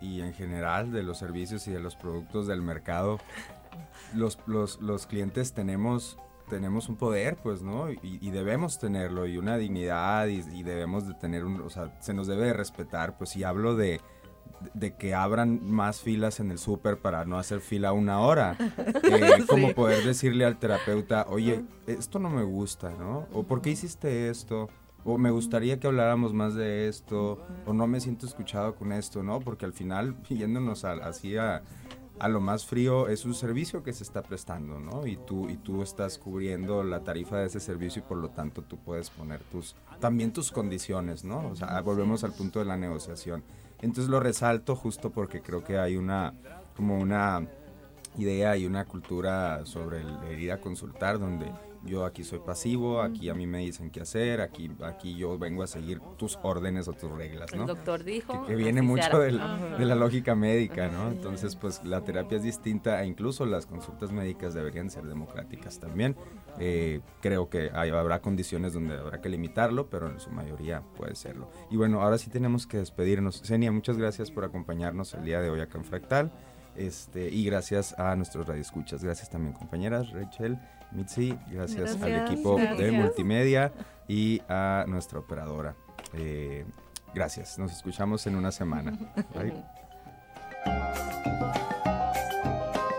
y 0.00 0.20
en 0.20 0.34
general 0.34 0.92
de 0.92 1.02
los 1.02 1.18
servicios 1.18 1.66
y 1.68 1.72
de 1.72 1.80
los 1.80 1.96
productos 1.96 2.46
del 2.46 2.62
mercado, 2.62 3.18
los, 4.14 4.38
los, 4.46 4.80
los 4.80 5.06
clientes 5.06 5.52
tenemos 5.52 6.18
tenemos 6.48 6.88
un 6.88 6.96
poder, 6.96 7.36
pues, 7.36 7.62
¿no? 7.62 7.90
Y, 7.90 8.30
debemos 8.30 8.78
tenerlo, 8.78 9.26
y 9.26 9.36
una 9.36 9.56
dignidad, 9.56 10.26
y, 10.28 10.62
debemos 10.62 11.06
de 11.06 11.14
tener 11.14 11.44
un, 11.44 11.60
o 11.60 11.70
sea, 11.70 12.00
se 12.00 12.14
nos 12.14 12.26
debe 12.26 12.46
de 12.46 12.52
respetar, 12.52 13.18
pues, 13.18 13.30
si 13.30 13.44
hablo 13.44 13.74
de, 13.74 14.00
de 14.74 14.94
que 14.94 15.14
abran 15.14 15.60
más 15.68 16.00
filas 16.00 16.40
en 16.40 16.50
el 16.50 16.58
súper 16.58 16.98
para 16.98 17.24
no 17.24 17.38
hacer 17.38 17.60
fila 17.60 17.92
una 17.92 18.20
hora. 18.20 18.56
Eh, 19.06 19.44
como 19.48 19.72
poder 19.72 20.04
decirle 20.04 20.44
al 20.44 20.58
terapeuta, 20.58 21.26
oye, 21.28 21.64
esto 21.86 22.18
no 22.18 22.28
me 22.28 22.42
gusta, 22.42 22.90
¿no? 22.90 23.26
O 23.32 23.44
¿por 23.44 23.62
qué 23.62 23.70
hiciste 23.70 24.28
esto? 24.28 24.68
O 25.04 25.16
me 25.16 25.30
gustaría 25.30 25.78
que 25.78 25.86
habláramos 25.86 26.32
más 26.32 26.54
de 26.54 26.88
esto, 26.88 27.38
o 27.66 27.72
no 27.72 27.86
me 27.86 28.00
siento 28.00 28.26
escuchado 28.26 28.74
con 28.74 28.92
esto, 28.92 29.22
¿no? 29.22 29.40
Porque 29.40 29.64
al 29.64 29.72
final, 29.72 30.16
yéndonos 30.28 30.84
así 30.84 31.36
a, 31.36 31.62
a 32.18 32.28
lo 32.28 32.40
más 32.40 32.64
frío 32.64 33.08
es 33.08 33.24
un 33.24 33.34
servicio 33.34 33.82
que 33.82 33.92
se 33.92 34.02
está 34.02 34.22
prestando, 34.22 34.80
¿no? 34.80 35.06
Y 35.06 35.16
tú, 35.16 35.48
y 35.50 35.56
tú 35.56 35.82
estás 35.82 36.18
cubriendo 36.18 36.82
la 36.82 37.04
tarifa 37.04 37.38
de 37.38 37.46
ese 37.46 37.60
servicio 37.60 38.00
y 38.00 38.08
por 38.08 38.18
lo 38.18 38.30
tanto 38.30 38.62
tú 38.62 38.78
puedes 38.78 39.10
poner 39.10 39.40
tus, 39.44 39.76
también 40.00 40.32
tus 40.32 40.50
condiciones, 40.50 41.24
¿no? 41.24 41.48
O 41.48 41.56
sea, 41.56 41.80
volvemos 41.82 42.24
al 42.24 42.32
punto 42.32 42.58
de 42.58 42.64
la 42.64 42.76
negociación. 42.76 43.42
Entonces 43.80 44.08
lo 44.08 44.20
resalto 44.20 44.74
justo 44.76 45.10
porque 45.10 45.42
creo 45.42 45.62
que 45.62 45.78
hay 45.78 45.96
una, 45.96 46.34
como 46.74 46.98
una 46.98 47.46
idea 48.18 48.56
y 48.56 48.66
una 48.66 48.84
cultura 48.84 49.64
sobre 49.66 50.00
el, 50.00 50.40
ir 50.40 50.52
a 50.52 50.60
consultar 50.60 51.18
donde 51.18 51.52
yo 51.84 52.04
aquí 52.04 52.24
soy 52.24 52.40
pasivo, 52.40 53.00
aquí 53.00 53.28
a 53.28 53.34
mí 53.34 53.46
me 53.46 53.58
dicen 53.58 53.90
qué 53.90 54.00
hacer, 54.00 54.40
aquí, 54.40 54.70
aquí 54.82 55.16
yo 55.16 55.38
vengo 55.38 55.62
a 55.62 55.66
seguir 55.66 56.00
tus 56.16 56.38
órdenes 56.42 56.88
o 56.88 56.92
tus 56.92 57.10
reglas, 57.12 57.54
¿no? 57.54 57.62
El 57.62 57.68
doctor 57.68 58.02
dijo. 58.02 58.44
Que, 58.46 58.56
viene 58.56 58.82
mucho 58.82 59.20
de 59.20 59.32
la 59.32 59.94
lógica 59.94 60.34
médica, 60.34 60.88
¿no? 60.88 61.08
Entonces, 61.08 61.54
pues 61.54 61.84
la 61.84 62.02
terapia 62.02 62.38
es 62.38 62.42
distinta 62.42 63.02
e 63.02 63.06
incluso 63.06 63.46
las 63.46 63.66
consultas 63.66 64.10
médicas 64.10 64.52
deberían 64.52 64.90
ser 64.90 65.04
democráticas 65.04 65.78
también. 65.78 66.16
Eh, 66.58 67.00
creo 67.20 67.48
que 67.48 67.70
habrá 67.70 68.20
condiciones 68.20 68.72
donde 68.72 68.96
habrá 68.96 69.20
que 69.20 69.28
limitarlo, 69.28 69.88
pero 69.90 70.10
en 70.10 70.20
su 70.20 70.30
mayoría 70.30 70.82
puede 70.96 71.14
serlo. 71.14 71.50
Y 71.70 71.76
bueno, 71.76 72.02
ahora 72.02 72.18
sí 72.18 72.30
tenemos 72.30 72.66
que 72.66 72.78
despedirnos. 72.78 73.36
Senia, 73.36 73.72
muchas 73.72 73.96
gracias 73.98 74.30
por 74.30 74.44
acompañarnos 74.44 75.14
el 75.14 75.24
día 75.24 75.40
de 75.40 75.50
hoy 75.50 75.60
acá 75.60 75.78
en 75.78 75.84
Fractal. 75.84 76.32
Este, 76.76 77.28
y 77.30 77.44
gracias 77.44 77.98
a 77.98 78.14
nuestros 78.16 78.46
radioescuchas. 78.46 79.02
Gracias 79.02 79.30
también, 79.30 79.54
compañeras, 79.54 80.10
Rachel, 80.12 80.58
Mitzi, 80.92 81.36
gracias, 81.50 82.00
al 82.02 82.26
equipo 82.26 82.58
de 82.58 82.92
multimedia 82.92 83.72
y 84.08 84.42
a 84.48 84.84
nuestra 84.86 85.18
operadora. 85.18 85.74
Eh, 86.12 86.64
gracias, 87.14 87.58
nos 87.58 87.72
escuchamos 87.72 88.26
en 88.26 88.36
una 88.36 88.52
semana. 88.52 88.98